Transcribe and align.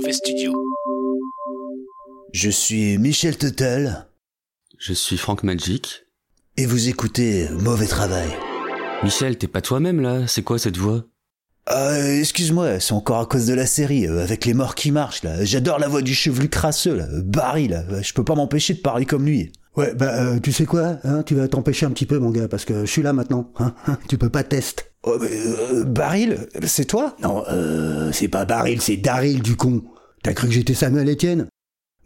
Mauvais 0.00 0.12
Studio. 0.14 0.54
Je 2.32 2.48
suis 2.48 2.96
Michel 2.96 3.36
Tuttle 3.36 4.06
Je 4.78 4.94
suis 4.94 5.18
Franck 5.18 5.42
Magic. 5.42 6.06
et 6.56 6.64
vous 6.64 6.88
écoutez 6.88 7.50
Mauvais 7.50 7.86
Travail. 7.86 8.30
Michel, 9.02 9.36
t'es 9.36 9.46
pas 9.46 9.60
toi-même 9.60 10.00
là 10.00 10.26
C'est 10.26 10.40
quoi 10.40 10.58
cette 10.58 10.78
voix? 10.78 11.04
Ah, 11.66 11.90
euh, 11.90 12.18
excuse-moi, 12.18 12.80
c'est 12.80 12.94
encore 12.94 13.18
à 13.20 13.26
cause 13.26 13.44
de 13.46 13.52
la 13.52 13.66
série, 13.66 14.06
euh, 14.06 14.22
avec 14.22 14.46
les 14.46 14.54
morts 14.54 14.74
qui 14.74 14.90
marchent, 14.90 15.22
là. 15.22 15.44
J'adore 15.44 15.78
la 15.78 15.88
voix 15.88 16.00
du 16.00 16.14
chevelu 16.14 16.48
crasseux, 16.48 16.96
là. 16.96 17.04
euh, 17.04 17.20
Barry, 17.22 17.68
là. 17.68 17.84
Je 18.00 18.14
peux 18.14 18.24
pas 18.24 18.34
m'empêcher 18.34 18.72
de 18.72 18.80
parler 18.80 19.04
comme 19.04 19.26
lui. 19.26 19.52
Ouais, 19.76 19.94
bah, 19.94 20.14
euh, 20.14 20.40
tu 20.40 20.50
sais 20.50 20.64
quoi, 20.64 20.96
hein, 21.04 21.22
tu 21.24 21.34
vas 21.34 21.46
t'empêcher 21.46 21.84
un 21.84 21.90
petit 21.90 22.06
peu, 22.06 22.18
mon 22.18 22.30
gars, 22.30 22.48
parce 22.48 22.64
que 22.64 22.86
je 22.86 22.90
suis 22.90 23.02
là 23.02 23.12
maintenant, 23.12 23.52
hein, 23.58 23.74
hein, 23.86 23.98
tu 24.08 24.16
peux 24.16 24.30
pas 24.30 24.44
test. 24.44 24.89
Oh, 25.02 25.16
mais, 25.18 25.30
euh, 25.30 25.84
Baril, 25.84 26.46
c'est 26.66 26.84
toi? 26.84 27.16
Non, 27.22 27.42
euh, 27.48 28.12
c'est 28.12 28.28
pas 28.28 28.44
Baril, 28.44 28.82
c'est 28.82 28.98
Daryl, 28.98 29.40
du 29.40 29.56
con. 29.56 29.82
T'as 30.22 30.34
cru 30.34 30.48
que 30.48 30.52
j'étais 30.52 30.74
Samuel 30.74 31.08
Etienne? 31.08 31.48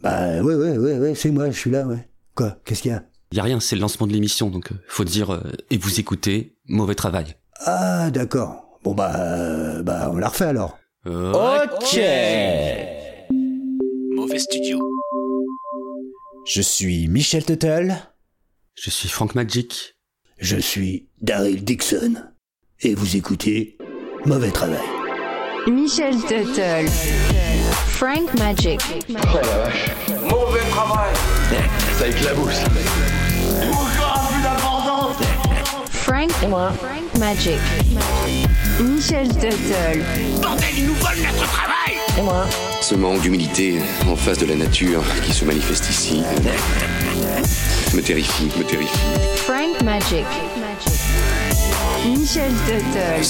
Bah, 0.01 0.41
ouais, 0.41 0.55
ouais, 0.55 0.77
ouais, 0.77 0.97
ouais, 0.99 1.15
c'est 1.15 1.31
moi, 1.31 1.49
je 1.49 1.59
suis 1.59 1.71
là, 1.71 1.85
ouais. 1.85 2.07
Quoi, 2.35 2.57
qu'est-ce 2.63 2.81
qu'il 2.81 2.91
y 2.91 2.93
a? 2.93 3.03
Y 3.33 3.39
a 3.39 3.43
rien, 3.43 3.59
c'est 3.59 3.75
le 3.75 3.81
lancement 3.81 4.07
de 4.07 4.13
l'émission, 4.13 4.49
donc 4.49 4.71
euh, 4.71 4.75
faut 4.87 5.03
dire 5.03 5.33
euh, 5.33 5.41
et 5.69 5.77
vous 5.77 5.99
écoutez, 5.99 6.55
mauvais 6.67 6.95
travail. 6.95 7.35
Ah, 7.65 8.11
d'accord. 8.11 8.79
Bon, 8.83 8.93
bah, 8.93 9.13
euh, 9.17 9.83
bah, 9.83 10.09
on 10.13 10.17
la 10.17 10.29
refait 10.29 10.45
alors. 10.45 10.77
Ok 11.05 11.99
Mauvais 14.15 14.39
Studio. 14.39 14.79
Je 16.45 16.61
suis 16.61 17.07
Michel 17.07 17.43
Tuttle. 17.43 17.95
Je 18.75 18.89
suis 18.89 19.09
Franck 19.09 19.35
Magic. 19.35 19.95
Je 20.39 20.57
suis 20.57 21.09
Daryl 21.21 21.63
Dixon, 21.63 22.15
et 22.81 22.93
vous 22.95 23.15
écoutez 23.15 23.77
Mauvais 24.25 24.51
Travail. 24.51 24.79
Michel 25.67 26.15
Tuttle. 26.21 26.87
Frank 27.87 28.33
Magic. 28.37 28.79
Mauvais 29.09 30.59
travail 30.69 31.13
Ça 31.97 32.07
éclabousse 32.07 32.59
Frank. 35.91 36.31
Frank 36.31 37.19
Magic. 37.19 37.59
Michel 38.79 39.27
Tuttle. 39.29 40.03
Ce 42.81 42.95
manque 42.95 43.21
d'humilité 43.21 43.79
en 44.07 44.15
face 44.15 44.37
de 44.37 44.45
la 44.45 44.55
nature 44.55 45.03
qui 45.25 45.33
se 45.33 45.45
manifeste 45.45 45.89
ici 45.89 46.23
me 47.95 48.01
terrifie, 48.01 48.51
me 48.57 48.63
terrifie. 48.63 48.99
Frank 49.37 49.81
Magic. 49.81 50.25
Michel 52.13 52.51
Tuttle. 52.65 53.25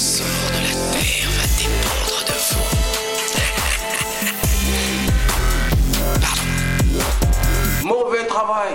Mauvais 7.84 8.26
travail 8.28 8.72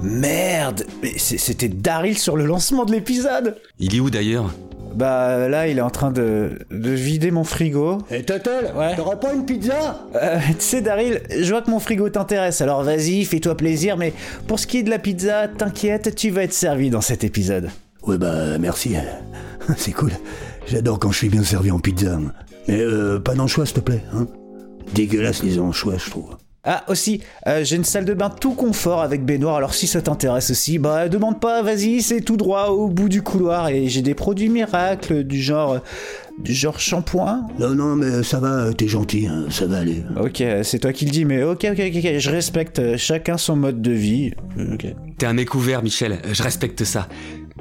Merde 0.00 0.84
Mais 1.02 1.12
c'était 1.18 1.68
Daryl 1.68 2.16
sur 2.18 2.36
le 2.36 2.44
lancement 2.46 2.84
de 2.84 2.92
l'épisode 2.92 3.56
Il 3.78 3.96
est 3.96 4.00
où 4.00 4.10
d'ailleurs? 4.10 4.52
Bah, 4.94 5.48
là, 5.48 5.68
il 5.68 5.78
est 5.78 5.82
en 5.82 5.90
train 5.90 6.10
de, 6.10 6.58
de 6.72 6.90
vider 6.90 7.30
mon 7.30 7.44
frigo. 7.44 7.98
Et 8.10 8.24
Tuttle, 8.24 8.72
Ouais. 8.74 8.96
t'aurais 8.96 9.20
pas 9.20 9.32
une 9.32 9.44
pizza? 9.44 10.00
Euh, 10.16 10.38
tu 10.48 10.54
sais, 10.64 10.80
Daryl, 10.80 11.20
je 11.30 11.48
vois 11.52 11.62
que 11.62 11.70
mon 11.70 11.78
frigo 11.78 12.08
t'intéresse, 12.08 12.62
alors 12.62 12.82
vas-y, 12.82 13.24
fais-toi 13.24 13.56
plaisir, 13.56 13.96
mais 13.96 14.12
pour 14.48 14.58
ce 14.58 14.66
qui 14.66 14.78
est 14.78 14.82
de 14.82 14.90
la 14.90 14.98
pizza, 14.98 15.46
t'inquiète, 15.46 16.16
tu 16.16 16.30
vas 16.30 16.42
être 16.44 16.54
servi 16.54 16.90
dans 16.90 17.02
cet 17.02 17.22
épisode. 17.22 17.70
Ouais, 18.08 18.16
bah, 18.16 18.56
merci. 18.58 18.94
C'est 19.76 19.92
cool. 19.92 20.12
J'adore 20.66 20.98
quand 20.98 21.12
je 21.12 21.18
suis 21.18 21.28
bien 21.28 21.42
servi 21.42 21.70
en 21.70 21.78
pizza. 21.78 22.18
Mais 22.66 22.80
euh, 22.80 23.18
pas 23.18 23.34
d'anchois, 23.34 23.66
s'il 23.66 23.74
te 23.74 23.80
plaît, 23.80 24.02
hein. 24.14 24.26
Dégueulasse 24.94 25.42
les 25.42 25.58
anchois, 25.58 25.98
je 25.98 26.08
trouve. 26.08 26.36
Ah, 26.64 26.84
aussi, 26.88 27.20
euh, 27.46 27.64
j'ai 27.64 27.76
une 27.76 27.84
salle 27.84 28.06
de 28.06 28.14
bain 28.14 28.30
tout 28.30 28.54
confort 28.54 29.02
avec 29.02 29.24
baignoire, 29.24 29.56
alors 29.56 29.74
si 29.74 29.86
ça 29.86 30.00
t'intéresse 30.02 30.50
aussi, 30.50 30.78
bah 30.78 31.08
demande 31.08 31.40
pas, 31.40 31.62
vas-y, 31.62 32.02
c'est 32.02 32.20
tout 32.20 32.36
droit 32.36 32.66
au 32.68 32.88
bout 32.88 33.08
du 33.08 33.22
couloir, 33.22 33.68
et 33.68 33.88
j'ai 33.88 34.02
des 34.02 34.14
produits 34.14 34.48
miracles 34.48 35.24
du 35.24 35.40
genre... 35.40 35.80
du 36.42 36.52
genre 36.52 36.80
shampoing 36.80 37.46
Non, 37.58 37.74
non, 37.74 37.94
mais 37.94 38.22
ça 38.22 38.40
va, 38.40 38.72
t'es 38.74 38.88
gentil, 38.88 39.28
hein, 39.28 39.46
ça 39.50 39.66
va 39.66 39.78
aller. 39.78 40.02
Ok, 40.20 40.42
c'est 40.62 40.80
toi 40.80 40.92
qui 40.92 41.04
le 41.04 41.10
dis, 41.10 41.24
mais 41.24 41.42
ok, 41.42 41.68
ok, 41.70 41.78
ok, 41.78 41.96
ok, 42.04 42.18
je 42.18 42.30
respecte 42.30 42.96
chacun 42.96 43.38
son 43.38 43.56
mode 43.56 43.80
de 43.80 43.92
vie. 43.92 44.32
T'es 45.18 45.26
un 45.26 45.34
mec 45.34 45.54
ouvert, 45.54 45.82
Michel, 45.82 46.18
je 46.32 46.42
respecte 46.42 46.84
ça. 46.84 47.08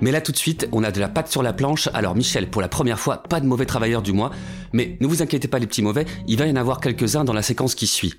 Mais 0.02 0.12
là 0.12 0.22
tout 0.22 0.32
de 0.32 0.38
suite, 0.38 0.68
on 0.72 0.84
a 0.84 0.92
de 0.92 1.00
la 1.00 1.10
pâte 1.10 1.30
sur 1.30 1.42
la 1.42 1.54
planche, 1.54 1.90
alors 1.94 2.16
Michel, 2.16 2.50
pour 2.50 2.62
la 2.62 2.68
première 2.68 3.00
fois, 3.00 3.24
pas 3.24 3.40
de 3.40 3.46
mauvais 3.46 3.66
travailleurs 3.66 4.02
du 4.02 4.14
mois, 4.14 4.32
mais 4.74 4.98
ne 5.00 5.08
vous 5.08 5.22
inquiétez 5.22 5.48
pas 5.48 5.60
les 5.60 5.68
petits 5.68 5.82
mauvais, 5.82 6.06
il 6.28 6.38
va 6.38 6.46
y 6.46 6.52
en 6.52 6.56
avoir 6.56 6.80
quelques-uns 6.80 7.24
dans 7.24 7.34
la 7.34 7.42
séquence 7.42 7.74
qui 7.74 7.88
suit. 7.88 8.14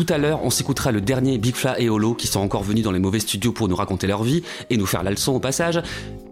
Tout 0.00 0.14
à 0.14 0.16
l'heure, 0.16 0.42
on 0.42 0.48
s'écoutera 0.48 0.92
le 0.92 1.02
dernier 1.02 1.36
Big 1.36 1.54
Fla 1.54 1.78
et 1.78 1.90
Holo 1.90 2.14
qui 2.14 2.26
sont 2.26 2.40
encore 2.40 2.62
venus 2.62 2.82
dans 2.82 2.90
les 2.90 2.98
mauvais 2.98 3.20
studios 3.20 3.52
pour 3.52 3.68
nous 3.68 3.76
raconter 3.76 4.06
leur 4.06 4.22
vie 4.22 4.42
et 4.70 4.78
nous 4.78 4.86
faire 4.86 5.02
la 5.02 5.10
leçon 5.10 5.32
au 5.34 5.40
passage. 5.40 5.82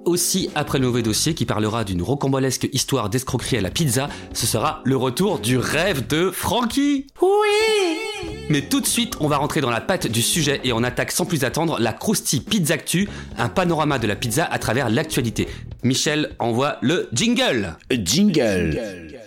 Aussi, 0.06 0.48
après 0.54 0.78
le 0.78 0.86
mauvais 0.86 1.02
dossier 1.02 1.34
qui 1.34 1.44
parlera 1.44 1.84
d'une 1.84 2.00
rocambolesque 2.00 2.66
histoire 2.72 3.10
d'escroquerie 3.10 3.58
à 3.58 3.60
la 3.60 3.70
pizza, 3.70 4.08
ce 4.32 4.46
sera 4.46 4.80
le 4.84 4.96
retour 4.96 5.38
du 5.38 5.58
rêve 5.58 6.06
de 6.06 6.30
Frankie. 6.30 7.08
Oui 7.20 8.30
Mais 8.48 8.62
tout 8.62 8.80
de 8.80 8.86
suite, 8.86 9.16
on 9.20 9.28
va 9.28 9.36
rentrer 9.36 9.60
dans 9.60 9.68
la 9.68 9.82
pâte 9.82 10.06
du 10.06 10.22
sujet 10.22 10.62
et 10.64 10.72
on 10.72 10.82
attaque 10.82 11.12
sans 11.12 11.26
plus 11.26 11.44
attendre 11.44 11.78
la 11.78 11.92
Krusty 11.92 12.40
Pizzactu, 12.40 13.06
un 13.36 13.50
panorama 13.50 13.98
de 13.98 14.06
la 14.06 14.16
pizza 14.16 14.46
à 14.46 14.58
travers 14.58 14.88
l'actualité. 14.88 15.46
Michel 15.82 16.34
envoie 16.38 16.78
le 16.80 17.10
jingle. 17.12 17.76
Jingle. 17.90 19.17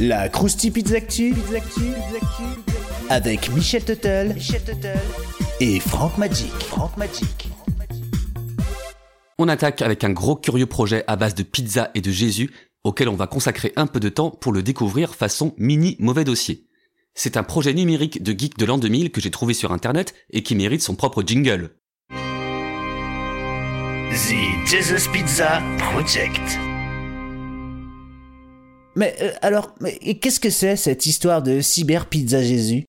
La 0.00 0.28
Krusty 0.28 0.70
Pizzactu 0.70 1.34
avec 3.10 3.50
Michel 3.52 3.84
Tuttle 3.84 4.34
et 5.60 5.80
Franck 5.80 6.16
Magic. 6.18 6.50
Franck 6.60 6.96
Magic. 6.96 7.48
On 9.38 9.48
attaque 9.48 9.82
avec 9.82 10.02
un 10.04 10.10
gros 10.10 10.36
curieux 10.36 10.66
projet 10.66 11.04
à 11.06 11.16
base 11.16 11.34
de 11.34 11.42
pizza 11.42 11.90
et 11.94 12.00
de 12.00 12.10
Jésus, 12.10 12.50
auquel 12.84 13.08
on 13.08 13.16
va 13.16 13.26
consacrer 13.26 13.72
un 13.76 13.86
peu 13.86 14.00
de 14.00 14.08
temps 14.08 14.30
pour 14.30 14.52
le 14.52 14.62
découvrir 14.62 15.14
façon 15.14 15.54
mini 15.58 15.96
mauvais 15.98 16.24
dossier. 16.24 16.66
C'est 17.14 17.36
un 17.36 17.42
projet 17.42 17.74
numérique 17.74 18.22
de 18.22 18.32
geek 18.32 18.56
de 18.56 18.64
l'an 18.64 18.78
2000 18.78 19.12
que 19.12 19.20
j'ai 19.20 19.30
trouvé 19.30 19.52
sur 19.52 19.72
internet 19.72 20.14
et 20.30 20.42
qui 20.42 20.54
mérite 20.54 20.82
son 20.82 20.94
propre 20.94 21.22
jingle. 21.22 21.70
The 24.10 24.66
Jesus 24.66 25.08
Pizza 25.10 25.62
Project. 25.78 26.58
Mais 28.94 29.14
euh, 29.22 29.30
alors, 29.42 29.74
qu'est-ce 30.20 30.40
que 30.40 30.50
c'est 30.50 30.76
cette 30.76 31.06
histoire 31.06 31.42
de 31.42 31.60
cyber 31.60 32.06
pizza 32.06 32.42
Jésus? 32.42 32.84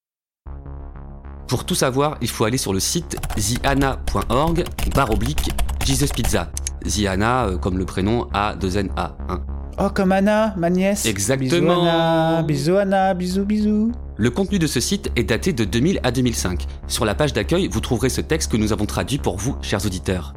Pour 1.48 1.66
tout 1.66 1.76
savoir, 1.76 2.18
il 2.22 2.30
faut 2.30 2.46
aller 2.46 2.58
sur 2.58 2.74
le 2.74 2.80
site 2.80 3.18
ziana.org 3.38 4.64
barre 4.96 5.12
oblique 5.12 5.50
Jesus 5.86 6.08
Pizza. 6.14 6.52
Ziana 6.86 7.46
euh, 7.46 7.58
comme 7.58 7.78
le 7.78 7.86
prénom 7.86 8.28
A 8.34 8.56
2 8.56 8.78
N 8.78 8.90
A. 8.96 9.16
hein. 9.30 9.42
Oh, 9.80 9.90
comme 9.94 10.12
Anna, 10.12 10.54
ma 10.58 10.70
nièce. 10.70 11.06
Exactement. 11.06 11.76
Bisous 11.76 11.88
Anna, 11.88 12.44
bisous 12.44 12.76
Anna, 12.78 13.14
bisous 13.14 13.46
bisous. 13.46 13.92
Le 14.18 14.30
contenu 14.30 14.60
de 14.60 14.68
ce 14.68 14.80
site 14.80 15.10
est 15.16 15.24
daté 15.24 15.52
de 15.54 15.64
2000 15.64 16.00
à 16.04 16.12
2005. 16.12 16.68
Sur 16.88 17.06
la 17.06 17.16
page 17.16 17.34
d'accueil, 17.34 17.68
vous 17.68 17.80
trouverez 17.80 18.10
ce 18.10 18.22
texte 18.22 18.52
que 18.52 18.58
nous 18.58 18.72
avons 18.72 18.86
traduit 18.86 19.18
pour 19.18 19.38
vous, 19.38 19.56
chers 19.62 19.84
auditeurs. 19.86 20.34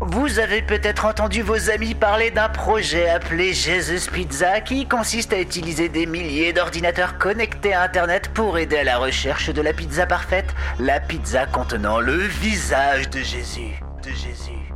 Vous 0.00 0.38
avez 0.38 0.62
peut-être 0.62 1.06
entendu 1.06 1.42
vos 1.42 1.70
amis 1.70 1.92
parler 1.92 2.30
d'un 2.30 2.48
projet 2.48 3.08
appelé 3.08 3.52
Jesus 3.52 4.08
Pizza 4.12 4.60
qui 4.60 4.86
consiste 4.86 5.32
à 5.32 5.40
utiliser 5.40 5.88
des 5.88 6.06
milliers 6.06 6.52
d'ordinateurs 6.52 7.18
connectés 7.18 7.74
à 7.74 7.82
Internet 7.82 8.30
pour 8.32 8.58
aider 8.58 8.76
à 8.76 8.84
la 8.84 8.98
recherche 8.98 9.50
de 9.50 9.60
la 9.60 9.72
pizza 9.72 10.06
parfaite, 10.06 10.54
la 10.78 11.00
pizza 11.00 11.46
contenant 11.46 11.98
le 11.98 12.16
visage 12.16 13.10
de 13.10 13.18
Jésus. 13.18 13.82
De 14.04 14.10
Jésus. 14.10 14.72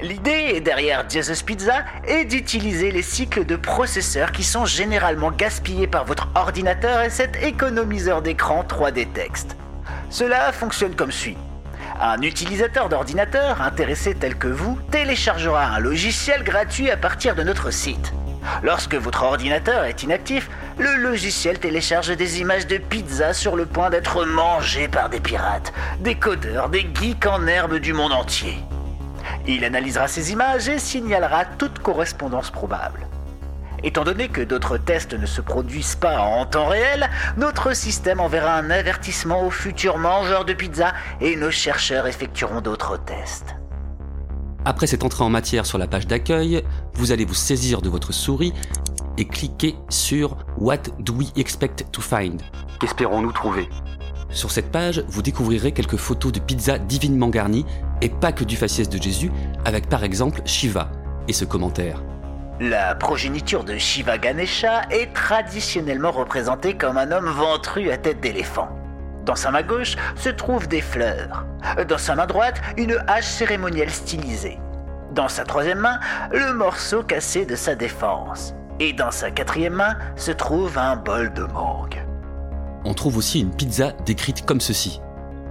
L'idée 0.00 0.60
derrière 0.60 1.08
Jesus 1.08 1.44
Pizza 1.44 1.84
est 2.04 2.24
d'utiliser 2.24 2.90
les 2.90 3.02
cycles 3.02 3.46
de 3.46 3.54
processeurs 3.54 4.32
qui 4.32 4.42
sont 4.42 4.64
généralement 4.64 5.30
gaspillés 5.30 5.86
par 5.86 6.04
votre 6.04 6.30
ordinateur 6.34 7.02
et 7.02 7.10
cet 7.10 7.40
économiseur 7.44 8.22
d'écran 8.22 8.64
3D 8.68 9.06
texte. 9.12 9.56
Cela 10.10 10.50
fonctionne 10.50 10.96
comme 10.96 11.12
suit. 11.12 11.36
Un 12.00 12.22
utilisateur 12.22 12.88
d'ordinateur 12.88 13.60
intéressé 13.60 14.14
tel 14.14 14.36
que 14.36 14.46
vous 14.46 14.78
téléchargera 14.92 15.64
un 15.64 15.80
logiciel 15.80 16.44
gratuit 16.44 16.92
à 16.92 16.96
partir 16.96 17.34
de 17.34 17.42
notre 17.42 17.72
site. 17.72 18.12
Lorsque 18.62 18.94
votre 18.94 19.24
ordinateur 19.24 19.82
est 19.84 20.04
inactif, 20.04 20.48
le 20.78 20.94
logiciel 20.94 21.58
télécharge 21.58 22.16
des 22.16 22.40
images 22.40 22.68
de 22.68 22.78
pizza 22.78 23.32
sur 23.32 23.56
le 23.56 23.66
point 23.66 23.90
d'être 23.90 24.24
mangées 24.24 24.86
par 24.86 25.08
des 25.08 25.18
pirates, 25.18 25.72
des 25.98 26.14
codeurs, 26.14 26.68
des 26.68 26.88
geeks 26.94 27.26
en 27.26 27.48
herbe 27.48 27.78
du 27.78 27.92
monde 27.92 28.12
entier. 28.12 28.56
Il 29.48 29.64
analysera 29.64 30.06
ces 30.06 30.30
images 30.30 30.68
et 30.68 30.78
signalera 30.78 31.44
toute 31.44 31.80
correspondance 31.80 32.52
probable. 32.52 33.08
Étant 33.84 34.04
donné 34.04 34.28
que 34.28 34.40
d'autres 34.40 34.76
tests 34.76 35.14
ne 35.14 35.26
se 35.26 35.40
produisent 35.40 35.94
pas 35.94 36.18
en 36.18 36.46
temps 36.46 36.66
réel, 36.66 37.08
notre 37.36 37.74
système 37.74 38.20
enverra 38.20 38.56
un 38.56 38.70
avertissement 38.70 39.46
aux 39.46 39.50
futurs 39.50 39.98
mangeurs 39.98 40.44
de 40.44 40.52
pizza 40.52 40.94
et 41.20 41.36
nos 41.36 41.50
chercheurs 41.50 42.06
effectueront 42.06 42.60
d'autres 42.60 42.98
tests. 43.04 43.54
Après 44.64 44.86
cette 44.86 45.04
entrée 45.04 45.24
en 45.24 45.30
matière 45.30 45.64
sur 45.64 45.78
la 45.78 45.86
page 45.86 46.06
d'accueil, 46.06 46.62
vous 46.94 47.12
allez 47.12 47.24
vous 47.24 47.34
saisir 47.34 47.80
de 47.80 47.88
votre 47.88 48.12
souris 48.12 48.52
et 49.16 49.24
cliquez 49.24 49.76
sur 49.88 50.36
What 50.58 50.82
do 50.98 51.14
we 51.14 51.32
expect 51.36 51.86
to 51.92 52.00
find? 52.00 52.42
Qu'espérons-nous 52.80 53.32
trouver? 53.32 53.68
Sur 54.30 54.50
cette 54.50 54.70
page, 54.70 55.04
vous 55.08 55.22
découvrirez 55.22 55.72
quelques 55.72 55.96
photos 55.96 56.32
de 56.32 56.40
pizzas 56.40 56.78
divinement 56.78 57.28
garnies 57.28 57.64
et 58.02 58.08
pas 58.08 58.32
que 58.32 58.44
du 58.44 58.56
faciès 58.56 58.88
de 58.88 59.00
Jésus, 59.00 59.30
avec 59.64 59.88
par 59.88 60.04
exemple 60.04 60.42
Shiva 60.44 60.90
et 61.28 61.32
ce 61.32 61.44
commentaire. 61.44 62.02
La 62.60 62.96
progéniture 62.96 63.62
de 63.62 63.78
Shiva 63.78 64.18
Ganesha 64.18 64.82
est 64.90 65.14
traditionnellement 65.14 66.10
représentée 66.10 66.76
comme 66.76 66.98
un 66.98 67.12
homme 67.12 67.28
ventru 67.28 67.92
à 67.92 67.96
tête 67.96 68.18
d'éléphant. 68.18 68.68
Dans 69.24 69.36
sa 69.36 69.52
main 69.52 69.62
gauche 69.62 69.94
se 70.16 70.28
trouvent 70.28 70.66
des 70.66 70.80
fleurs. 70.80 71.46
Dans 71.86 71.98
sa 71.98 72.16
main 72.16 72.26
droite, 72.26 72.60
une 72.76 72.98
hache 73.06 73.26
cérémonielle 73.26 73.90
stylisée. 73.90 74.58
Dans 75.12 75.28
sa 75.28 75.44
troisième 75.44 75.78
main, 75.78 76.00
le 76.32 76.52
morceau 76.52 77.04
cassé 77.04 77.46
de 77.46 77.54
sa 77.54 77.76
défense. 77.76 78.54
Et 78.80 78.92
dans 78.92 79.12
sa 79.12 79.30
quatrième 79.30 79.74
main 79.74 79.96
se 80.16 80.32
trouve 80.32 80.78
un 80.78 80.96
bol 80.96 81.32
de 81.32 81.44
mangue. 81.44 82.04
On 82.84 82.92
trouve 82.92 83.18
aussi 83.18 83.40
une 83.40 83.54
pizza 83.54 83.92
décrite 84.04 84.44
comme 84.44 84.60
ceci. 84.60 85.00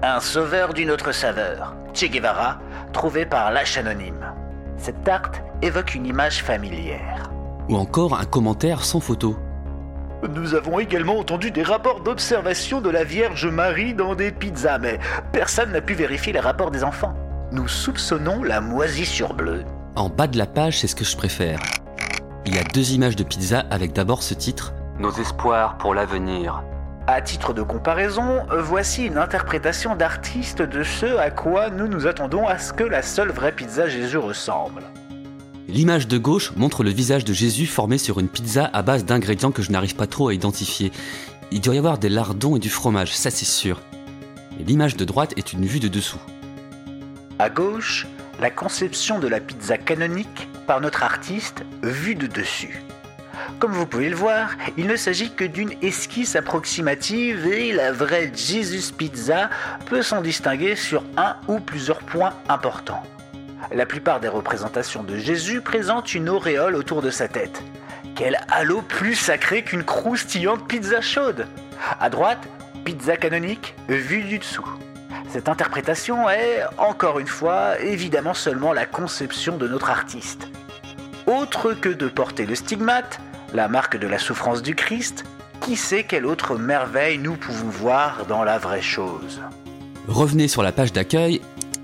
Un 0.04 0.20
sauveur 0.20 0.74
d'une 0.74 0.92
autre 0.92 1.14
saveur, 1.14 1.74
Che 1.94 2.08
Guevara, 2.08 2.60
trouvé 2.92 3.26
par 3.26 3.52
l'H 3.52 3.78
anonyme. 3.78 4.34
Cette 4.78 5.04
tarte 5.04 5.42
évoque 5.62 5.96
une 5.96 6.06
image 6.06 6.44
familière. 6.44 7.30
Ou 7.70 7.76
encore 7.76 8.20
un 8.20 8.26
commentaire 8.26 8.84
sans 8.84 9.00
photo. 9.00 9.38
Nous 10.34 10.56
avons 10.56 10.80
également 10.80 11.20
entendu 11.20 11.52
des 11.52 11.64
rapports 11.64 12.02
d'observation 12.02 12.82
de 12.82 12.90
la 12.90 13.04
Vierge 13.04 13.46
Marie 13.46 13.94
dans 13.94 14.16
des 14.16 14.32
pizzas, 14.32 14.80
mais 14.80 15.00
personne 15.32 15.72
n'a 15.72 15.82
pu 15.82 15.94
vérifier 15.94 16.34
les 16.34 16.40
rapports 16.40 16.72
des 16.72 16.84
enfants. 16.84 17.14
Nous 17.52 17.68
soupçonnons 17.68 18.44
la 18.44 18.62
moisissure 18.62 19.34
bleue. 19.34 19.64
En 19.96 20.10
bas 20.10 20.28
de 20.28 20.38
la 20.38 20.48
page, 20.48 20.80
c'est 20.80 20.88
ce 20.88 20.96
que 20.96 21.06
je 21.06 21.16
préfère. 21.16 21.60
Il 22.46 22.56
y 22.56 22.60
a 22.60 22.64
deux 22.64 22.92
images 22.94 23.16
de 23.16 23.24
pizza 23.24 23.66
avec 23.70 23.94
d'abord 23.94 24.24
ce 24.24 24.34
titre 24.34 24.74
Nos 25.00 25.12
espoirs 25.12 25.78
pour 25.78 25.94
l'avenir. 25.94 26.64
À 27.06 27.22
titre 27.22 27.54
de 27.54 27.62
comparaison, 27.62 28.46
voici 28.58 29.06
une 29.06 29.18
interprétation 29.18 29.96
d'artiste 29.96 30.62
de 30.62 30.84
ce 30.84 31.18
à 31.18 31.32
quoi 31.32 31.70
nous 31.70 31.88
nous 31.88 32.06
attendons 32.06 32.48
à 32.48 32.58
ce 32.58 32.74
que 32.74 32.84
la 32.84 33.02
seule 33.02 33.32
vraie 33.32 33.54
pizza 33.54 33.88
Jésus 33.88 34.18
ressemble. 34.18 34.84
L'image 35.70 36.08
de 36.08 36.18
gauche 36.18 36.54
montre 36.56 36.84
le 36.84 36.92
visage 36.92 37.26
de 37.26 37.34
Jésus 37.34 37.66
formé 37.66 37.98
sur 37.98 38.20
une 38.20 38.30
pizza 38.30 38.70
à 38.72 38.82
base 38.84 39.04
d'ingrédients 39.04 39.52
que 39.52 39.62
je 39.62 39.72
n'arrive 39.72 39.96
pas 39.96 40.08
trop 40.08 40.30
à 40.30 40.34
identifier. 40.34 40.94
Il 41.52 41.60
doit 41.60 41.76
y 41.76 41.78
avoir 41.78 41.98
des 41.98 42.08
lardons 42.08 42.56
et 42.56 42.60
du 42.60 42.70
fromage, 42.70 43.14
ça 43.14 43.32
c'est 43.32 43.46
sûr. 43.46 43.82
L'image 44.66 44.96
de 44.96 45.04
droite 45.04 45.34
est 45.36 45.52
une 45.52 45.66
vue 45.66 45.82
de 45.82 45.90
dessous. 45.90 46.22
À 47.38 47.50
gauche, 47.50 48.08
la 48.40 48.50
conception 48.50 49.20
de 49.20 49.28
la 49.28 49.42
pizza 49.42 49.78
canonique 49.78 50.48
par 50.68 50.80
notre 50.80 51.04
artiste 51.04 51.66
vue 51.84 52.16
de 52.16 52.28
dessus. 52.28 52.82
Comme 53.60 53.74
vous 53.74 53.86
pouvez 53.86 54.10
le 54.10 54.16
voir, 54.16 54.52
il 54.78 54.88
ne 54.88 54.96
s'agit 54.96 55.32
que 55.32 55.44
d'une 55.44 55.74
esquisse 55.82 56.38
approximative 56.38 57.46
et 57.46 57.74
la 57.74 57.92
vraie 57.92 58.32
Jesus 58.34 58.94
Pizza 58.98 59.50
peut 59.86 60.02
s'en 60.02 60.22
distinguer 60.22 60.76
sur 60.76 61.04
un 61.18 61.36
ou 61.48 61.60
plusieurs 61.60 62.00
points 62.00 62.34
importants. 62.48 63.04
La 63.72 63.86
plupart 63.86 64.20
des 64.20 64.28
représentations 64.28 65.04
de 65.04 65.18
Jésus 65.18 65.62
présentent 65.62 66.14
une 66.14 66.30
auréole 66.30 66.76
autour 66.76 67.02
de 67.02 67.10
sa 67.10 67.28
tête. 67.28 67.62
Quel 68.16 68.40
halo 68.50 68.82
plus 68.82 69.16
sacré 69.16 69.64
qu'une 69.64 69.84
croustillante 69.84 70.68
pizza 70.68 71.02
chaude 71.02 71.48
À 72.00 72.10
droite, 72.10 72.48
pizza 72.86 73.18
canonique 73.18 73.76
vue 73.90 74.24
du 74.24 74.40
dessous. 74.40 74.68
Cette 75.30 75.50
interprétation 75.50 76.30
est, 76.30 76.64
encore 76.78 77.20
une 77.20 77.28
fois, 77.28 77.80
évidemment 77.82 78.34
seulement 78.34 78.74
la 78.74 78.86
conception 78.86 79.58
de 79.58 79.68
notre 79.68 79.90
artiste. 79.90 80.48
Autre 81.26 81.74
que 81.74 81.90
de 81.90 82.08
porter 82.08 82.46
le 82.46 82.56
stigmate, 82.56 83.20
la 83.54 83.68
marque 83.68 83.98
de 83.98 84.08
la 84.08 84.18
souffrance 84.18 84.62
du 84.62 84.74
Christ, 84.76 85.26
qui 85.62 85.76
sait 85.76 86.04
quelle 86.04 86.26
autre 86.26 86.56
merveille 86.56 87.18
nous 87.18 87.36
pouvons 87.36 87.68
voir 87.68 88.26
dans 88.26 88.44
la 88.44 88.58
vraie 88.58 88.82
chose? 88.82 89.42
Revenez 90.08 90.48
sur 90.48 90.64
la 90.64 90.72
page 90.72 90.94
d'accueil 90.94 91.42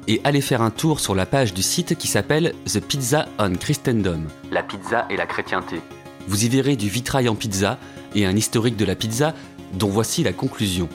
et 0.08 0.22
allez 0.24 0.42
faire 0.42 0.62
un 0.62 0.70
tour 0.70 1.00
sur 1.00 1.16
la 1.16 1.26
page 1.26 1.54
du 1.54 1.62
site 1.62 1.98
qui 1.98 2.08
s'appelle 2.08 2.54
The 2.66 2.80
Pizza 2.80 3.26
on 3.40 3.54
Christendom. 3.56 4.24
La 4.52 4.64
pizza 4.64 5.06
et 5.10 5.18
la 5.18 5.26
chrétienté. 5.26 5.82
Vous 6.28 6.46
y 6.46 6.50
verrez 6.50 6.76
du 6.76 6.90
vitrail 6.90 7.30
en 7.30 7.36
pizza 7.36 7.78
et 8.16 8.26
un 8.26 8.36
historique 8.36 8.78
de 8.78 8.86
la 8.86 8.96
pizza 8.96 9.34
dont 9.74 9.90
voici 9.90 10.24
la 10.24 10.34
conclusion. 10.34 10.88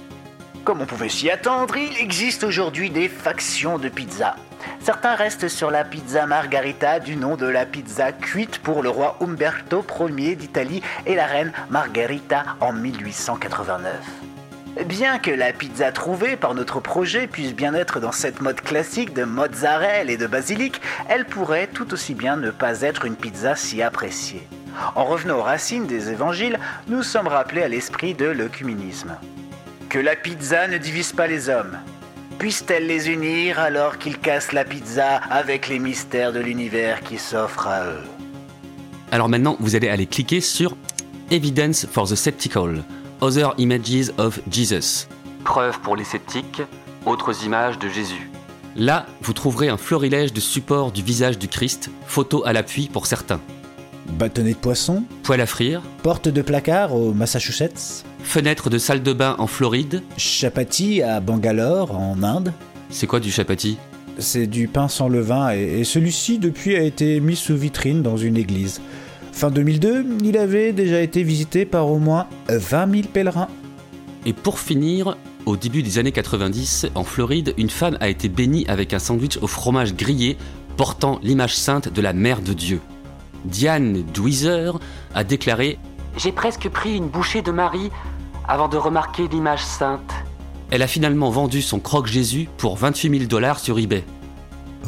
Comme 0.64 0.80
on 0.80 0.86
pouvait 0.86 1.08
s'y 1.08 1.30
attendre, 1.30 1.76
il 1.76 1.96
existe 1.98 2.44
aujourd'hui 2.44 2.90
des 2.90 3.08
factions 3.08 3.78
de 3.78 3.88
pizza. 3.88 4.36
Certains 4.80 5.14
restent 5.14 5.48
sur 5.48 5.70
la 5.70 5.84
pizza 5.84 6.26
margarita 6.26 7.00
du 7.00 7.16
nom 7.16 7.36
de 7.36 7.46
la 7.46 7.64
pizza 7.64 8.12
cuite 8.12 8.58
pour 8.58 8.82
le 8.82 8.90
roi 8.90 9.16
Umberto 9.20 9.84
Ier 10.00 10.36
d'Italie 10.36 10.82
et 11.06 11.14
la 11.14 11.26
reine 11.26 11.52
Margherita 11.70 12.44
en 12.60 12.72
1889. 12.72 14.27
Bien 14.86 15.18
que 15.18 15.30
la 15.30 15.52
pizza 15.52 15.90
trouvée 15.90 16.36
par 16.36 16.54
notre 16.54 16.78
projet 16.80 17.26
puisse 17.26 17.52
bien 17.52 17.74
être 17.74 17.98
dans 17.98 18.12
cette 18.12 18.40
mode 18.40 18.60
classique 18.60 19.12
de 19.12 19.24
mozzarella 19.24 20.12
et 20.12 20.16
de 20.16 20.26
basilic, 20.26 20.80
elle 21.08 21.24
pourrait 21.24 21.66
tout 21.66 21.92
aussi 21.92 22.14
bien 22.14 22.36
ne 22.36 22.50
pas 22.50 22.82
être 22.82 23.04
une 23.04 23.16
pizza 23.16 23.56
si 23.56 23.82
appréciée. 23.82 24.46
En 24.94 25.04
revenant 25.04 25.38
aux 25.38 25.42
racines 25.42 25.86
des 25.86 26.10
évangiles, 26.10 26.60
nous 26.86 27.02
sommes 27.02 27.26
rappelés 27.26 27.62
à 27.62 27.68
l'esprit 27.68 28.14
de 28.14 28.26
l'œcuménisme. 28.26 29.16
Que 29.88 29.98
la 29.98 30.14
pizza 30.14 30.68
ne 30.68 30.78
divise 30.78 31.12
pas 31.12 31.26
les 31.26 31.48
hommes. 31.48 31.78
Puisse-t-elle 32.38 32.86
les 32.86 33.10
unir 33.10 33.58
alors 33.58 33.98
qu'ils 33.98 34.18
cassent 34.18 34.52
la 34.52 34.64
pizza 34.64 35.16
avec 35.30 35.68
les 35.68 35.80
mystères 35.80 36.32
de 36.32 36.38
l'univers 36.38 37.00
qui 37.00 37.18
s'offrent 37.18 37.66
à 37.66 37.84
eux? 37.84 38.04
Alors 39.10 39.28
maintenant, 39.28 39.56
vous 39.58 39.74
allez 39.74 39.88
aller 39.88 40.06
cliquer 40.06 40.40
sur 40.40 40.76
Evidence 41.30 41.84
for 41.90 42.08
the 42.08 42.14
Skeptical, 42.14 42.84
Other 43.20 43.52
Images 43.58 44.12
of 44.16 44.40
Jesus. 44.48 45.08
Preuve 45.44 45.80
pour 45.80 45.96
les 45.96 46.04
sceptiques, 46.04 46.62
autres 47.04 47.44
images 47.44 47.78
de 47.78 47.88
Jésus. 47.88 48.30
Là, 48.76 49.06
vous 49.22 49.32
trouverez 49.32 49.68
un 49.68 49.76
florilège 49.76 50.32
de 50.32 50.38
supports 50.38 50.92
du 50.92 51.02
visage 51.02 51.36
du 51.36 51.48
Christ, 51.48 51.90
photo 52.06 52.44
à 52.46 52.52
l'appui 52.52 52.88
pour 52.92 53.06
certains. 53.06 53.40
Bâtonnet 54.10 54.52
de 54.52 54.58
poisson, 54.58 55.02
Poêle 55.24 55.40
à 55.40 55.46
frire, 55.46 55.82
porte 56.04 56.28
de 56.28 56.42
placard 56.42 56.94
au 56.94 57.12
Massachusetts, 57.12 58.04
fenêtre 58.22 58.70
de 58.70 58.78
salle 58.78 59.02
de 59.02 59.12
bain 59.12 59.34
en 59.38 59.48
Floride. 59.48 60.02
chapati 60.16 61.02
à 61.02 61.18
Bangalore 61.18 61.96
en 61.98 62.22
Inde. 62.22 62.52
C'est 62.88 63.08
quoi 63.08 63.18
du 63.18 63.32
chapati? 63.32 63.78
C'est 64.18 64.46
du 64.46 64.68
pain 64.68 64.86
sans 64.86 65.08
levain 65.08 65.52
et, 65.54 65.80
et 65.80 65.84
celui-ci 65.84 66.38
depuis 66.38 66.76
a 66.76 66.82
été 66.82 67.18
mis 67.18 67.36
sous 67.36 67.56
vitrine 67.56 68.02
dans 68.02 68.16
une 68.16 68.36
église. 68.36 68.80
Fin 69.38 69.52
2002, 69.52 70.04
il 70.24 70.36
avait 70.36 70.72
déjà 70.72 71.00
été 71.00 71.22
visité 71.22 71.64
par 71.64 71.86
au 71.88 72.00
moins 72.00 72.26
20 72.48 72.90
000 72.90 73.02
pèlerins. 73.12 73.46
Et 74.26 74.32
pour 74.32 74.58
finir, 74.58 75.16
au 75.46 75.56
début 75.56 75.84
des 75.84 76.00
années 76.00 76.10
90, 76.10 76.88
en 76.96 77.04
Floride, 77.04 77.54
une 77.56 77.70
femme 77.70 77.96
a 78.00 78.08
été 78.08 78.28
bénie 78.28 78.66
avec 78.66 78.94
un 78.94 78.98
sandwich 78.98 79.36
au 79.40 79.46
fromage 79.46 79.94
grillé 79.94 80.36
portant 80.76 81.20
l'image 81.22 81.54
sainte 81.54 81.88
de 81.88 82.02
la 82.02 82.12
Mère 82.12 82.40
de 82.40 82.52
Dieu. 82.52 82.80
Diane 83.44 84.02
Dweezer 84.12 84.80
a 85.14 85.22
déclaré 85.22 85.78
J'ai 86.16 86.32
presque 86.32 86.68
pris 86.68 86.96
une 86.96 87.06
bouchée 87.06 87.40
de 87.40 87.52
Marie 87.52 87.90
avant 88.48 88.66
de 88.66 88.76
remarquer 88.76 89.28
l'image 89.28 89.64
sainte. 89.64 90.14
Elle 90.72 90.82
a 90.82 90.88
finalement 90.88 91.30
vendu 91.30 91.62
son 91.62 91.78
croque-Jésus 91.78 92.48
pour 92.56 92.76
28 92.76 93.18
000 93.18 93.28
dollars 93.28 93.60
sur 93.60 93.78
eBay. 93.78 94.02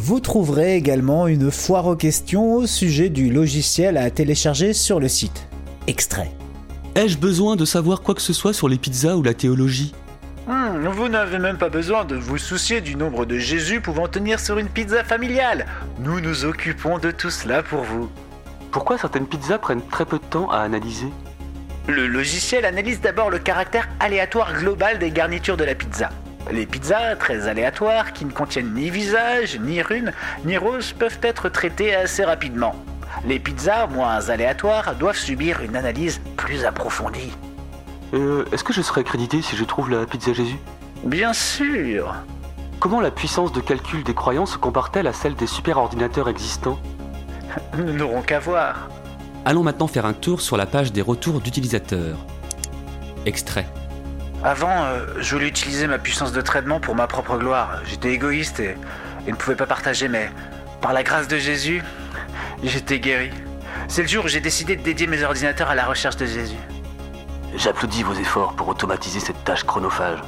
Vous 0.02 0.18
trouverez 0.18 0.76
également 0.76 1.26
une 1.26 1.50
foire 1.50 1.86
aux 1.86 1.94
questions 1.94 2.54
au 2.54 2.66
sujet 2.66 3.10
du 3.10 3.30
logiciel 3.30 3.98
à 3.98 4.10
télécharger 4.10 4.72
sur 4.72 4.98
le 4.98 5.08
site. 5.08 5.46
Extrait. 5.88 6.30
Ai-je 6.94 7.18
besoin 7.18 7.54
de 7.54 7.66
savoir 7.66 8.00
quoi 8.00 8.14
que 8.14 8.22
ce 8.22 8.32
soit 8.32 8.54
sur 8.54 8.66
les 8.66 8.78
pizzas 8.78 9.16
ou 9.16 9.22
la 9.22 9.34
théologie? 9.34 9.94
Hmm, 10.46 10.88
vous 10.88 11.10
n'avez 11.10 11.38
même 11.38 11.58
pas 11.58 11.68
besoin 11.68 12.06
de 12.06 12.16
vous 12.16 12.38
soucier 12.38 12.80
du 12.80 12.96
nombre 12.96 13.26
de 13.26 13.36
Jésus 13.36 13.82
pouvant 13.82 14.08
tenir 14.08 14.40
sur 14.40 14.56
une 14.56 14.70
pizza 14.70 15.04
familiale. 15.04 15.66
Nous 15.98 16.18
nous 16.20 16.46
occupons 16.46 16.98
de 16.98 17.10
tout 17.10 17.28
cela 17.28 17.62
pour 17.62 17.82
vous. 17.82 18.08
Pourquoi 18.70 18.96
certaines 18.96 19.26
pizzas 19.26 19.58
prennent 19.58 19.86
très 19.86 20.06
peu 20.06 20.16
de 20.16 20.24
temps 20.24 20.50
à 20.50 20.60
analyser? 20.60 21.08
Le 21.88 22.06
logiciel 22.06 22.64
analyse 22.64 23.02
d'abord 23.02 23.28
le 23.28 23.38
caractère 23.38 23.86
aléatoire 24.00 24.54
global 24.54 24.98
des 24.98 25.10
garnitures 25.10 25.58
de 25.58 25.64
la 25.64 25.74
pizza. 25.74 26.08
Les 26.50 26.66
pizzas 26.66 27.16
très 27.16 27.46
aléatoires, 27.48 28.12
qui 28.12 28.24
ne 28.24 28.30
contiennent 28.32 28.74
ni 28.74 28.90
visage, 28.90 29.58
ni 29.60 29.82
rune, 29.82 30.12
ni 30.44 30.56
rose, 30.56 30.92
peuvent 30.92 31.18
être 31.22 31.48
traitées 31.48 31.94
assez 31.94 32.24
rapidement. 32.24 32.74
Les 33.26 33.38
pizzas 33.38 33.86
moins 33.86 34.28
aléatoires 34.30 34.94
doivent 34.96 35.16
subir 35.16 35.60
une 35.62 35.76
analyse 35.76 36.20
plus 36.36 36.64
approfondie. 36.64 37.32
Euh, 38.14 38.44
Est-ce 38.52 38.64
que 38.64 38.72
je 38.72 38.82
serai 38.82 39.04
crédité 39.04 39.42
si 39.42 39.56
je 39.56 39.64
trouve 39.64 39.90
la 39.90 40.06
pizza 40.06 40.32
Jésus? 40.32 40.58
Bien 41.04 41.32
sûr 41.32 42.14
Comment 42.80 43.00
la 43.00 43.10
puissance 43.10 43.52
de 43.52 43.60
calcul 43.60 44.02
des 44.04 44.14
croyants 44.14 44.46
se 44.46 44.56
compare-t-elle 44.56 45.06
à 45.06 45.12
celle 45.12 45.34
des 45.34 45.46
superordinateurs 45.46 46.28
existants? 46.28 46.78
Nous 47.76 47.92
n'aurons 47.92 48.22
qu'à 48.22 48.38
voir. 48.38 48.88
Allons 49.44 49.62
maintenant 49.62 49.86
faire 49.86 50.06
un 50.06 50.14
tour 50.14 50.40
sur 50.40 50.56
la 50.56 50.66
page 50.66 50.92
des 50.92 51.02
retours 51.02 51.40
d'utilisateurs. 51.40 52.16
Extrait. 53.26 53.66
Avant, 54.42 54.84
euh, 54.84 55.06
je 55.18 55.34
voulais 55.34 55.48
utiliser 55.48 55.86
ma 55.86 55.98
puissance 55.98 56.32
de 56.32 56.40
traitement 56.40 56.80
pour 56.80 56.94
ma 56.94 57.06
propre 57.06 57.36
gloire. 57.36 57.80
J'étais 57.84 58.12
égoïste 58.12 58.58
et, 58.58 58.74
et 59.26 59.30
ne 59.30 59.36
pouvais 59.36 59.56
pas 59.56 59.66
partager, 59.66 60.08
mais 60.08 60.30
par 60.80 60.94
la 60.94 61.02
grâce 61.02 61.28
de 61.28 61.36
Jésus, 61.36 61.82
j'étais 62.62 63.00
guéri. 63.00 63.30
C'est 63.86 64.00
le 64.00 64.08
jour 64.08 64.24
où 64.24 64.28
j'ai 64.28 64.40
décidé 64.40 64.76
de 64.76 64.82
dédier 64.82 65.06
mes 65.06 65.22
ordinateurs 65.22 65.68
à 65.68 65.74
la 65.74 65.84
recherche 65.84 66.16
de 66.16 66.24
Jésus. 66.24 66.56
J'applaudis 67.54 68.02
vos 68.02 68.14
efforts 68.14 68.54
pour 68.54 68.68
automatiser 68.68 69.20
cette 69.20 69.44
tâche 69.44 69.64
chronophage. 69.64 70.20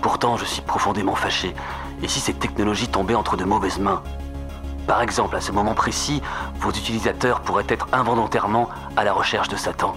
Pourtant, 0.00 0.38
je 0.38 0.46
suis 0.46 0.62
profondément 0.62 1.14
fâché. 1.14 1.54
Et 2.02 2.08
si 2.08 2.20
cette 2.20 2.38
technologie 2.38 2.88
tombait 2.88 3.14
entre 3.14 3.36
de 3.36 3.44
mauvaises 3.44 3.78
mains? 3.78 4.02
Par 4.86 5.02
exemple, 5.02 5.36
à 5.36 5.42
ce 5.42 5.52
moment 5.52 5.74
précis, 5.74 6.22
vos 6.56 6.70
utilisateurs 6.70 7.40
pourraient 7.40 7.66
être 7.68 7.86
involontairement 7.92 8.70
à 8.96 9.04
la 9.04 9.12
recherche 9.12 9.48
de 9.48 9.56
Satan. 9.56 9.94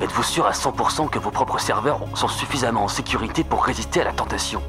Êtes-vous 0.00 0.22
sûr 0.22 0.46
à 0.46 0.52
100% 0.52 1.08
que 1.08 1.18
vos 1.18 1.30
propres 1.30 1.58
serveurs 1.58 2.00
sont 2.14 2.28
suffisamment 2.28 2.84
en 2.84 2.88
sécurité 2.88 3.44
pour 3.44 3.64
résister 3.64 4.02
à 4.02 4.04
la 4.04 4.12
tentation 4.12 4.62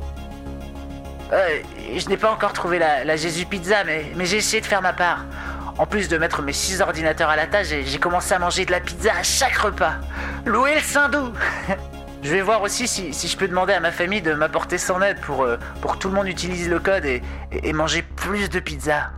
Euh, 1.33 1.59
je 1.95 2.07
n'ai 2.07 2.15
pas 2.17 2.31
encore 2.31 2.53
trouvé 2.53 2.79
la, 2.79 3.15
Jésus 3.17 3.45
Pizza, 3.45 3.83
mais, 3.85 4.05
j'ai 4.25 4.37
essayé 4.37 4.61
de 4.61 4.65
faire 4.65 4.81
ma 4.81 4.93
part. 4.93 5.25
En 5.77 5.85
plus 5.85 6.07
de 6.07 6.17
mettre 6.17 6.41
mes 6.41 6.53
six 6.53 6.81
ordinateurs 6.81 7.29
à 7.29 7.35
la 7.35 7.45
tâche, 7.45 7.67
j'ai 7.67 7.99
commencé 7.99 8.33
à 8.33 8.39
manger 8.39 8.65
de 8.65 8.71
la 8.71 8.79
pizza 8.79 9.11
à 9.19 9.23
chaque 9.23 9.57
repas. 9.57 9.93
Louer 10.45 10.75
le 10.75 10.81
Saint-Doux 10.81 11.31
Je 12.23 12.31
vais 12.31 12.41
voir 12.41 12.63
aussi 12.63 12.87
si, 12.87 13.13
si 13.13 13.27
je 13.27 13.37
peux 13.37 13.47
demander 13.47 13.73
à 13.73 13.79
ma 13.79 13.91
famille 13.91 14.21
de 14.23 14.33
m'apporter 14.33 14.79
son 14.79 15.01
aide 15.03 15.19
pour, 15.21 15.43
euh, 15.43 15.57
pour 15.81 15.93
que 15.93 15.97
tout 15.99 16.07
le 16.07 16.15
monde 16.15 16.27
utilise 16.27 16.67
le 16.67 16.79
code 16.79 17.05
et, 17.05 17.21
et- 17.51 17.69
et 17.69 17.73
manger 17.73 18.01
plus 18.01 18.49
de 18.49 18.59
pizza. 18.59 19.11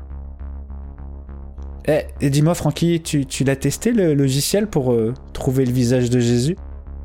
Eh, 1.88 2.01
et 2.21 2.29
dis-moi, 2.29 2.53
Francky, 2.53 3.01
tu, 3.01 3.25
tu 3.25 3.43
l'as 3.43 3.55
testé 3.55 3.91
le 3.91 4.13
logiciel 4.13 4.67
pour 4.67 4.91
euh, 4.91 5.13
trouver 5.33 5.65
le 5.65 5.71
visage 5.71 6.09
de 6.09 6.19
Jésus? 6.19 6.55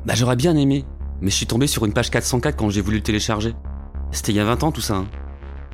Bah 0.05 0.13
j'aurais 0.15 0.35
bien 0.35 0.55
aimé, 0.55 0.85
mais 1.21 1.31
je 1.31 1.35
suis 1.35 1.47
tombé 1.47 1.65
sur 1.67 1.85
une 1.85 1.93
page 1.93 2.11
404 2.11 2.55
quand 2.55 2.69
j'ai 2.69 2.81
voulu 2.81 2.97
le 2.97 3.03
télécharger. 3.03 3.53
C'était 4.11 4.31
il 4.31 4.35
y 4.35 4.39
a 4.39 4.45
20 4.45 4.63
ans 4.63 4.71
tout 4.71 4.81
ça. 4.81 4.95
hein. 4.95 5.07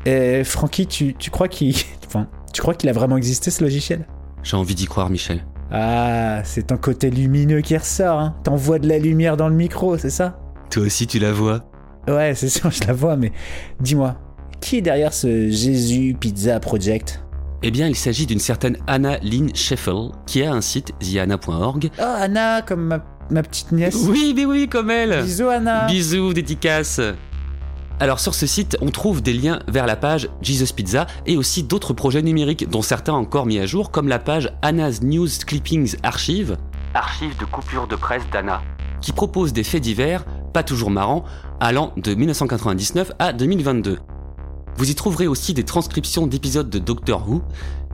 Et 0.06 0.44
Francky, 0.44 0.88
tu, 0.88 1.14
tu 1.16 1.30
crois 1.30 1.48
qu'il 1.48 1.76
enfin, 2.08 2.28
tu 2.54 2.62
crois 2.62 2.74
qu'il 2.74 2.90
a 2.90 2.94
vraiment 2.94 3.18
existé 3.18 3.52
ce 3.52 3.64
logiciel? 3.64 4.08
J'ai 4.44 4.56
envie 4.58 4.76
d'y 4.76 4.86
croire, 4.86 5.10
Michel. 5.10 5.46
Ah, 5.72 6.42
c'est 6.44 6.68
ton 6.68 6.78
côté 6.78 7.10
lumineux 7.10 7.62
qui 7.62 7.78
ressort, 7.78 8.20
hein 8.20 8.36
T'envoies 8.44 8.80
de 8.80 8.88
la 8.88 8.98
lumière 9.00 9.38
dans 9.38 9.48
le 9.48 9.56
micro, 9.56 9.98
c'est 9.98 10.10
ça? 10.10 10.40
Toi 10.70 10.84
aussi 10.84 11.08
tu 11.08 11.20
la 11.20 11.32
vois 11.34 11.66
Ouais, 12.08 12.34
c'est 12.36 12.50
sûr, 12.50 12.72
je 12.72 12.86
la 12.88 12.94
vois, 12.94 13.16
mais 13.18 13.32
dis-moi, 13.80 14.16
qui 14.62 14.78
est 14.78 14.82
derrière 14.82 15.14
ce 15.14 15.50
Jésus 15.50 16.16
Pizza 16.20 16.60
Project? 16.60 17.24
Eh 17.64 17.70
bien, 17.70 17.88
il 17.88 17.96
s'agit 17.96 18.26
d'une 18.26 18.40
certaine 18.40 18.78
Anna 18.88 19.20
Lynn 19.20 19.56
Scheffel, 19.56 20.10
qui 20.26 20.42
a 20.42 20.52
un 20.52 20.62
site, 20.62 20.94
theanna.org. 21.00 21.92
Oh, 22.00 22.02
Anna, 22.02 22.64
comme 22.64 22.82
ma, 22.88 23.06
ma 23.30 23.44
petite 23.44 23.72
nièce. 23.72 23.98
Oui, 24.08 24.34
mais 24.36 24.46
oui, 24.46 24.68
comme 24.68 24.90
elle 24.90 25.24
Bisous, 25.24 25.48
Anna. 25.48 25.86
Bisous, 25.86 26.34
dédicace 26.34 27.00
alors 28.00 28.20
sur 28.20 28.34
ce 28.34 28.48
site, 28.48 28.80
on 28.82 28.90
trouve 28.90 29.22
des 29.22 29.32
liens 29.32 29.60
vers 29.68 29.86
la 29.86 29.96
page 29.96 30.28
Jesus 30.42 30.74
Pizza 30.76 31.06
et 31.28 31.38
aussi 31.38 31.62
d'autres 31.62 31.94
projets 31.94 32.24
numériques 32.24 32.68
dont 32.68 32.82
certains 32.82 33.14
encore 33.14 33.46
mis 33.46 33.60
à 33.60 33.68
jour 33.68 33.92
comme 33.92 34.08
la 34.08 34.18
page 34.18 34.52
Anna's 34.64 35.04
News 35.04 35.28
Clippings 35.46 35.98
Archive, 36.02 36.58
archive 36.96 37.38
de 37.38 37.46
coupures 37.46 37.88
de 37.88 37.96
presse 37.96 38.24
d'Anna, 38.34 38.64
qui 39.02 39.12
propose 39.12 39.54
des 39.54 39.64
faits 39.64 39.84
divers, 39.84 40.26
pas 40.52 40.64
toujours 40.64 40.90
marrants, 40.90 41.26
allant 41.60 41.94
de 41.96 42.16
1999 42.16 43.12
à 43.20 43.34
2022. 43.34 44.00
Vous 44.78 44.90
y 44.90 44.96
trouverez 44.96 45.28
aussi 45.28 45.54
des 45.54 45.64
transcriptions 45.64 46.28
d'épisodes 46.28 46.70
de 46.70 46.80
Doctor 46.80 47.28
Who, 47.30 47.42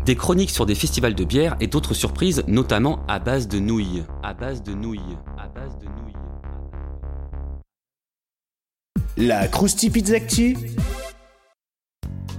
des 0.06 0.16
chroniques 0.16 0.52
sur 0.52 0.66
des 0.66 0.76
festivals 0.76 1.16
de 1.16 1.24
bière 1.24 1.56
et 1.60 1.68
d'autres 1.68 1.94
surprises, 1.94 2.44
notamment 2.48 3.06
à 3.08 3.20
base 3.20 3.48
de 3.48 3.60
nouilles. 3.60 4.04
À 4.24 4.34
base 4.34 4.64
de 4.64 4.74
nouilles. 4.74 5.18
À 5.38 5.48
base 5.48 5.78
de 5.80 5.86
nouilles. 5.86 5.98
La 9.18 9.48
Krusty 9.48 9.90
Pizza 9.90 10.20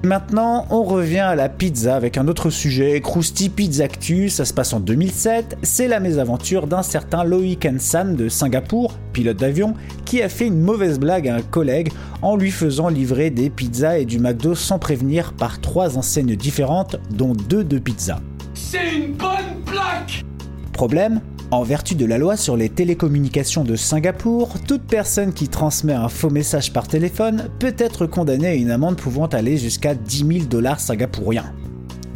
Maintenant, 0.04 0.64
on 0.70 0.84
revient 0.84 1.18
à 1.18 1.34
la 1.34 1.48
pizza 1.48 1.96
avec 1.96 2.18
un 2.18 2.28
autre 2.28 2.50
sujet. 2.50 3.00
Krusty 3.00 3.48
Pizza 3.48 3.82
Actu, 3.82 4.28
ça 4.28 4.44
se 4.44 4.54
passe 4.54 4.72
en 4.72 4.78
2007. 4.78 5.58
C'est 5.64 5.88
la 5.88 5.98
mésaventure 5.98 6.68
d'un 6.68 6.84
certain 6.84 7.24
Loïc 7.24 7.66
Hansan 7.66 8.14
de 8.14 8.28
Singapour, 8.28 8.94
pilote 9.12 9.38
d'avion, 9.38 9.74
qui 10.04 10.22
a 10.22 10.28
fait 10.28 10.46
une 10.46 10.60
mauvaise 10.60 11.00
blague 11.00 11.26
à 11.26 11.34
un 11.34 11.42
collègue 11.42 11.90
en 12.22 12.36
lui 12.36 12.52
faisant 12.52 12.88
livrer 12.88 13.30
des 13.30 13.50
pizzas 13.50 13.98
et 13.98 14.04
du 14.04 14.20
McDo 14.20 14.54
sans 14.54 14.78
prévenir 14.78 15.32
par 15.32 15.60
trois 15.60 15.98
enseignes 15.98 16.36
différentes, 16.36 16.94
dont 17.10 17.32
deux 17.32 17.64
de 17.64 17.78
pizza. 17.78 18.20
C'est 18.54 18.94
une 18.94 19.14
bonne 19.14 19.62
plaque 19.66 20.24
Problème? 20.72 21.20
En 21.50 21.62
vertu 21.62 21.94
de 21.94 22.04
la 22.04 22.18
loi 22.18 22.36
sur 22.36 22.58
les 22.58 22.68
télécommunications 22.68 23.64
de 23.64 23.74
Singapour, 23.74 24.60
toute 24.66 24.82
personne 24.82 25.32
qui 25.32 25.48
transmet 25.48 25.94
un 25.94 26.10
faux 26.10 26.28
message 26.28 26.74
par 26.74 26.86
téléphone 26.86 27.48
peut 27.58 27.74
être 27.78 28.04
condamnée 28.04 28.48
à 28.48 28.54
une 28.54 28.70
amende 28.70 28.98
pouvant 28.98 29.24
aller 29.28 29.56
jusqu'à 29.56 29.94
10 29.94 30.26
000 30.40 30.44
dollars 30.44 30.78
singapouriens. 30.78 31.54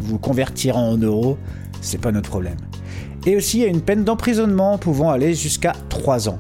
Vous 0.01 0.19
convertirez 0.19 0.77
en 0.77 0.99
euros, 0.99 1.39
c'est 1.81 1.99
pas 1.99 2.13
notre 2.13 2.29
problème. 2.29 2.59
Et 3.25 3.35
aussi 3.35 3.65
a 3.65 3.69
une 3.69 3.81
peine 3.81 4.05
d'emprisonnement 4.05 4.77
pouvant 4.77 5.09
aller 5.09 5.33
jusqu'à 5.33 5.73
3 5.89 6.29
ans. 6.29 6.39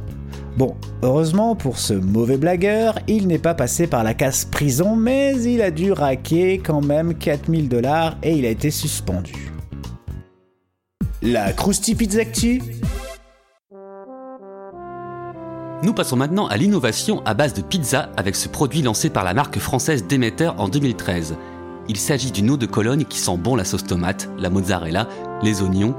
Bon, 0.58 0.74
heureusement 1.02 1.56
pour 1.56 1.78
ce 1.78 1.94
mauvais 1.94 2.36
blagueur, 2.36 2.98
il 3.08 3.26
n'est 3.26 3.38
pas 3.38 3.54
passé 3.54 3.86
par 3.86 4.04
la 4.04 4.12
case 4.12 4.44
prison, 4.44 4.96
mais 4.96 5.40
il 5.42 5.62
a 5.62 5.70
dû 5.70 5.92
raquer 5.92 6.58
quand 6.58 6.84
même 6.84 7.14
4000 7.14 7.70
dollars 7.70 8.18
et 8.22 8.34
il 8.34 8.44
a 8.44 8.50
été 8.50 8.70
suspendu. 8.70 9.51
La 11.24 11.52
Krusty 11.52 11.94
Pizza 11.94 12.18
Actu 12.18 12.60
Nous 15.84 15.92
passons 15.94 16.16
maintenant 16.16 16.48
à 16.48 16.56
l'innovation 16.56 17.22
à 17.24 17.34
base 17.34 17.54
de 17.54 17.62
pizza 17.62 18.10
avec 18.16 18.34
ce 18.34 18.48
produit 18.48 18.82
lancé 18.82 19.08
par 19.08 19.22
la 19.22 19.32
marque 19.32 19.60
française 19.60 20.04
Demeter 20.08 20.50
en 20.58 20.68
2013. 20.68 21.36
Il 21.88 21.96
s'agit 21.96 22.32
d'une 22.32 22.50
eau 22.50 22.56
de 22.56 22.66
Cologne 22.66 23.04
qui 23.04 23.20
sent 23.20 23.36
bon 23.36 23.54
la 23.54 23.64
sauce 23.64 23.84
tomate, 23.84 24.30
la 24.36 24.50
mozzarella, 24.50 25.08
les 25.44 25.62
oignons. 25.62 25.94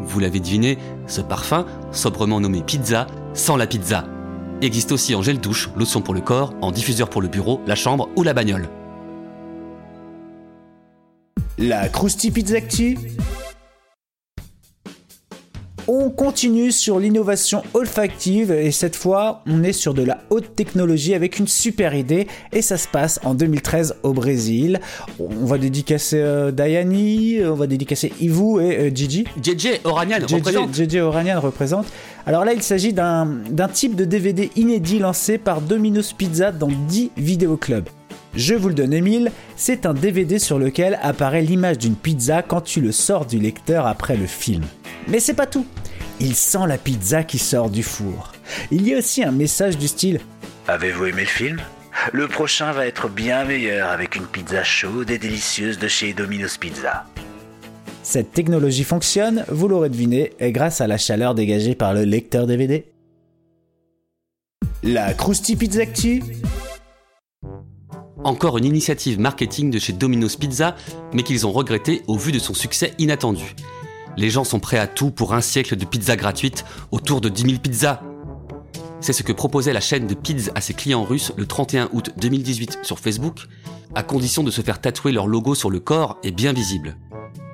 Vous 0.00 0.18
l'avez 0.18 0.40
deviné, 0.40 0.76
ce 1.06 1.20
parfum, 1.20 1.64
sobrement 1.92 2.40
nommé 2.40 2.62
pizza, 2.62 3.06
sent 3.34 3.58
la 3.58 3.68
pizza. 3.68 4.06
Existe 4.60 4.90
aussi 4.90 5.14
en 5.14 5.22
gel 5.22 5.38
douche, 5.38 5.70
lotion 5.76 6.00
pour 6.00 6.14
le 6.14 6.20
corps, 6.20 6.52
en 6.62 6.72
diffuseur 6.72 7.08
pour 7.10 7.22
le 7.22 7.28
bureau, 7.28 7.60
la 7.68 7.76
chambre 7.76 8.08
ou 8.16 8.24
la 8.24 8.34
bagnole. 8.34 8.68
La 11.58 11.88
Krusty 11.88 12.32
Pizza 12.32 12.56
Actu 12.56 12.98
on 15.88 16.10
continue 16.10 16.70
sur 16.70 17.00
l'innovation 17.00 17.62
olfactive 17.72 18.52
et 18.52 18.70
cette 18.70 18.94
fois 18.94 19.42
on 19.46 19.64
est 19.64 19.72
sur 19.72 19.94
de 19.94 20.02
la 20.02 20.18
haute 20.28 20.54
technologie 20.54 21.14
avec 21.14 21.38
une 21.38 21.48
super 21.48 21.94
idée 21.94 22.26
et 22.52 22.60
ça 22.60 22.76
se 22.76 22.86
passe 22.86 23.18
en 23.24 23.34
2013 23.34 23.96
au 24.02 24.12
Brésil. 24.12 24.80
On 25.18 25.46
va 25.46 25.56
dédicacer 25.56 26.20
euh, 26.20 26.50
Dayani, 26.50 27.38
on 27.44 27.54
va 27.54 27.66
dédicacer 27.66 28.12
Ivu 28.20 28.62
et 28.62 28.78
euh, 28.78 28.90
Gigi. 28.94 29.24
JJ 29.42 29.80
Oranian 29.84 30.18
représente. 30.30 30.74
JJ 30.74 30.96
Oranian 30.96 31.40
représente. 31.40 31.86
Alors 32.26 32.44
là 32.44 32.52
il 32.52 32.62
s'agit 32.62 32.92
d'un 32.92 33.24
d'un 33.50 33.68
type 33.68 33.96
de 33.96 34.04
DVD 34.04 34.50
inédit 34.56 34.98
lancé 34.98 35.38
par 35.38 35.62
Domino's 35.62 36.12
Pizza 36.12 36.52
dans 36.52 36.68
10 36.68 37.12
vidéoclubs. 37.16 37.88
Je 38.34 38.54
vous 38.54 38.68
le 38.68 38.74
donne 38.74 38.92
Emile, 38.92 39.32
c'est 39.56 39.86
un 39.86 39.94
DVD 39.94 40.38
sur 40.38 40.58
lequel 40.58 40.98
apparaît 41.02 41.42
l'image 41.42 41.78
d'une 41.78 41.96
pizza 41.96 42.42
quand 42.42 42.60
tu 42.60 42.80
le 42.82 42.92
sors 42.92 43.24
du 43.24 43.38
lecteur 43.38 43.86
après 43.86 44.16
le 44.16 44.26
film. 44.26 44.62
Mais 45.08 45.20
c'est 45.20 45.34
pas 45.34 45.46
tout. 45.46 45.66
Il 46.20 46.34
sent 46.34 46.66
la 46.66 46.78
pizza 46.78 47.24
qui 47.24 47.38
sort 47.38 47.70
du 47.70 47.82
four. 47.82 48.32
Il 48.70 48.86
y 48.86 48.94
a 48.94 48.98
aussi 48.98 49.22
un 49.22 49.32
message 49.32 49.78
du 49.78 49.88
style 49.88 50.20
Avez-vous 50.66 51.06
aimé 51.06 51.22
le 51.22 51.28
film? 51.28 51.60
Le 52.12 52.28
prochain 52.28 52.72
va 52.72 52.86
être 52.86 53.08
bien 53.08 53.44
meilleur 53.44 53.88
avec 53.88 54.16
une 54.16 54.26
pizza 54.26 54.62
chaude 54.62 55.10
et 55.10 55.18
délicieuse 55.18 55.78
de 55.78 55.88
chez 55.88 56.12
Domino's 56.12 56.58
Pizza. 56.58 57.04
Cette 58.02 58.32
technologie 58.32 58.84
fonctionne, 58.84 59.44
vous 59.48 59.68
l'aurez 59.68 59.88
deviné, 59.88 60.32
grâce 60.40 60.80
à 60.80 60.86
la 60.86 60.98
chaleur 60.98 61.34
dégagée 61.34 61.74
par 61.74 61.94
le 61.94 62.04
lecteur 62.04 62.46
DVD. 62.46 62.86
La 64.82 65.12
Krusty 65.14 65.56
Pizza 65.56 65.80
Actu 65.80 66.22
Encore 68.22 68.58
une 68.58 68.64
initiative 68.64 69.18
marketing 69.18 69.70
de 69.70 69.78
chez 69.78 69.92
Domino's 69.92 70.36
Pizza, 70.36 70.76
mais 71.12 71.22
qu'ils 71.22 71.46
ont 71.46 71.52
regretté 71.52 72.02
au 72.06 72.16
vu 72.16 72.30
de 72.30 72.38
son 72.38 72.54
succès 72.54 72.94
inattendu. 72.98 73.54
Les 74.18 74.30
gens 74.30 74.42
sont 74.42 74.58
prêts 74.58 74.78
à 74.78 74.88
tout 74.88 75.12
pour 75.12 75.32
un 75.32 75.40
siècle 75.40 75.76
de 75.76 75.84
pizza 75.84 76.16
gratuite 76.16 76.64
autour 76.90 77.20
de 77.20 77.28
10 77.28 77.42
000 77.42 77.58
pizzas. 77.60 78.00
C'est 79.00 79.12
ce 79.12 79.22
que 79.22 79.30
proposait 79.30 79.72
la 79.72 79.80
chaîne 79.80 80.08
de 80.08 80.14
Pizza 80.14 80.50
à 80.56 80.60
ses 80.60 80.74
clients 80.74 81.04
russes 81.04 81.32
le 81.36 81.46
31 81.46 81.88
août 81.92 82.10
2018 82.16 82.80
sur 82.82 82.98
Facebook, 82.98 83.46
à 83.94 84.02
condition 84.02 84.42
de 84.42 84.50
se 84.50 84.60
faire 84.60 84.80
tatouer 84.80 85.12
leur 85.12 85.28
logo 85.28 85.54
sur 85.54 85.70
le 85.70 85.78
corps 85.78 86.18
et 86.24 86.32
bien 86.32 86.52
visible. 86.52 86.96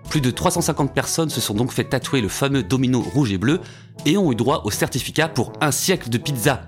Plus 0.08 0.22
de 0.22 0.30
350 0.30 0.94
personnes 0.94 1.28
se 1.28 1.42
sont 1.42 1.52
donc 1.52 1.70
fait 1.70 1.84
tatouer 1.84 2.22
le 2.22 2.28
fameux 2.28 2.62
domino 2.62 3.02
rouge 3.02 3.30
et 3.30 3.38
bleu 3.38 3.60
et 4.06 4.16
ont 4.16 4.32
eu 4.32 4.34
droit 4.34 4.62
au 4.64 4.70
certificat 4.70 5.28
pour 5.28 5.52
un 5.60 5.70
siècle 5.70 6.08
de 6.08 6.16
pizza. 6.16 6.66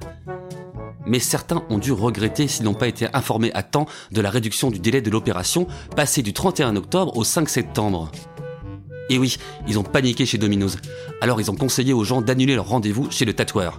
Mais 1.06 1.20
certains 1.20 1.62
ont 1.70 1.78
dû 1.78 1.92
regretter 1.92 2.48
s'ils 2.48 2.66
n'ont 2.66 2.74
pas 2.74 2.88
été 2.88 3.08
informés 3.14 3.50
à 3.54 3.62
temps 3.62 3.86
de 4.12 4.20
la 4.20 4.28
réduction 4.28 4.70
du 4.70 4.78
délai 4.78 5.00
de 5.00 5.08
l'opération, 5.08 5.66
passé 5.96 6.20
du 6.20 6.34
31 6.34 6.76
octobre 6.76 7.16
au 7.16 7.24
5 7.24 7.48
septembre. 7.48 8.10
Et 9.08 9.18
oui, 9.18 9.36
ils 9.68 9.78
ont 9.78 9.82
paniqué 9.82 10.26
chez 10.26 10.38
Domino's. 10.38 10.76
Alors 11.20 11.40
ils 11.40 11.50
ont 11.50 11.56
conseillé 11.56 11.92
aux 11.92 12.04
gens 12.04 12.20
d'annuler 12.20 12.54
leur 12.54 12.68
rendez-vous 12.68 13.10
chez 13.10 13.24
le 13.24 13.32
tatoueur. 13.32 13.76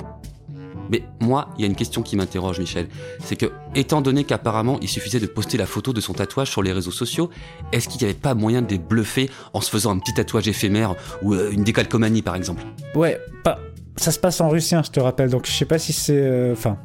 Mais 0.89 1.03
moi, 1.19 1.49
il 1.57 1.61
y 1.61 1.63
a 1.65 1.67
une 1.67 1.75
question 1.75 2.01
qui 2.01 2.15
m'interroge, 2.15 2.59
Michel. 2.59 2.87
C'est 3.21 3.35
que, 3.35 3.47
étant 3.75 3.99
donné 3.99 4.23
qu'apparemment 4.23 4.79
il 4.81 4.87
suffisait 4.87 5.19
de 5.19 5.25
poster 5.27 5.57
la 5.57 5.65
photo 5.65 5.91
de 5.91 5.99
son 5.99 6.13
tatouage 6.13 6.49
sur 6.49 6.63
les 6.63 6.71
réseaux 6.71 6.91
sociaux, 6.91 7.29
est-ce 7.73 7.89
qu'il 7.89 7.99
n'y 7.99 8.05
avait 8.05 8.17
pas 8.17 8.33
moyen 8.35 8.61
de 8.61 8.69
les 8.69 8.77
bluffer 8.77 9.29
en 9.53 9.59
se 9.59 9.69
faisant 9.69 9.91
un 9.91 9.99
petit 9.99 10.13
tatouage 10.13 10.47
éphémère 10.47 10.95
ou 11.21 11.33
euh, 11.33 11.51
une 11.51 11.65
décalcomanie 11.65 12.21
par 12.21 12.35
exemple? 12.35 12.63
Ouais, 12.95 13.19
pas. 13.43 13.59
Ça 13.97 14.11
se 14.11 14.19
passe 14.19 14.39
en 14.39 14.47
russien, 14.47 14.81
je 14.83 14.91
te 14.91 14.99
rappelle, 14.99 15.29
donc 15.29 15.45
je 15.47 15.51
sais 15.51 15.65
pas 15.65 15.79
si 15.79 15.91
c'est. 15.91 16.13
euh, 16.15 16.53
Enfin, 16.53 16.77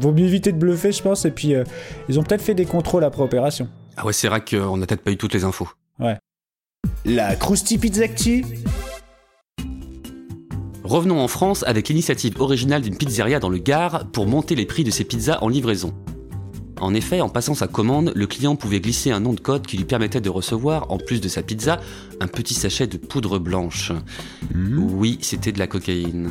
vaut 0.00 0.12
mieux 0.12 0.24
éviter 0.24 0.52
de 0.52 0.56
bluffer, 0.56 0.92
je 0.92 1.02
pense, 1.02 1.24
et 1.24 1.30
puis 1.32 1.54
euh, 1.54 1.64
ils 2.08 2.18
ont 2.18 2.22
peut-être 2.22 2.42
fait 2.42 2.54
des 2.54 2.64
contrôles 2.64 3.02
après 3.04 3.22
opération. 3.22 3.68
Ah 3.96 4.06
ouais, 4.06 4.12
c'est 4.12 4.28
vrai 4.28 4.42
qu'on 4.42 4.76
n'a 4.78 4.86
peut-être 4.86 5.02
pas 5.02 5.10
eu 5.10 5.16
toutes 5.16 5.34
les 5.34 5.44
infos. 5.44 5.68
La 7.06 7.34
Krusty 7.34 7.78
Pizza 7.78 8.02
Actu 8.02 8.44
Revenons 10.84 11.20
en 11.20 11.28
France 11.28 11.64
avec 11.66 11.88
l'initiative 11.88 12.40
originale 12.40 12.82
d'une 12.82 12.96
pizzeria 12.96 13.40
dans 13.40 13.48
le 13.48 13.58
Gard 13.58 14.06
pour 14.12 14.26
monter 14.26 14.54
les 14.54 14.66
prix 14.66 14.84
de 14.84 14.90
ses 14.90 15.04
pizzas 15.04 15.38
en 15.40 15.48
livraison. 15.48 15.94
En 16.78 16.94
effet, 16.94 17.20
en 17.20 17.28
passant 17.28 17.54
sa 17.54 17.68
commande, 17.68 18.12
le 18.14 18.26
client 18.26 18.54
pouvait 18.54 18.80
glisser 18.80 19.10
un 19.10 19.20
nom 19.20 19.32
de 19.32 19.40
code 19.40 19.66
qui 19.66 19.76
lui 19.76 19.86
permettait 19.86 20.20
de 20.20 20.28
recevoir, 20.28 20.90
en 20.92 20.98
plus 20.98 21.20
de 21.20 21.28
sa 21.28 21.42
pizza, 21.42 21.80
un 22.20 22.26
petit 22.26 22.54
sachet 22.54 22.86
de 22.86 22.98
poudre 22.98 23.38
blanche. 23.38 23.92
Oui, 24.54 25.18
c'était 25.20 25.52
de 25.52 25.58
la 25.58 25.66
cocaïne. 25.66 26.30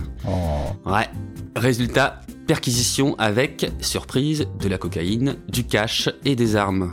Ouais. 0.86 1.10
Résultat, 1.56 2.22
perquisition 2.48 3.16
avec, 3.18 3.72
surprise, 3.82 4.48
de 4.60 4.68
la 4.70 4.78
cocaïne, 4.78 5.38
du 5.50 5.66
cash 5.66 6.10
et 6.26 6.36
des 6.36 6.56
armes. 6.56 6.92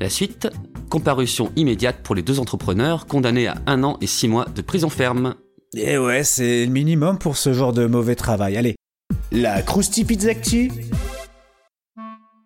La 0.00 0.10
suite, 0.10 0.48
comparution 0.94 1.50
immédiate 1.56 1.96
pour 2.04 2.14
les 2.14 2.22
deux 2.22 2.38
entrepreneurs 2.38 3.06
condamnés 3.06 3.48
à 3.48 3.56
un 3.66 3.82
an 3.82 3.96
et 4.00 4.06
six 4.06 4.28
mois 4.28 4.46
de 4.54 4.62
prison 4.62 4.88
ferme. 4.88 5.34
Et 5.76 5.98
ouais, 5.98 6.22
c'est 6.22 6.66
le 6.66 6.70
minimum 6.70 7.18
pour 7.18 7.36
ce 7.36 7.52
genre 7.52 7.72
de 7.72 7.86
mauvais 7.86 8.14
travail. 8.14 8.56
Allez. 8.56 8.76
La 9.32 9.60
Krusty 9.62 10.04
Pizza 10.04 10.30
Actu 10.30 10.70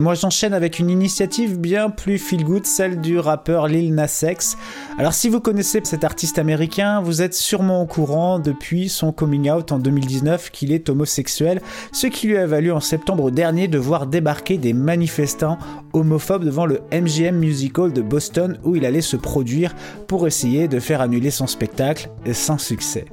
moi 0.01 0.15
j'enchaîne 0.15 0.55
avec 0.55 0.79
une 0.79 0.91
initiative 0.91 1.59
bien 1.59 1.91
plus 1.91 2.19
feel 2.19 2.45
good, 2.45 2.65
celle 2.65 3.01
du 3.01 3.19
rappeur 3.19 3.67
Lil 3.67 3.93
Nas 3.97 4.23
X. 4.23 4.57
Alors 4.97 5.13
si 5.13 5.29
vous 5.29 5.41
connaissez 5.41 5.81
cet 5.83 6.05
artiste 6.05 6.39
américain, 6.39 7.01
vous 7.01 7.21
êtes 7.21 7.35
sûrement 7.35 7.83
au 7.83 7.87
courant 7.87 8.39
depuis 8.39 8.89
son 8.89 9.11
coming 9.11 9.51
out 9.51 9.73
en 9.73 9.81
2019 9.81 10.53
qu'il 10.53 10.71
est 10.71 10.89
homosexuel, 10.89 11.61
ce 11.91 12.07
qui 12.07 12.29
lui 12.29 12.37
a 12.37 12.47
valu 12.47 12.71
en 12.71 12.79
septembre 12.79 13.33
dernier 13.33 13.67
de 13.67 13.77
voir 13.77 14.07
débarquer 14.07 14.57
des 14.57 14.73
manifestants 14.73 15.59
homophobes 15.93 16.45
devant 16.45 16.67
le 16.67 16.79
MGM 16.93 17.37
Music 17.37 17.77
Hall 17.77 17.93
de 17.93 18.03
Boston 18.03 18.57
où 18.63 18.77
il 18.77 18.87
allait 18.87 19.01
se 19.01 19.17
produire 19.17 19.75
pour 20.07 20.29
essayer 20.29 20.69
de 20.69 20.79
faire 20.79 21.01
annuler 21.01 21.33
son 21.33 21.49
spectacle 21.49 22.09
sans 22.33 22.59
succès. 22.59 23.05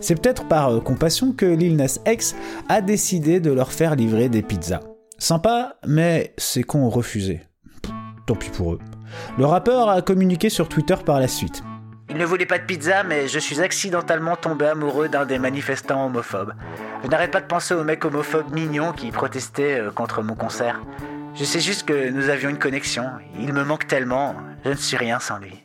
C'est 0.00 0.14
peut-être 0.14 0.44
par 0.44 0.68
euh, 0.68 0.80
compassion 0.80 1.32
que 1.32 1.46
Lil 1.46 1.74
Nas 1.74 1.98
X 2.06 2.36
a 2.68 2.80
décidé 2.80 3.40
de 3.40 3.50
leur 3.50 3.72
faire 3.72 3.96
livrer 3.96 4.28
des 4.28 4.42
pizzas. 4.42 4.97
Sympa, 5.18 5.76
mais 5.86 6.32
c'est 6.38 6.62
con 6.62 6.80
ont 6.80 6.90
refusé. 6.90 7.42
Pff, 7.82 7.92
Tant 8.26 8.36
pis 8.36 8.50
pour 8.50 8.74
eux. 8.74 8.78
Le 9.36 9.46
rappeur 9.46 9.88
a 9.88 10.00
communiqué 10.00 10.48
sur 10.48 10.68
Twitter 10.68 10.94
par 11.04 11.18
la 11.18 11.26
suite. 11.28 11.62
Il 12.10 12.16
ne 12.16 12.24
voulait 12.24 12.46
pas 12.46 12.58
de 12.58 12.64
pizza, 12.64 13.02
mais 13.02 13.26
je 13.28 13.38
suis 13.38 13.60
accidentellement 13.60 14.36
tombé 14.36 14.66
amoureux 14.66 15.08
d'un 15.08 15.26
des 15.26 15.38
manifestants 15.38 16.06
homophobes. 16.06 16.54
Je 17.02 17.08
n'arrête 17.08 17.32
pas 17.32 17.40
de 17.40 17.46
penser 17.46 17.74
au 17.74 17.84
mec 17.84 18.04
homophobe 18.04 18.52
mignon 18.52 18.92
qui 18.92 19.10
protestait 19.10 19.80
euh, 19.80 19.90
contre 19.90 20.22
mon 20.22 20.34
concert. 20.34 20.80
Je 21.34 21.44
sais 21.44 21.60
juste 21.60 21.86
que 21.86 22.10
nous 22.10 22.28
avions 22.28 22.48
une 22.48 22.58
connexion. 22.58 23.04
Il 23.38 23.52
me 23.52 23.64
manque 23.64 23.86
tellement, 23.86 24.36
je 24.64 24.70
ne 24.70 24.74
suis 24.74 24.96
rien 24.96 25.20
sans 25.20 25.38
lui. 25.38 25.62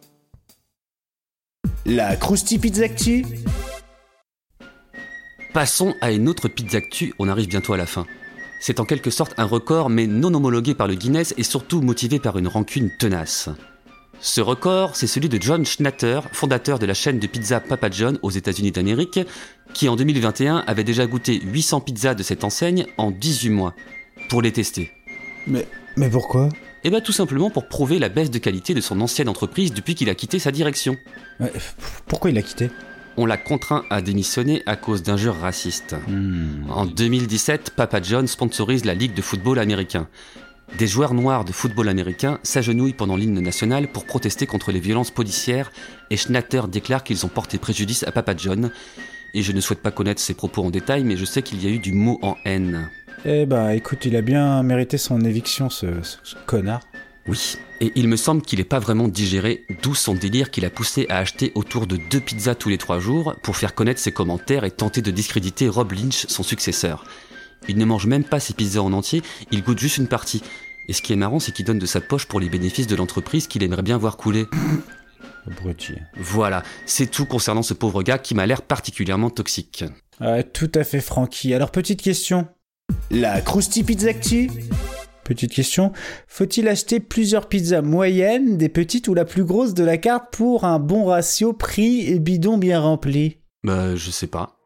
La 1.86 2.16
Krusty 2.16 2.60
Pizza 2.60 2.86
Actu 2.86 3.26
Passons 5.54 5.94
à 6.02 6.12
une 6.12 6.28
autre 6.28 6.48
pizza 6.48 6.80
actu, 6.80 7.14
on 7.20 7.30
arrive 7.30 7.48
bientôt 7.48 7.74
à 7.74 7.78
la 7.78 7.86
fin. 7.86 8.08
C'est 8.66 8.80
en 8.80 8.86
quelque 8.86 9.10
sorte 9.10 9.34
un 9.36 9.44
record, 9.44 9.90
mais 9.90 10.08
non 10.08 10.34
homologué 10.34 10.74
par 10.74 10.88
le 10.88 10.96
Guinness 10.96 11.34
et 11.38 11.44
surtout 11.44 11.82
motivé 11.82 12.18
par 12.18 12.38
une 12.38 12.48
rancune 12.48 12.92
tenace. 12.98 13.50
Ce 14.22 14.40
record, 14.40 14.96
c'est 14.96 15.06
celui 15.06 15.28
de 15.28 15.38
John 15.42 15.66
Schnatter, 15.66 16.22
fondateur 16.32 16.80
de 16.80 16.86
la 16.86 16.94
chaîne 16.94 17.20
de 17.20 17.28
pizza 17.28 17.60
Papa 17.60 17.90
John 17.92 18.18
aux 18.22 18.30
États-Unis 18.30 18.72
d'Amérique, 18.72 19.20
qui 19.74 19.90
en 19.90 19.98
2021 19.98 20.64
avait 20.66 20.86
déjà 20.86 21.06
goûté 21.08 21.42
800 21.44 21.82
pizzas 21.82 22.14
de 22.14 22.24
cette 22.24 22.46
enseigne 22.46 22.86
en 22.98 23.12
18 23.12 23.50
mois, 23.50 23.76
pour 24.30 24.42
les 24.42 24.54
tester. 24.54 24.92
Mais, 25.46 25.68
mais 25.98 26.10
pourquoi? 26.10 26.48
Et 26.86 26.90
bien 26.90 27.02
tout 27.02 27.12
simplement 27.12 27.50
pour 27.50 27.68
prouver 27.68 28.00
la 28.00 28.08
baisse 28.08 28.32
de 28.32 28.40
qualité 28.40 28.74
de 28.74 28.80
son 28.80 29.02
ancienne 29.02 29.28
entreprise 29.28 29.74
depuis 29.74 29.94
qu'il 29.94 30.10
a 30.10 30.16
quitté 30.16 30.40
sa 30.40 30.54
direction. 30.54 30.96
Ouais, 31.42 31.52
Pourquoi 32.08 32.30
il 32.30 32.38
a 32.38 32.42
quitté? 32.42 32.70
On 33.16 33.26
l'a 33.26 33.38
contraint 33.38 33.86
à 33.90 34.02
démissionner 34.02 34.64
à 34.66 34.76
cause 34.76 35.04
d'injures 35.04 35.36
racistes. 35.40 35.96
En 36.70 36.86
2017, 36.86 37.72
Papa 37.76 38.02
John 38.02 38.26
sponsorise 38.28 38.86
la 38.86 38.96
Ligue 38.96 39.14
de 39.14 39.22
football 39.22 39.60
américain. 39.60 40.08
Des 40.80 40.88
joueurs 40.88 41.14
noirs 41.14 41.46
de 41.46 41.52
football 41.52 41.90
américain 41.90 42.40
s'agenouillent 42.42 42.94
pendant 42.94 43.16
l'hymne 43.16 43.40
national 43.40 43.88
pour 43.88 44.06
protester 44.06 44.48
contre 44.48 44.72
les 44.72 44.80
violences 44.80 45.12
policières 45.12 45.72
et 46.10 46.18
Schnatter 46.18 46.62
déclare 46.72 47.04
qu'ils 47.04 47.24
ont 47.26 47.30
porté 47.30 47.60
préjudice 47.60 48.04
à 48.04 48.12
Papa 48.12 48.34
John. 48.36 48.72
Et 49.36 49.44
je 49.44 49.52
ne 49.52 49.62
souhaite 49.62 49.82
pas 49.84 49.92
connaître 49.92 50.22
ses 50.22 50.34
propos 50.34 50.64
en 50.64 50.72
détail, 50.72 51.04
mais 51.04 51.16
je 51.18 51.26
sais 51.26 51.44
qu'il 51.44 51.64
y 51.64 51.68
a 51.68 51.70
eu 51.70 51.80
du 51.80 51.92
mot 51.92 52.18
en 52.24 52.36
haine. 52.46 52.90
Eh 53.26 53.46
bah 53.46 53.76
écoute, 53.76 54.06
il 54.06 54.16
a 54.16 54.22
bien 54.22 54.64
mérité 54.64 54.98
son 54.98 55.22
éviction, 55.22 55.70
ce, 55.70 55.86
ce- 56.02 56.18
ce 56.24 56.36
connard. 56.48 56.82
Oui, 57.28 57.58
et 57.80 57.92
il 57.96 58.08
me 58.08 58.18
semble 58.18 58.42
qu'il 58.42 58.60
n'est 58.60 58.66
pas 58.66 58.80
vraiment 58.80 59.08
digéré, 59.08 59.66
d'où 59.82 59.96
son 59.96 60.14
délire 60.14 60.52
qui 60.52 60.62
l'a 60.62 60.70
poussé 60.70 61.06
à 61.10 61.20
acheter 61.20 61.52
autour 61.56 61.88
de 61.88 61.98
deux 61.98 62.20
pizzas 62.20 62.56
tous 62.56 62.70
les 62.70 62.78
trois 62.78 63.00
jours 63.00 63.36
pour 63.44 63.56
faire 63.56 63.76
connaître 63.76 64.00
ses 64.00 64.12
commentaires 64.12 64.66
et 64.66 64.72
tenter 64.72 65.02
de 65.02 65.12
discréditer 65.12 65.70
Rob 65.70 65.94
Lynch, 65.94 66.26
son 66.28 66.44
successeur. 66.44 67.06
Il 67.70 67.78
ne 67.78 67.86
mange 67.86 68.08
même 68.08 68.26
pas 68.26 68.42
ses 68.42 68.54
pizzas 68.54 68.82
en 68.82 68.92
entier, 68.92 69.22
il 69.52 69.64
goûte 69.64 69.80
juste 69.80 69.98
une 69.98 70.08
partie. 70.08 70.44
Et 70.90 70.94
ce 70.94 71.02
qui 71.02 71.14
est 71.14 71.18
marrant, 71.18 71.40
c'est 71.40 71.54
qu'il 71.54 71.66
donne 71.66 71.80
de 71.80 71.86
sa 71.86 72.02
poche 72.02 72.26
pour 72.26 72.42
les 72.42 72.50
bénéfices 72.50 72.88
de 72.88 72.96
l'entreprise 72.96 73.48
qu'il 73.48 73.64
aimerait 73.64 73.84
bien 73.84 73.98
voir 73.98 74.18
couler. 74.18 74.46
Abruti. 75.48 75.94
Voilà, 76.18 76.64
c'est 76.86 77.10
tout 77.10 77.26
concernant 77.26 77.64
ce 77.64 77.74
pauvre 77.74 78.04
gars 78.04 78.18
qui 78.18 78.36
m'a 78.36 78.46
l'air 78.46 78.62
particulièrement 78.62 79.30
toxique. 79.30 79.86
Tout 80.54 80.72
à 80.76 80.84
fait, 80.84 81.02
Francky. 81.02 81.54
Alors, 81.54 81.72
petite 81.72 82.02
question. 82.02 82.48
La 83.12 83.42
Krusty 83.42 83.84
Pizza 83.84 84.10
Actu? 84.10 84.50
Petite 85.24 85.54
question. 85.54 85.92
Faut-il 86.28 86.68
acheter 86.68 87.00
plusieurs 87.00 87.48
pizzas 87.48 87.82
moyennes, 87.82 88.58
des 88.58 88.70
petites 88.70 89.08
ou 89.08 89.14
la 89.14 89.26
plus 89.26 89.44
grosse 89.44 89.74
de 89.74 89.84
la 89.84 89.98
carte 89.98 90.34
pour 90.34 90.66
un 90.66 90.80
bon 90.80 91.06
ratio 91.06 91.54
prix 91.54 92.08
et 92.08 92.20
bidon 92.20 92.58
bien 92.58 92.80
rempli? 92.80 93.38
Bah, 93.64 93.96
je 93.96 94.12
sais 94.12 94.28
pas. 94.28 94.58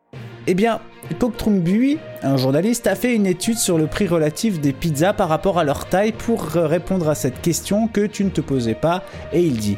Eh 0.48 0.54
bien, 0.54 0.80
Poktrung 1.20 1.62
Bui, 1.62 2.00
un 2.24 2.38
journaliste, 2.38 2.88
a 2.88 2.96
fait 2.96 3.14
une 3.14 3.26
étude 3.26 3.58
sur 3.58 3.78
le 3.78 3.88
prix 3.88 4.08
relatif 4.08 4.62
des 4.62 4.74
pizzas 4.74 5.14
par 5.14 5.30
rapport 5.30 5.60
à 5.60 5.64
leur 5.64 5.86
taille 5.86 6.14
pour 6.14 6.42
répondre 6.46 7.10
à 7.10 7.16
cette 7.16 7.42
question 7.42 7.88
que 7.88 8.06
tu 8.06 8.24
ne 8.24 8.30
te 8.30 8.42
posais 8.42 8.74
pas, 8.74 9.04
et 9.34 9.42
il 9.42 9.58
dit 9.58 9.78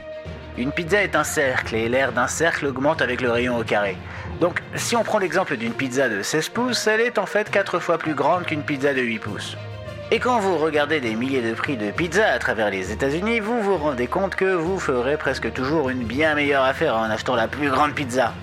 Une 0.58 0.72
pizza 0.72 1.02
est 1.02 1.16
un 1.16 1.24
cercle 1.24 1.76
et 1.76 1.90
l'air 1.90 2.14
d'un 2.14 2.28
cercle 2.28 2.68
augmente 2.68 3.02
avec 3.02 3.22
le 3.22 3.32
rayon 3.32 3.58
au 3.58 3.64
carré. 3.64 3.98
Donc, 4.40 4.62
si 4.76 4.96
on 4.96 5.04
prend 5.04 5.18
l'exemple 5.18 5.58
d'une 5.58 5.74
pizza 5.74 6.08
de 6.08 6.22
16 6.22 6.50
pouces, 6.50 6.88
elle 6.88 7.02
est 7.02 7.18
en 7.18 7.26
fait 7.26 7.50
4 7.50 7.80
fois 7.80 7.98
plus 7.98 8.14
grande 8.14 8.46
qu'une 8.46 8.62
pizza 8.62 8.94
de 8.94 9.02
8 9.02 9.20
pouces. 9.20 9.58
Et 10.12 10.18
quand 10.18 10.40
vous 10.40 10.58
regardez 10.58 11.00
des 11.00 11.14
milliers 11.14 11.44
de 11.44 11.54
prix 11.54 11.78
de 11.78 11.92
pizza 11.92 12.26
à 12.26 12.40
travers 12.40 12.72
les 12.72 12.92
États-Unis, 12.92 13.42
vous 13.42 13.62
vous 13.62 13.78
rendez 13.78 14.08
compte 14.08 14.34
que 14.34 14.56
vous 14.56 14.80
ferez 14.80 15.18
presque 15.18 15.54
toujours 15.54 15.92
une 15.92 16.04
bien 16.04 16.34
meilleure 16.34 16.64
affaire 16.64 16.96
en 16.96 17.04
achetant 17.04 17.36
la 17.36 17.48
plus 17.48 17.70
grande 17.70 17.94
pizza. 17.94 18.34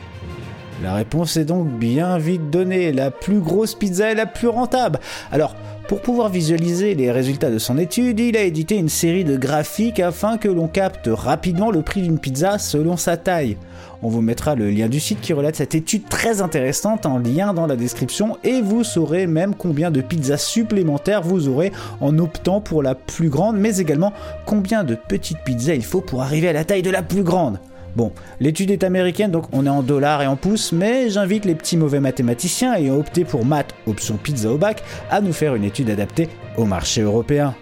La 0.80 0.94
réponse 0.94 1.36
est 1.36 1.44
donc 1.44 1.66
bien 1.66 2.18
vite 2.18 2.50
donnée. 2.50 2.92
La 2.92 3.10
plus 3.10 3.40
grosse 3.40 3.74
pizza 3.74 4.12
est 4.12 4.14
la 4.14 4.26
plus 4.26 4.46
rentable. 4.46 5.00
Alors, 5.32 5.56
pour 5.88 6.02
pouvoir 6.02 6.28
visualiser 6.28 6.94
les 6.94 7.10
résultats 7.10 7.50
de 7.50 7.58
son 7.58 7.78
étude, 7.78 8.20
il 8.20 8.36
a 8.36 8.42
édité 8.42 8.76
une 8.76 8.88
série 8.88 9.24
de 9.24 9.36
graphiques 9.36 9.98
afin 9.98 10.38
que 10.38 10.48
l'on 10.48 10.68
capte 10.68 11.08
rapidement 11.12 11.72
le 11.72 11.82
prix 11.82 12.02
d'une 12.02 12.20
pizza 12.20 12.58
selon 12.58 12.96
sa 12.96 13.16
taille. 13.16 13.56
On 14.06 14.08
vous 14.08 14.22
mettra 14.22 14.54
le 14.54 14.70
lien 14.70 14.88
du 14.88 15.00
site 15.00 15.20
qui 15.20 15.32
relate 15.32 15.56
cette 15.56 15.74
étude 15.74 16.08
très 16.08 16.40
intéressante 16.40 17.06
en 17.06 17.18
lien 17.18 17.52
dans 17.52 17.66
la 17.66 17.74
description 17.74 18.38
et 18.44 18.62
vous 18.62 18.84
saurez 18.84 19.26
même 19.26 19.56
combien 19.56 19.90
de 19.90 20.00
pizzas 20.00 20.36
supplémentaires 20.36 21.22
vous 21.22 21.48
aurez 21.48 21.72
en 22.00 22.16
optant 22.20 22.60
pour 22.60 22.84
la 22.84 22.94
plus 22.94 23.30
grande, 23.30 23.56
mais 23.56 23.78
également 23.78 24.12
combien 24.44 24.84
de 24.84 24.94
petites 24.94 25.40
pizzas 25.40 25.74
il 25.74 25.84
faut 25.84 26.02
pour 26.02 26.22
arriver 26.22 26.48
à 26.48 26.52
la 26.52 26.64
taille 26.64 26.82
de 26.82 26.90
la 26.90 27.02
plus 27.02 27.24
grande. 27.24 27.58
Bon, 27.96 28.12
l'étude 28.38 28.70
est 28.70 28.84
américaine, 28.84 29.32
donc 29.32 29.46
on 29.50 29.66
est 29.66 29.68
en 29.68 29.82
dollars 29.82 30.22
et 30.22 30.28
en 30.28 30.36
pouces, 30.36 30.70
mais 30.70 31.10
j'invite 31.10 31.44
les 31.44 31.56
petits 31.56 31.76
mauvais 31.76 31.98
mathématiciens 31.98 32.74
ayant 32.74 32.98
opté 32.98 33.24
pour 33.24 33.44
maths, 33.44 33.74
option 33.88 34.18
pizza 34.18 34.52
au 34.52 34.56
bac, 34.56 34.84
à 35.10 35.20
nous 35.20 35.32
faire 35.32 35.56
une 35.56 35.64
étude 35.64 35.90
adaptée 35.90 36.28
au 36.56 36.64
marché 36.64 37.00
européen. 37.00 37.56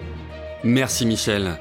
Merci 0.62 1.06
Michel. 1.06 1.52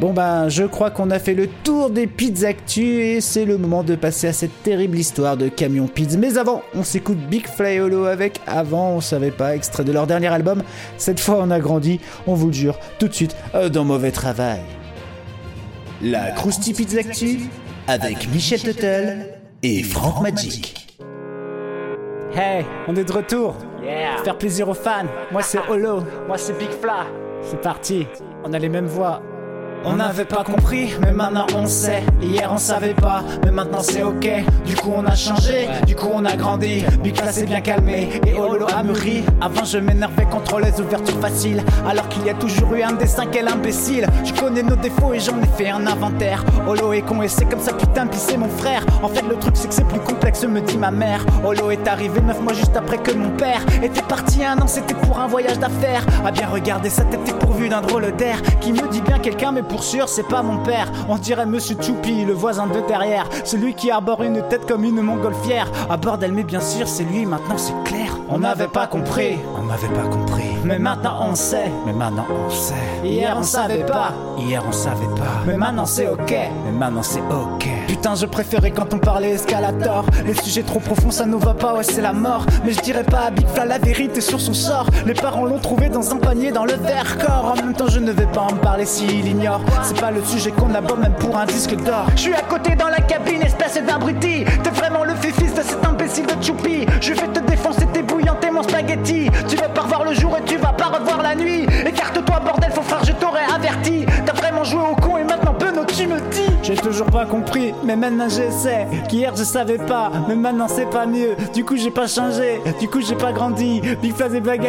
Bon 0.00 0.14
ben, 0.14 0.48
je 0.48 0.64
crois 0.64 0.90
qu'on 0.90 1.10
a 1.10 1.18
fait 1.18 1.34
le 1.34 1.46
tour 1.46 1.90
des 1.90 2.06
pizzas 2.06 2.48
actu 2.48 3.02
et 3.02 3.20
c'est 3.20 3.44
le 3.44 3.58
moment 3.58 3.82
de 3.82 3.94
passer 3.94 4.28
à 4.28 4.32
cette 4.32 4.62
terrible 4.62 4.96
histoire 4.96 5.36
de 5.36 5.48
camion 5.48 5.88
pizza. 5.88 6.16
Mais 6.16 6.38
avant, 6.38 6.62
on 6.74 6.82
s'écoute 6.84 7.18
Big 7.28 7.46
Fly 7.46 7.80
Holo 7.80 8.06
avec 8.06 8.40
Avant, 8.46 8.92
on 8.92 9.02
savait 9.02 9.30
pas, 9.30 9.54
extrait 9.54 9.84
de 9.84 9.92
leur 9.92 10.06
dernier 10.06 10.28
album. 10.28 10.62
Cette 10.96 11.20
fois, 11.20 11.36
on 11.42 11.50
a 11.50 11.60
grandi, 11.60 12.00
on 12.26 12.32
vous 12.32 12.46
le 12.46 12.54
jure, 12.54 12.78
tout 12.98 13.08
de 13.08 13.12
suite, 13.12 13.36
euh, 13.54 13.68
dans 13.68 13.84
Mauvais 13.84 14.10
Travail. 14.10 14.60
La 16.00 16.30
Krusty 16.30 16.72
Pizza 16.72 17.00
Actu 17.00 17.40
avec 17.86 18.26
Michel 18.32 18.60
Tuttle 18.60 19.26
et 19.62 19.82
Franck 19.82 20.22
Magic. 20.22 20.96
Hey, 22.34 22.64
on 22.88 22.96
est 22.96 23.04
de 23.04 23.12
retour. 23.12 23.54
Yeah. 23.82 24.16
Faire 24.24 24.38
plaisir 24.38 24.66
aux 24.70 24.74
fans. 24.74 25.04
Moi 25.30 25.42
c'est 25.42 25.60
Holo. 25.68 26.04
Moi 26.26 26.38
c'est 26.38 26.56
Big 26.58 26.70
Fla. 26.70 27.04
C'est 27.42 27.60
parti. 27.60 28.06
On 28.44 28.54
a 28.54 28.58
les 28.58 28.70
mêmes 28.70 28.86
voix. 28.86 29.20
On 29.82 29.94
n'avait 29.94 30.26
pas 30.26 30.44
compris, 30.44 30.94
mais 31.00 31.12
maintenant 31.12 31.46
on 31.56 31.66
sait. 31.66 32.02
Hier 32.20 32.50
on 32.52 32.58
savait 32.58 32.92
pas, 32.92 33.22
mais 33.44 33.50
maintenant 33.50 33.80
c'est 33.80 34.02
ok. 34.02 34.28
Du 34.66 34.76
coup 34.76 34.92
on 34.94 35.06
a 35.06 35.14
changé, 35.14 35.68
du 35.86 35.96
coup 35.96 36.10
on 36.12 36.24
a 36.26 36.36
grandi. 36.36 36.84
Big 37.02 37.16
Fla 37.16 37.32
s'est 37.32 37.46
bien 37.46 37.62
calmé 37.62 38.20
et 38.26 38.34
Holo 38.34 38.66
a 38.66 38.82
mûri. 38.82 39.24
Avant 39.40 39.64
je 39.64 39.78
m'énervais 39.78 40.26
contre 40.26 40.60
les 40.60 40.78
ouvertures 40.80 41.18
faciles, 41.20 41.62
alors 41.88 42.06
qu'il 42.08 42.26
y 42.26 42.30
a 42.30 42.34
toujours 42.34 42.74
eu 42.74 42.82
un 42.82 42.92
dessin 42.92 43.24
quel 43.32 43.48
imbécile. 43.48 44.06
Je 44.22 44.34
connais 44.34 44.62
nos 44.62 44.76
défauts 44.76 45.14
et 45.14 45.18
j'en 45.20 45.40
ai 45.40 45.46
fait 45.56 45.70
un 45.70 45.86
inventaire. 45.86 46.44
Holo 46.68 46.92
est 46.92 47.00
con 47.00 47.22
et 47.22 47.28
c'est 47.28 47.46
comme 47.46 47.60
ça 47.60 47.72
putain 47.72 48.06
pis 48.06 48.36
mon 48.36 48.50
frère. 48.50 48.84
En 49.02 49.08
fait 49.08 49.22
le 49.26 49.36
truc 49.36 49.56
c'est 49.56 49.68
que 49.68 49.74
c'est 49.74 49.88
plus 49.88 50.00
complexe 50.00 50.44
me 50.44 50.60
dit 50.60 50.76
ma 50.76 50.90
mère. 50.90 51.24
Holo 51.42 51.70
est 51.70 51.88
arrivé 51.88 52.20
neuf 52.20 52.40
mois 52.42 52.52
juste 52.52 52.76
après 52.76 52.98
que 52.98 53.12
mon 53.12 53.30
père 53.30 53.64
était 53.82 54.02
parti 54.02 54.44
un 54.44 54.58
an, 54.58 54.66
c'était 54.66 54.94
pour 54.94 55.18
un 55.18 55.26
voyage 55.26 55.58
d'affaires. 55.58 56.04
A 56.26 56.30
bien 56.30 56.48
regarder 56.48 56.90
sa 56.90 57.04
tête 57.04 57.26
est 57.26 57.38
pourvue 57.38 57.70
d'un 57.70 57.80
drôle 57.80 58.14
d'air 58.18 58.42
qui 58.60 58.74
me 58.74 58.86
dit 58.88 59.00
bien 59.00 59.18
quelqu'un 59.18 59.52
mais 59.52 59.62
pour 59.70 59.84
sûr 59.84 60.08
c'est 60.08 60.26
pas 60.26 60.42
mon 60.42 60.58
père. 60.58 60.90
On 61.08 61.16
dirait 61.16 61.46
Monsieur 61.46 61.76
Choupi, 61.80 62.24
le 62.24 62.32
voisin 62.32 62.66
de 62.66 62.80
derrière, 62.86 63.26
celui 63.44 63.74
qui 63.74 63.90
arbore 63.90 64.22
une 64.22 64.42
tête 64.48 64.66
comme 64.66 64.84
une 64.84 65.00
montgolfière. 65.00 65.70
Ah 65.88 65.96
bordel 65.96 66.32
mais 66.32 66.44
bien 66.44 66.60
sûr 66.60 66.86
c'est 66.88 67.04
lui, 67.04 67.24
maintenant 67.24 67.56
c'est 67.56 67.74
clair. 67.84 68.16
On 68.28 68.40
n'avait 68.40 68.68
pas 68.68 68.86
compris, 68.86 69.38
pas 69.76 70.08
compris. 70.08 70.44
Mais 70.64 70.78
maintenant 70.78 71.18
on 71.28 71.34
sait, 71.34 71.70
mais 71.86 71.92
maintenant 71.92 72.26
on 72.28 72.50
sait. 72.50 72.74
Hier 73.04 73.34
on 73.38 73.42
savait 73.42 73.84
pas, 73.84 74.12
hier 74.38 74.62
on 74.68 74.72
savait 74.72 75.06
pas. 75.16 75.42
Mais 75.46 75.56
maintenant 75.56 75.86
c'est 75.86 76.08
ok, 76.08 76.34
mais 76.64 76.72
maintenant 76.72 77.02
c'est 77.02 77.20
ok. 77.20 77.66
Putain 77.86 78.14
je 78.14 78.26
préférais 78.26 78.70
quand 78.70 78.92
on 78.94 78.98
parlait 78.98 79.30
escalator. 79.30 80.04
Les 80.26 80.34
sujets 80.34 80.62
trop 80.62 80.80
profonds 80.80 81.10
ça 81.10 81.26
nous 81.26 81.38
va 81.38 81.54
pas, 81.54 81.74
ouais 81.74 81.82
c'est 81.82 82.00
la 82.00 82.12
mort. 82.12 82.44
Mais 82.64 82.72
je 82.72 82.80
dirais 82.80 83.04
pas 83.04 83.26
à 83.26 83.30
Big 83.30 83.46
Fla 83.48 83.64
la 83.64 83.78
vérité 83.78 84.20
sur 84.20 84.40
son 84.40 84.54
sort. 84.54 84.86
Les 85.06 85.14
parents 85.14 85.44
l'ont 85.44 85.58
trouvé 85.58 85.88
dans 85.88 86.12
un 86.12 86.16
panier 86.16 86.52
dans 86.52 86.64
le 86.64 86.74
verre 86.74 87.18
corps. 87.18 87.52
En 87.52 87.56
même 87.56 87.74
temps 87.74 87.88
je 87.88 88.00
ne 88.00 88.12
vais 88.12 88.26
pas 88.26 88.42
en 88.42 88.56
parler 88.56 88.86
s'il 88.86 89.26
ignore. 89.26 89.60
C'est 89.82 90.00
pas 90.00 90.10
le 90.10 90.22
sujet 90.24 90.50
qu'on 90.50 90.74
aborde 90.74 91.00
même 91.00 91.14
pour 91.14 91.36
un 91.36 91.46
disque 91.46 91.76
d'or. 91.76 92.06
Je 92.16 92.20
suis 92.20 92.34
à 92.34 92.42
côté 92.42 92.74
dans 92.76 92.88
la 92.88 93.00
cabine, 93.00 93.42
espèce 93.42 93.80
d'abruti. 93.86 94.44
Mais 107.84 107.96
maintenant 107.96 108.28
j'essaie. 108.28 108.86
Qu'hier 109.08 109.34
je 109.36 109.44
savais 109.44 109.78
pas, 109.78 110.10
mais 110.28 110.36
maintenant 110.36 110.68
c'est 110.68 110.90
pas 110.90 111.06
mieux. 111.06 111.36
Du 111.54 111.64
coup 111.64 111.76
j'ai 111.76 111.90
pas 111.90 112.06
changé, 112.06 112.60
du 112.78 112.88
coup 112.88 113.00
j'ai 113.00 113.16
pas 113.16 113.32
grandi. 113.32 113.80
Big 114.02 114.14
Faz 114.14 114.34
et 114.34 114.40
Blague 114.40 114.60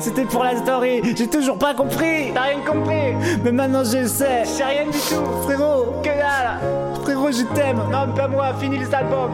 c'était 0.00 0.24
pour 0.24 0.44
la 0.44 0.56
story. 0.56 1.02
J'ai 1.16 1.26
toujours 1.26 1.58
pas 1.58 1.74
compris. 1.74 2.32
T'as 2.34 2.42
rien 2.42 2.58
compris, 2.66 3.14
mais 3.44 3.52
maintenant 3.52 3.84
je 3.84 4.06
sais. 4.06 4.44
J'ai 4.56 4.64
rien 4.64 4.84
du 4.84 4.98
tout, 4.98 5.42
frérot. 5.42 6.00
Que 6.02 6.08
dalle. 6.08 6.58
Frérot, 7.02 7.32
je 7.32 7.42
t'aime. 7.54 7.78
Non, 7.90 8.06
mais 8.08 8.14
pas 8.14 8.28
moi, 8.28 8.52
finis 8.58 8.78
les 8.78 8.94
albums. 8.94 9.32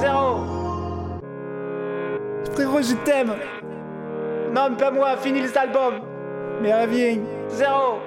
Zéro. 0.00 0.40
Frérot, 2.54 2.82
je 2.82 2.94
t'aime. 3.04 3.34
Non, 4.54 4.68
mais 4.70 4.76
pas 4.76 4.90
moi, 4.90 5.16
finis 5.16 5.42
les 5.42 5.56
albums. 5.56 6.00
Mais 6.60 6.72
reviens. 6.82 7.18
Zéro. 7.48 7.98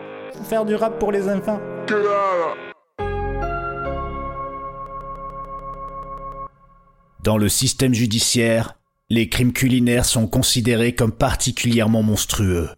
Faire 0.43 0.65
du 0.65 0.75
rap 0.75 0.99
pour 0.99 1.11
les 1.11 1.29
enfants. 1.29 1.59
Dans 7.25 7.39
le 7.39 7.49
système 7.49 7.95
judiciaire, 7.95 8.79
les 9.09 9.29
crimes 9.29 9.51
culinaires 9.51 10.05
sont 10.05 10.27
considérés 10.27 10.93
comme 10.93 11.11
particulièrement 11.11 12.03
monstrueux. 12.03 12.69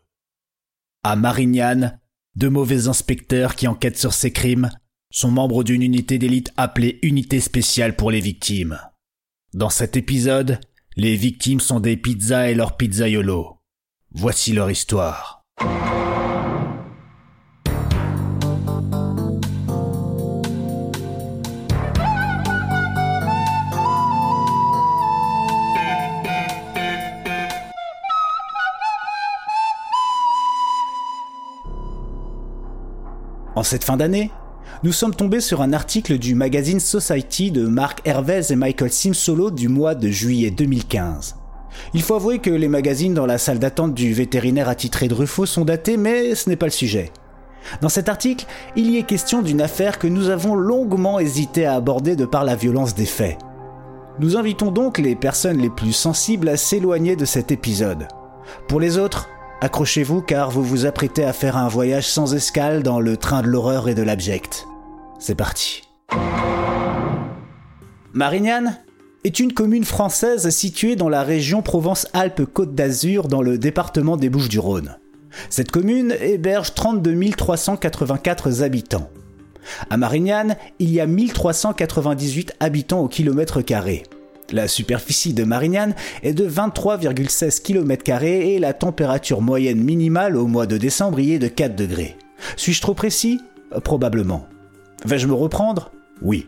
À 1.03 1.17
Marignane, 1.17 1.99
deux 2.37 2.49
mauvais 2.49 2.87
inspecteurs 2.87 3.57
qui 3.57 3.67
enquêtent 3.67 3.97
sur 3.97 4.13
ces 4.13 4.31
crimes 4.31 4.69
sont 5.11 5.31
membres 5.31 5.65
d'une 5.65 5.83
unité 5.83 6.17
d'élite 6.17 6.53
appelée 6.55 6.97
Unité 7.01 7.41
spéciale 7.41 7.97
pour 7.97 8.09
les 8.09 8.21
victimes. 8.21 8.79
Dans 9.53 9.69
cet 9.69 9.97
épisode, 9.97 10.61
les 10.95 11.17
victimes 11.17 11.59
sont 11.59 11.81
des 11.81 11.97
pizzas 11.97 12.49
et 12.49 12.55
leurs 12.55 12.77
pizzaiolos. 12.77 13.59
Voici 14.11 14.53
leur 14.53 14.71
histoire. 14.71 15.43
En 33.57 33.63
cette 33.63 33.83
fin 33.83 33.97
d'année, 33.97 34.29
nous 34.83 34.91
sommes 34.91 35.15
tombés 35.15 35.41
sur 35.41 35.63
un 35.63 35.73
article 35.73 36.19
du 36.19 36.35
magazine 36.35 36.79
Society 36.79 37.49
de 37.49 37.65
Mark 37.65 38.01
Hervez 38.05 38.51
et 38.51 38.55
Michael 38.55 38.91
Simsolo 38.91 39.49
du 39.49 39.67
mois 39.67 39.95
de 39.95 40.09
juillet 40.09 40.51
2015. 40.51 41.37
Il 41.95 42.03
faut 42.03 42.13
avouer 42.13 42.37
que 42.37 42.51
les 42.51 42.67
magazines 42.67 43.15
dans 43.15 43.25
la 43.25 43.39
salle 43.39 43.57
d'attente 43.57 43.95
du 43.95 44.13
vétérinaire 44.13 44.69
attitré 44.69 45.07
de 45.07 45.25
sont 45.25 45.65
datés, 45.65 45.97
mais 45.97 46.35
ce 46.35 46.51
n'est 46.51 46.55
pas 46.55 46.67
le 46.67 46.71
sujet. 46.71 47.11
Dans 47.81 47.89
cet 47.89 48.09
article, 48.09 48.45
il 48.75 48.91
y 48.91 48.99
est 48.99 49.03
question 49.07 49.41
d'une 49.41 49.61
affaire 49.61 49.97
que 49.97 50.05
nous 50.05 50.29
avons 50.29 50.53
longuement 50.53 51.17
hésité 51.17 51.65
à 51.65 51.73
aborder 51.73 52.15
de 52.15 52.25
par 52.25 52.43
la 52.43 52.55
violence 52.55 52.93
des 52.93 53.07
faits. 53.07 53.39
Nous 54.19 54.37
invitons 54.37 54.69
donc 54.69 54.99
les 54.99 55.15
personnes 55.15 55.57
les 55.57 55.71
plus 55.71 55.93
sensibles 55.93 56.49
à 56.49 56.57
s'éloigner 56.57 57.15
de 57.15 57.25
cet 57.25 57.51
épisode. 57.51 58.07
Pour 58.67 58.79
les 58.79 58.99
autres, 58.99 59.27
accrochez-vous 59.61 60.21
car 60.21 60.51
vous 60.51 60.63
vous 60.63 60.85
apprêtez 60.85 61.23
à 61.23 61.33
faire 61.33 61.57
un 61.57 61.67
voyage 61.67 62.07
sans 62.07 62.33
escale 62.33 62.83
dans 62.83 62.99
le 62.99 63.17
train 63.17 63.41
de 63.41 63.47
l'horreur 63.47 63.89
et 63.89 63.95
de 63.95 64.01
l'abject. 64.01 64.67
C'est 65.19 65.35
parti. 65.35 65.83
Marignane 68.13 68.77
est 69.23 69.39
une 69.39 69.53
commune 69.53 69.83
française 69.83 70.49
située 70.49 70.95
dans 70.95 71.09
la 71.09 71.23
région 71.23 71.61
Provence-Alpes-Côte 71.61 72.75
d'Azur 72.75 73.27
dans 73.27 73.41
le 73.41 73.57
département 73.57 74.17
des 74.17 74.29
Bouches-du-Rhône. 74.29 74.97
Cette 75.49 75.71
commune 75.71 76.15
héberge 76.19 76.73
32 76.73 77.31
384 77.31 78.63
habitants. 78.63 79.09
À 79.89 79.97
Marignane, 79.97 80.55
il 80.79 80.91
y 80.91 81.01
a 81.01 81.05
1398 81.05 82.53
habitants 82.59 83.01
au 83.01 83.07
kilomètre 83.07 83.61
carré. 83.61 84.03
La 84.51 84.69
superficie 84.69 85.33
de 85.33 85.43
Marignane 85.43 85.93
est 86.23 86.33
de 86.33 86.49
23,16 86.49 87.61
km 87.61 88.23
et 88.23 88.59
la 88.59 88.73
température 88.73 89.41
moyenne 89.41 89.83
minimale 89.83 90.37
au 90.37 90.47
mois 90.47 90.67
de 90.67 90.77
décembre 90.77 91.19
y 91.19 91.33
est 91.33 91.39
de 91.39 91.49
4 91.49 91.75
degrés. 91.75 92.15
Suis-je 92.55 92.81
trop 92.81 92.93
précis? 92.93 93.41
Probablement. 93.83 94.47
Vais-je 95.05 95.27
me 95.27 95.33
reprendre? 95.33 95.91
Oui. 96.21 96.47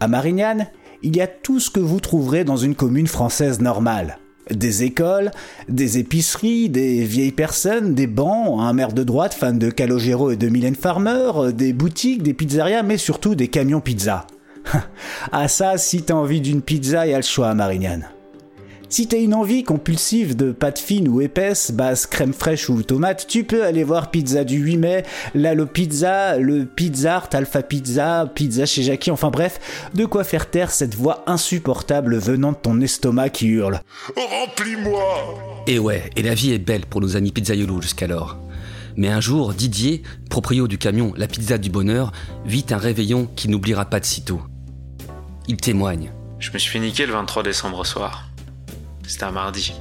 À 0.00 0.08
Marignane, 0.08 0.68
il 1.02 1.16
y 1.16 1.20
a 1.20 1.26
tout 1.26 1.60
ce 1.60 1.70
que 1.70 1.80
vous 1.80 2.00
trouverez 2.00 2.44
dans 2.44 2.56
une 2.56 2.74
commune 2.74 3.06
française 3.06 3.60
normale. 3.60 4.18
Des 4.50 4.84
écoles, 4.84 5.30
des 5.68 5.98
épiceries, 5.98 6.70
des 6.70 7.04
vieilles 7.04 7.32
personnes, 7.32 7.94
des 7.94 8.06
bancs, 8.06 8.58
un 8.60 8.72
maire 8.72 8.94
de 8.94 9.04
droite 9.04 9.34
fan 9.34 9.58
de 9.58 9.68
Calogero 9.68 10.30
et 10.30 10.36
de 10.36 10.48
Mylène 10.48 10.74
Farmer, 10.74 11.52
des 11.52 11.74
boutiques, 11.74 12.22
des 12.22 12.32
pizzerias, 12.32 12.82
mais 12.82 12.96
surtout 12.96 13.34
des 13.34 13.48
camions 13.48 13.82
pizza. 13.82 14.26
Ah 15.32 15.48
ça, 15.48 15.78
si 15.78 16.02
t'as 16.02 16.14
envie 16.14 16.40
d'une 16.40 16.62
pizza, 16.62 17.06
y 17.06 17.14
a 17.14 17.16
le 17.16 17.22
choix 17.22 17.48
à 17.48 17.54
Marignane. 17.54 18.08
Si 18.90 19.06
t'as 19.06 19.18
une 19.18 19.34
envie 19.34 19.64
compulsive 19.64 20.34
de 20.34 20.50
pâte 20.50 20.78
fine 20.78 21.08
ou 21.08 21.20
épaisse, 21.20 21.72
basse 21.72 22.06
crème 22.06 22.32
fraîche 22.32 22.70
ou 22.70 22.82
tomate, 22.82 23.26
tu 23.28 23.44
peux 23.44 23.62
aller 23.64 23.84
voir 23.84 24.10
Pizza 24.10 24.44
du 24.44 24.56
8 24.56 24.76
mai, 24.78 25.02
Lalo 25.34 25.66
Pizza, 25.66 26.38
le 26.38 26.64
Pizza 26.64 27.16
Art, 27.16 27.28
Alpha 27.34 27.62
Pizza, 27.62 28.30
Pizza 28.34 28.64
chez 28.64 28.82
Jackie, 28.82 29.10
enfin 29.10 29.28
bref, 29.28 29.90
de 29.92 30.06
quoi 30.06 30.24
faire 30.24 30.48
taire 30.48 30.70
cette 30.70 30.94
voix 30.94 31.22
insupportable 31.26 32.16
venant 32.16 32.52
de 32.52 32.56
ton 32.56 32.80
estomac 32.80 33.28
qui 33.28 33.48
hurle. 33.48 33.82
Remplis-moi 34.16 35.04
Et 35.66 35.78
ouais, 35.78 36.08
et 36.16 36.22
la 36.22 36.32
vie 36.32 36.54
est 36.54 36.58
belle 36.58 36.86
pour 36.86 37.02
nos 37.02 37.14
amis 37.14 37.32
pizzaiolos 37.32 37.82
jusqu'alors. 37.82 38.38
Mais 38.96 39.08
un 39.08 39.20
jour, 39.20 39.52
Didier, 39.52 40.02
proprio 40.30 40.66
du 40.66 40.78
camion 40.78 41.12
La 41.16 41.26
Pizza 41.26 41.58
du 41.58 41.68
Bonheur, 41.68 42.10
vit 42.46 42.64
un 42.70 42.78
réveillon 42.78 43.28
qu'il 43.36 43.50
n'oubliera 43.50 43.84
pas 43.84 44.00
de 44.00 44.06
sitôt. 44.06 44.40
Il 45.48 45.56
témoigne. 45.56 46.12
Je 46.38 46.50
me 46.52 46.58
suis 46.58 46.70
fait 46.70 46.78
niquer 46.78 47.06
le 47.06 47.14
23 47.14 47.42
décembre 47.42 47.78
au 47.78 47.84
soir. 47.84 48.28
C'était 49.06 49.24
un 49.24 49.32
mardi. 49.32 49.72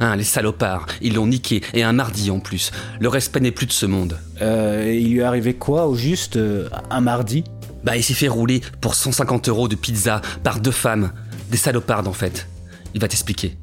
Hein, 0.00 0.16
les 0.16 0.24
salopards, 0.24 0.86
ils 1.02 1.14
l'ont 1.14 1.26
niqué, 1.26 1.62
et 1.74 1.82
un 1.82 1.92
mardi 1.92 2.30
en 2.30 2.40
plus. 2.40 2.70
Le 3.00 3.08
respect 3.08 3.40
n'est 3.40 3.50
plus 3.50 3.66
de 3.66 3.72
ce 3.72 3.84
monde. 3.84 4.18
Euh, 4.40 4.90
il 4.90 5.12
lui 5.12 5.20
est 5.20 5.24
arrivé 5.24 5.54
quoi 5.54 5.86
au 5.86 5.94
juste 5.94 6.36
euh, 6.36 6.70
un 6.90 7.02
mardi? 7.02 7.44
Bah, 7.84 7.96
il 7.96 8.02
s'est 8.02 8.14
fait 8.14 8.28
rouler 8.28 8.62
pour 8.80 8.94
150 8.94 9.48
euros 9.48 9.68
de 9.68 9.74
pizza 9.74 10.22
par 10.42 10.60
deux 10.60 10.70
femmes. 10.70 11.12
Des 11.50 11.58
salopardes 11.58 12.08
en 12.08 12.12
fait. 12.14 12.48
Il 12.94 13.00
va 13.00 13.08
t'expliquer. 13.08 13.58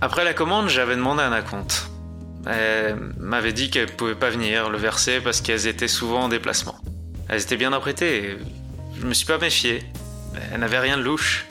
Après 0.00 0.24
la 0.24 0.34
commande, 0.34 0.68
j'avais 0.68 0.94
demandé 0.94 1.22
un 1.22 1.32
acompte. 1.32 1.90
Elle 2.46 2.96
m'avait 3.18 3.52
dit 3.52 3.70
qu'elle 3.70 3.90
pouvait 3.90 4.14
pas 4.14 4.30
venir 4.30 4.70
le 4.70 4.78
verser 4.78 5.20
parce 5.20 5.40
qu'elles 5.40 5.66
étaient 5.66 5.88
souvent 5.88 6.24
en 6.24 6.28
déplacement. 6.28 6.76
Elles 7.28 7.42
étaient 7.42 7.56
bien 7.56 7.72
apprêtées 7.72 8.24
et 8.24 8.36
je 9.00 9.06
me 9.06 9.14
suis 9.14 9.26
pas 9.26 9.38
méfié. 9.38 9.82
Elle 10.52 10.60
n'avait 10.60 10.78
rien 10.78 10.96
de 10.96 11.02
louche. 11.02 11.46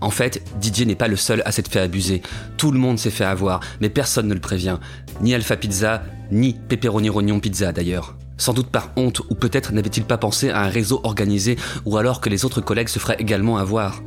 En 0.00 0.10
fait, 0.10 0.42
Didier 0.60 0.84
n'est 0.84 0.94
pas 0.94 1.08
le 1.08 1.16
seul 1.16 1.42
à 1.46 1.52
s'être 1.52 1.70
fait 1.70 1.80
abuser. 1.80 2.20
Tout 2.58 2.72
le 2.72 2.78
monde 2.78 2.98
s'est 2.98 3.10
fait 3.10 3.24
avoir, 3.24 3.60
mais 3.80 3.88
personne 3.88 4.28
ne 4.28 4.34
le 4.34 4.40
prévient. 4.40 4.78
Ni 5.20 5.34
Alpha 5.34 5.56
Pizza, 5.56 6.02
ni 6.30 6.54
Pepperoni 6.54 7.08
Rognon 7.08 7.40
Pizza 7.40 7.72
d'ailleurs. 7.72 8.16
Sans 8.36 8.52
doute 8.52 8.68
par 8.68 8.90
honte, 8.96 9.20
ou 9.30 9.34
peut-être 9.34 9.72
n'avait-il 9.72 10.04
pas 10.04 10.18
pensé 10.18 10.50
à 10.50 10.60
un 10.60 10.68
réseau 10.68 11.00
organisé, 11.04 11.56
ou 11.84 11.96
alors 11.96 12.20
que 12.20 12.28
les 12.28 12.44
autres 12.44 12.60
collègues 12.60 12.88
se 12.88 12.98
feraient 12.98 13.16
également 13.18 13.56
avoir. 13.56 14.02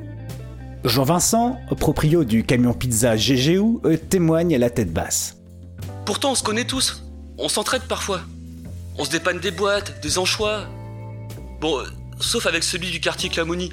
Jean-Vincent, 0.83 1.59
proprio 1.79 2.23
du 2.23 2.43
camion 2.43 2.73
pizza 2.73 3.15
GGU, 3.15 3.79
euh, 3.85 3.97
témoigne 3.97 4.53
à 4.53 4.57
la 4.57 4.69
tête 4.69 4.93
basse. 4.93 5.37
Pourtant, 6.05 6.31
on 6.31 6.35
se 6.35 6.43
connaît 6.43 6.65
tous. 6.65 7.03
On 7.37 7.49
s'entraide 7.49 7.83
parfois. 7.83 8.21
On 8.97 9.05
se 9.05 9.09
dépanne 9.09 9.39
des 9.39 9.51
boîtes, 9.51 10.01
des 10.01 10.17
anchois. 10.17 10.65
Bon, 11.59 11.79
euh, 11.79 11.83
sauf 12.19 12.45
avec 12.45 12.63
celui 12.63 12.91
du 12.91 12.99
quartier 12.99 13.29
Clamoni. 13.29 13.71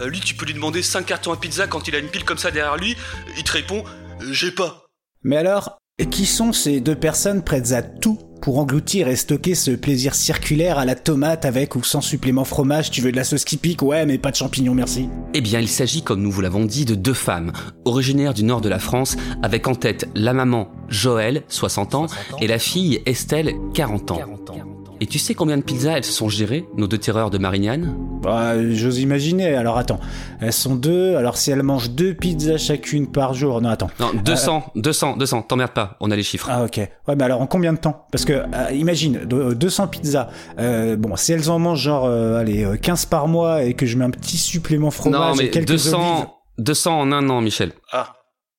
Euh, 0.00 0.08
lui, 0.08 0.20
tu 0.20 0.34
peux 0.34 0.46
lui 0.46 0.54
demander 0.54 0.82
5 0.82 1.06
cartons 1.06 1.32
à 1.32 1.36
pizza 1.36 1.66
quand 1.66 1.88
il 1.88 1.94
a 1.94 1.98
une 1.98 2.08
pile 2.08 2.24
comme 2.24 2.38
ça 2.38 2.50
derrière 2.50 2.76
lui. 2.76 2.96
Il 3.36 3.44
te 3.44 3.52
répond 3.52 3.84
euh, 4.22 4.32
J'ai 4.32 4.50
pas. 4.50 4.86
Mais 5.22 5.36
alors, 5.36 5.78
qui 6.10 6.26
sont 6.26 6.52
ces 6.52 6.80
deux 6.80 6.96
personnes 6.96 7.42
prêtes 7.42 7.72
à 7.72 7.82
tout 7.82 8.18
pour 8.42 8.58
engloutir 8.58 9.08
et 9.08 9.16
stocker 9.16 9.54
ce 9.54 9.70
plaisir 9.70 10.14
circulaire 10.14 10.78
à 10.78 10.84
la 10.84 10.96
tomate 10.96 11.44
avec 11.46 11.76
ou 11.76 11.84
sans 11.84 12.00
supplément 12.00 12.44
fromage? 12.44 12.90
Tu 12.90 13.00
veux 13.00 13.12
de 13.12 13.16
la 13.16 13.24
sauce 13.24 13.44
qui 13.44 13.56
pique? 13.56 13.80
Ouais, 13.80 14.04
mais 14.04 14.18
pas 14.18 14.30
de 14.30 14.36
champignons, 14.36 14.74
merci. 14.74 15.08
Eh 15.32 15.40
bien, 15.40 15.60
il 15.60 15.68
s'agit, 15.68 16.02
comme 16.02 16.20
nous 16.20 16.30
vous 16.30 16.40
l'avons 16.40 16.64
dit, 16.64 16.84
de 16.84 16.94
deux 16.94 17.14
femmes, 17.14 17.52
originaires 17.84 18.34
du 18.34 18.42
nord 18.42 18.60
de 18.60 18.68
la 18.68 18.80
France, 18.80 19.16
avec 19.42 19.68
en 19.68 19.74
tête 19.74 20.08
la 20.14 20.34
maman 20.34 20.70
Joël, 20.88 21.44
60 21.48 21.94
ans, 21.94 22.06
et 22.40 22.46
la 22.46 22.58
fille 22.58 23.00
Estelle, 23.06 23.54
40 23.72 24.10
ans. 24.10 24.73
Et 25.00 25.06
tu 25.06 25.18
sais 25.18 25.34
combien 25.34 25.56
de 25.56 25.62
pizzas 25.62 25.96
elles 25.98 26.04
se 26.04 26.12
sont 26.12 26.28
gérées, 26.28 26.64
nos 26.76 26.86
deux 26.86 26.98
terreurs 26.98 27.30
de 27.30 27.38
Marignane? 27.38 27.94
Bah, 28.22 28.54
j'ose 28.72 29.00
imaginer. 29.00 29.54
Alors 29.54 29.76
attends, 29.76 30.00
elles 30.40 30.52
sont 30.52 30.76
deux. 30.76 31.16
Alors 31.16 31.36
si 31.36 31.50
elles 31.50 31.62
mangent 31.62 31.90
deux 31.90 32.14
pizzas 32.14 32.58
chacune 32.58 33.06
par 33.10 33.34
jour, 33.34 33.60
non 33.60 33.68
attends. 33.70 33.90
Non, 34.00 34.10
200, 34.24 34.72
200, 34.76 35.16
200, 35.16 35.42
t'emmerdes 35.42 35.72
pas, 35.72 35.96
on 36.00 36.10
a 36.10 36.16
les 36.16 36.22
chiffres. 36.22 36.48
Ah 36.50 36.64
ok. 36.64 36.78
Ouais, 37.08 37.16
mais 37.16 37.24
alors 37.24 37.40
en 37.42 37.46
combien 37.46 37.72
de 37.72 37.78
temps? 37.78 38.06
Parce 38.12 38.24
que 38.24 38.32
euh, 38.32 38.70
imagine, 38.72 39.24
de- 39.26 39.36
euh, 39.36 39.54
200 39.54 39.88
pizzas. 39.88 40.28
Euh, 40.58 40.96
bon, 40.96 41.16
si 41.16 41.32
elles 41.32 41.50
en 41.50 41.58
mangent 41.58 41.80
genre, 41.82 42.04
euh, 42.06 42.38
allez, 42.38 42.64
euh, 42.64 42.76
15 42.76 43.06
par 43.06 43.28
mois 43.28 43.62
et 43.64 43.74
que 43.74 43.84
je 43.86 43.96
mets 43.98 44.04
un 44.04 44.10
petit 44.10 44.38
supplément 44.38 44.90
fromage 44.90 45.20
non, 45.20 45.34
mais 45.36 45.46
et 45.46 45.50
quelques 45.50 45.68
200, 45.68 46.14
olives. 46.16 46.26
200 46.58 47.00
en 47.00 47.12
un 47.12 47.28
an, 47.28 47.40
Michel. 47.40 47.72
Ah. 47.92 48.14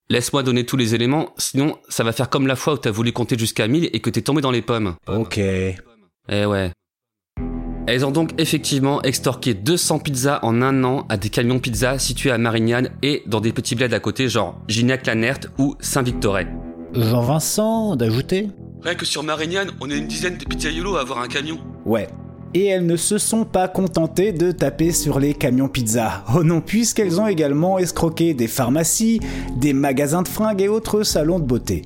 Laisse-moi 0.10 0.44
donner 0.44 0.66
tous 0.68 0.78
les 0.78 0.94
éléments, 0.94 1.30
sinon 1.38 1.78
ça 1.90 2.04
va 2.04 2.12
faire 2.12 2.30
comme 2.30 2.46
la 2.46 2.56
fois 2.56 2.74
où 2.74 2.78
t'as 2.78 2.92
voulu 2.92 3.12
compter 3.12 3.36
jusqu'à 3.40 3.68
1000 3.68 3.90
et 3.92 4.00
que 4.02 4.12
t'es 4.12 4.22
tombé 4.22 4.42
dans 4.42 4.52
les 4.52 4.62
pommes. 4.62 4.94
Ok. 5.08 5.40
Eh 6.30 6.46
ouais. 6.46 6.72
Elles 7.88 8.04
ont 8.04 8.12
donc 8.12 8.32
effectivement 8.40 9.04
extorqué 9.04 9.54
200 9.54 10.00
pizzas 10.00 10.40
en 10.42 10.64
un 10.64 10.84
an 10.84 11.06
à 11.08 11.18
des 11.18 11.30
camions 11.30 11.60
pizza 11.60 12.00
situés 12.00 12.32
à 12.32 12.40
Marignane 12.40 12.90
et 13.04 13.22
dans 13.28 13.42
des 13.42 13.54
petits 13.54 13.76
bleds 13.76 13.94
à 13.94 14.00
côté 14.00 14.28
genre 14.28 14.60
Gignac-Lanert 14.68 15.52
ou 15.60 15.76
Saint-Victoret. 15.80 16.48
Jean-Vincent, 16.94 17.96
d'ajouter? 17.96 18.50
Rien 18.82 18.96
que 18.96 19.06
sur 19.06 19.22
Marignane, 19.22 19.70
on 19.82 19.90
est 19.92 19.98
une 19.98 20.08
dizaine 20.08 20.38
de 20.38 20.46
pizzaiolos 20.46 20.96
à 20.96 21.02
avoir 21.02 21.20
un 21.20 21.28
camion. 21.28 21.60
Ouais. 21.86 22.08
Et 22.56 22.66
elles 22.66 22.86
ne 22.86 22.96
se 22.96 23.20
sont 23.20 23.46
pas 23.46 23.68
contentées 23.68 24.32
de 24.32 24.52
taper 24.52 24.92
sur 24.92 25.20
les 25.20 25.34
camions 25.36 25.68
pizza. 25.68 26.24
Oh 26.36 26.44
non, 26.44 26.62
puisqu'elles 26.62 27.22
ont 27.22 27.28
également 27.28 27.78
escroqué 27.78 28.34
des 28.34 28.48
pharmacies, 28.48 29.20
des 29.58 29.74
magasins 29.74 30.24
de 30.24 30.28
fringues 30.28 30.62
et 30.62 30.70
autres 30.70 31.04
salons 31.04 31.38
de 31.38 31.46
beauté. 31.46 31.84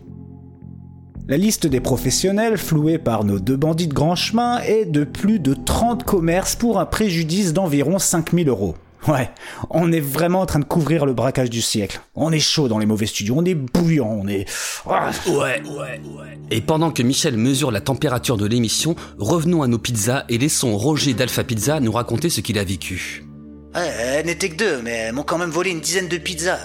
La 1.30 1.38
liste 1.38 1.68
des 1.68 1.80
professionnels, 1.80 2.58
flouée 2.58 2.98
par 2.98 3.24
nos 3.24 3.38
deux 3.38 3.56
bandits 3.56 3.88
de 3.88 3.94
grand 3.94 4.16
chemin, 4.16 4.62
est 4.62 4.86
de 4.86 5.04
plus 5.04 5.38
de 5.38 5.54
30 5.54 6.04
commerces 6.04 6.56
pour 6.56 6.80
un 6.80 6.88
préjudice 6.88 7.54
d'environ 7.54 8.00
5000 8.00 8.50
euros. 8.50 8.74
Ouais, 9.08 9.30
on 9.70 9.92
est 9.92 10.00
vraiment 10.00 10.42
en 10.42 10.48
train 10.48 10.58
de 10.58 10.66
couvrir 10.66 11.06
le 11.06 11.14
braquage 11.14 11.52
du 11.52 11.62
siècle. 11.62 12.02
On 12.16 12.32
est 12.32 12.40
chaud 12.40 12.68
dans 12.68 12.80
les 12.80 12.88
mauvais 12.88 13.06
studios, 13.06 13.36
on 13.38 13.46
est 13.46 13.54
bouillant, 13.54 14.10
on 14.10 14.28
est... 14.28 14.50
Ah. 14.90 15.12
Ouais, 15.28 15.62
ouais, 15.68 16.02
ouais. 16.18 16.40
Et 16.50 16.62
pendant 16.62 16.90
que 16.90 17.04
Michel 17.04 17.38
mesure 17.38 17.70
la 17.70 17.82
température 17.82 18.36
de 18.36 18.48
l'émission, 18.48 18.96
revenons 19.20 19.62
à 19.62 19.68
nos 19.68 19.78
pizzas 19.78 20.26
et 20.30 20.40
laissons 20.40 20.76
Roger 20.76 21.14
d'Alpha 21.14 21.44
Pizza 21.44 21.80
nous 21.80 21.92
raconter 21.92 22.32
ce 22.32 22.42
qu'il 22.42 22.58
a 22.58 22.64
vécu. 22.64 23.29
Ouais, 23.76 23.82
elles 23.88 24.26
n'étaient 24.26 24.50
que 24.50 24.56
deux, 24.56 24.82
mais 24.82 24.92
elles 24.92 25.14
m'ont 25.14 25.24
quand 25.24 25.38
même 25.38 25.52
volé 25.52 25.70
une 25.72 25.80
dizaine 25.80 26.08
de 26.08 26.18
pizzas. 26.18 26.58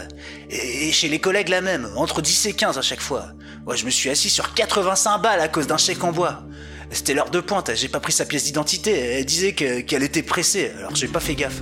Et, 0.50 0.88
et 0.88 0.92
chez 0.92 1.08
les 1.08 1.18
collègues 1.18 1.48
la 1.50 1.60
même, 1.60 1.86
entre 1.96 2.22
10 2.22 2.46
et 2.46 2.52
15 2.54 2.78
à 2.78 2.82
chaque 2.82 3.00
fois. 3.02 3.26
Ouais, 3.66 3.76
je 3.76 3.84
me 3.84 3.90
suis 3.90 4.08
assis 4.10 4.30
sur 4.30 4.54
85 4.54 5.18
balles 5.18 5.40
à 5.40 5.48
cause 5.48 5.66
d'un 5.66 5.76
chèque 5.76 6.02
en 6.02 6.12
bois. 6.12 6.42
C'était 6.90 7.12
l'heure 7.14 7.30
de 7.30 7.40
pointe, 7.40 7.70
j'ai 7.74 7.88
pas 7.88 8.00
pris 8.00 8.12
sa 8.12 8.24
pièce 8.24 8.44
d'identité, 8.44 8.92
elle 8.92 9.24
disait 9.24 9.52
que- 9.52 9.80
qu'elle 9.80 10.02
était 10.02 10.22
pressée, 10.22 10.70
alors 10.78 10.94
j'ai 10.94 11.08
pas 11.08 11.20
fait 11.20 11.34
gaffe. 11.34 11.60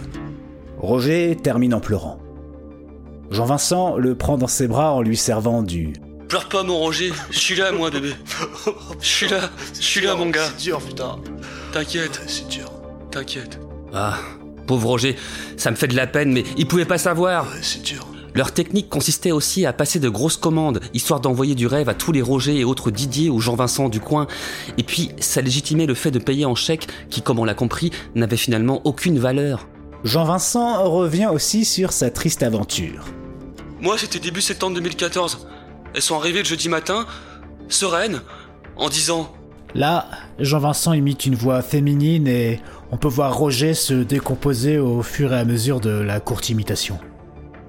Roger 0.78 1.36
termine 1.42 1.74
en 1.74 1.80
pleurant. 1.80 2.18
Jean-Vincent 3.30 3.96
le 3.96 4.14
prend 4.14 4.36
dans 4.36 4.46
ses 4.48 4.68
bras 4.68 4.92
en 4.92 5.00
lui 5.02 5.16
servant 5.16 5.62
du... 5.62 5.94
Pleure 6.28 6.48
pas 6.48 6.62
mon 6.62 6.78
Roger, 6.78 7.12
je 7.30 7.38
suis 7.38 7.54
là 7.56 7.72
moi 7.72 7.90
bébé. 7.90 8.12
Je 9.00 9.06
suis 9.06 9.28
là, 9.28 9.50
je 9.74 9.80
suis 9.82 10.00
là 10.00 10.14
mon 10.16 10.28
gars. 10.30 10.48
C'est 10.56 10.64
dur, 10.64 10.80
putain. 10.80 11.18
T'inquiète, 11.72 12.20
C'est 12.26 12.48
dur. 12.48 12.70
t'inquiète. 13.10 13.58
Ah, 13.94 14.18
pauvre 14.66 14.88
Roger, 14.88 15.16
ça 15.56 15.70
me 15.70 15.76
fait 15.76 15.88
de 15.88 15.96
la 15.96 16.06
peine 16.06 16.32
mais 16.32 16.44
il 16.56 16.66
pouvait 16.66 16.84
pas 16.84 16.98
savoir. 16.98 17.46
c'est 17.60 17.82
dur. 17.82 18.06
Leur 18.34 18.52
technique 18.52 18.88
consistait 18.88 19.30
aussi 19.30 19.66
à 19.66 19.74
passer 19.74 19.98
de 19.98 20.08
grosses 20.08 20.38
commandes, 20.38 20.80
histoire 20.94 21.20
d'envoyer 21.20 21.54
du 21.54 21.66
rêve 21.66 21.90
à 21.90 21.94
tous 21.94 22.12
les 22.12 22.22
Roger 22.22 22.58
et 22.58 22.64
autres 22.64 22.90
Didier 22.90 23.28
ou 23.28 23.40
Jean-Vincent 23.40 23.90
du 23.90 24.00
coin. 24.00 24.26
Et 24.78 24.82
puis, 24.82 25.10
ça 25.20 25.42
légitimait 25.42 25.84
le 25.84 25.94
fait 25.94 26.10
de 26.10 26.18
payer 26.18 26.46
en 26.46 26.54
chèque, 26.54 26.86
qui, 27.10 27.20
comme 27.20 27.38
on 27.38 27.44
l'a 27.44 27.54
compris, 27.54 27.90
n'avait 28.14 28.38
finalement 28.38 28.80
aucune 28.84 29.18
valeur. 29.18 29.68
Jean-Vincent 30.04 30.90
revient 30.90 31.28
aussi 31.32 31.66
sur 31.66 31.92
sa 31.92 32.10
triste 32.10 32.42
aventure. 32.42 33.04
Moi, 33.82 33.98
c'était 33.98 34.18
début 34.18 34.40
septembre 34.40 34.76
2014. 34.76 35.46
Elles 35.94 36.02
sont 36.02 36.16
arrivées 36.16 36.38
le 36.38 36.46
jeudi 36.46 36.70
matin, 36.70 37.06
sereines, 37.68 38.22
en 38.76 38.88
disant 38.88 39.30
Là, 39.74 40.06
Jean-Vincent 40.38 40.92
imite 40.92 41.26
une 41.26 41.34
voix 41.34 41.62
féminine 41.62 42.26
et 42.26 42.60
on 42.92 42.98
peut 42.98 43.08
voir 43.08 43.34
Roger 43.34 43.72
se 43.72 43.94
décomposer 43.94 44.78
au 44.78 45.02
fur 45.02 45.32
et 45.32 45.38
à 45.38 45.44
mesure 45.44 45.80
de 45.80 45.90
la 45.90 46.20
courte 46.20 46.50
imitation. 46.50 47.00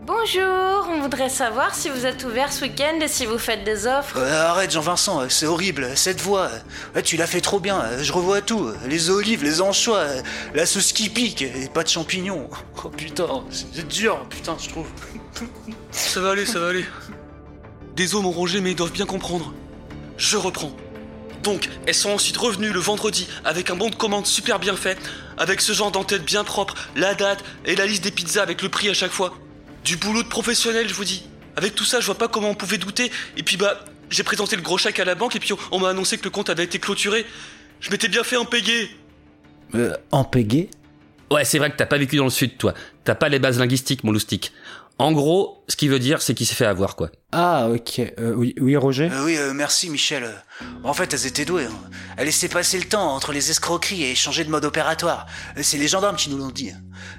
Bonjour, 0.06 0.90
on 0.92 1.02
voudrait 1.02 1.30
savoir 1.30 1.74
si 1.74 1.90
vous 1.90 2.06
êtes 2.06 2.26
ouvert 2.26 2.52
ce 2.52 2.66
week-end 2.66 3.00
et 3.02 3.08
si 3.08 3.26
vous 3.26 3.38
faites 3.38 3.64
des 3.64 3.88
offres. 3.88 4.18
Euh, 4.18 4.50
arrête 4.50 4.70
Jean-Vincent, 4.72 5.22
euh, 5.22 5.26
c'est 5.30 5.46
horrible, 5.46 5.88
cette 5.96 6.20
voix. 6.20 6.50
Ouais, 6.94 7.02
tu 7.02 7.16
l'as 7.16 7.26
fait 7.26 7.40
trop 7.40 7.62
bien, 7.62 7.80
euh, 7.80 8.04
je 8.04 8.12
revois 8.12 8.42
tout. 8.42 8.68
Les 8.90 9.10
olives, 9.10 9.46
les 9.46 9.62
anchois, 9.62 10.00
euh, 10.00 10.22
la 10.54 10.66
sauce 10.66 10.92
qui 10.92 11.10
pique, 11.10 11.42
et 11.42 11.70
pas 11.74 11.84
de 11.84 11.90
champignons. 11.90 12.50
Oh 12.86 12.90
putain, 12.90 13.28
c'est 13.50 13.88
dur, 13.88 14.26
putain, 14.30 14.58
je 14.60 14.68
trouve. 14.68 14.88
Ça 15.92 16.20
va 16.20 16.32
aller, 16.32 16.46
ça 16.46 16.60
va 16.60 16.68
aller. 16.68 16.84
Désolé 17.96 18.24
mon 18.24 18.32
Roger, 18.32 18.60
mais 18.60 18.72
ils 18.72 18.76
doivent 18.76 18.92
bien 18.92 19.06
comprendre. 19.06 19.54
Je 20.18 20.36
reprends. 20.36 20.74
Donc, 21.44 21.70
elles 21.86 21.94
sont 21.94 22.12
ensuite 22.12 22.38
revenues 22.38 22.72
le 22.72 22.80
vendredi 22.80 23.28
avec 23.44 23.70
un 23.70 23.76
bon 23.76 23.90
de 23.90 23.96
commande 23.96 24.26
super 24.26 24.60
bien 24.60 24.76
fait, 24.76 24.98
avec 25.38 25.62
ce 25.62 25.74
genre 25.74 25.92
d'entête 25.92 26.24
bien 26.24 26.44
propre, 26.44 26.76
la 26.96 27.14
date 27.14 27.44
et 27.66 27.76
la 27.76 27.86
liste 27.86 28.04
des 28.04 28.12
pizzas 28.12 28.42
avec 28.42 28.62
le 28.62 28.70
prix 28.70 28.90
à 28.90 28.94
chaque 28.94 29.12
fois. 29.12 29.34
Du 29.84 29.98
boulot 29.98 30.24
de 30.24 30.30
professionnel, 30.30 30.88
je 30.88 30.94
vous 30.94 31.04
dis. 31.04 31.24
Avec 31.56 31.76
tout 31.76 31.86
ça, 31.86 32.00
je 32.00 32.06
vois 32.06 32.18
pas 32.18 32.28
comment 32.28 32.50
on 32.50 32.56
pouvait 32.56 32.78
douter. 32.78 33.12
Et 33.38 33.44
puis 33.44 33.58
bah, 33.58 33.86
j'ai 34.10 34.24
présenté 34.24 34.56
le 34.56 34.62
gros 34.62 34.78
chèque 34.78 35.00
à 35.00 35.06
la 35.06 35.16
banque 35.16 35.36
et 35.36 35.40
puis 35.40 35.54
on, 35.54 35.58
on 35.72 35.80
m'a 35.80 35.90
annoncé 35.90 36.18
que 36.18 36.24
le 36.24 36.30
compte 36.30 36.50
avait 36.50 36.64
été 36.64 36.80
clôturé. 36.80 37.26
Je 37.80 37.92
m'étais 37.92 38.08
bien 38.08 38.24
fait 38.24 38.38
en 38.38 38.46
payer. 38.46 38.90
Euh, 39.76 39.96
en 40.12 40.24
pégé 40.24 40.70
Ouais, 41.32 41.46
c'est 41.46 41.58
vrai 41.58 41.72
que 41.72 41.76
t'as 41.78 41.88
pas 41.88 41.98
vécu 41.98 42.16
dans 42.16 42.26
le 42.26 42.30
sud, 42.30 42.58
toi. 42.58 42.74
T'as 43.04 43.16
pas 43.16 43.28
les 43.28 43.40
bases 43.40 43.60
linguistiques, 43.60 44.04
mon 44.04 44.12
loustic. 44.12 44.54
En 45.00 45.12
gros, 45.12 45.66
ce 45.68 45.76
qui 45.76 45.88
veut 45.88 45.98
dire, 46.00 46.22
c'est 46.22 46.36
qu'il 46.36 46.46
s'est 46.46 46.54
fait 46.54 46.68
avoir, 46.68 46.96
quoi. 46.96 47.10
Ah, 47.32 47.68
ok. 47.70 48.00
Euh, 48.20 48.34
oui, 48.36 48.54
oui, 48.62 48.78
Roger 48.78 49.10
Euh, 49.12 49.26
oui, 49.26 49.36
euh, 49.38 49.52
merci 49.52 49.90
Michel. 49.90 50.30
En 50.84 50.94
fait, 50.94 51.12
elles 51.14 51.26
étaient 51.26 51.46
douées. 51.46 51.66
hein. 51.66 51.90
Elles 52.16 52.26
laissaient 52.28 52.48
passer 52.48 52.78
le 52.78 52.86
temps 52.86 53.14
entre 53.14 53.32
les 53.34 53.50
escroqueries 53.50 54.04
et 54.04 54.14
changer 54.16 54.44
de 54.44 54.52
mode 54.52 54.66
opératoire. 54.66 55.26
C'est 55.62 55.78
les 55.80 55.88
gendarmes 55.88 56.16
qui 56.16 56.30
nous 56.30 56.38
l'ont 56.38 56.52
dit. 56.52 56.72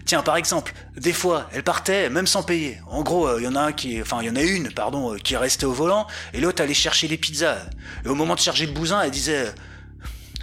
Tiens, 0.06 0.22
par 0.22 0.36
exemple, 0.36 0.72
des 0.96 1.12
fois, 1.12 1.48
elles 1.52 1.64
partaient 1.64 2.08
même 2.10 2.28
sans 2.28 2.44
payer. 2.44 2.78
En 2.86 3.02
gros, 3.02 3.38
il 3.38 3.44
y 3.44 3.48
en 3.48 3.56
a 3.56 3.60
un 3.62 3.72
qui, 3.72 4.00
enfin, 4.00 4.18
il 4.22 4.26
y 4.28 4.30
en 4.30 4.36
a 4.36 4.42
une, 4.42 4.72
pardon, 4.72 5.12
euh, 5.14 5.18
qui 5.18 5.36
restait 5.36 5.66
au 5.66 5.72
volant 5.72 6.06
et 6.32 6.40
l'autre 6.40 6.62
allait 6.62 6.74
chercher 6.74 7.08
les 7.08 7.18
pizzas. 7.18 7.58
Et 8.04 8.08
au 8.08 8.14
moment 8.14 8.36
de 8.36 8.40
charger 8.40 8.66
le 8.66 8.72
bousin, 8.72 9.02
elle 9.02 9.10
disait. 9.10 9.52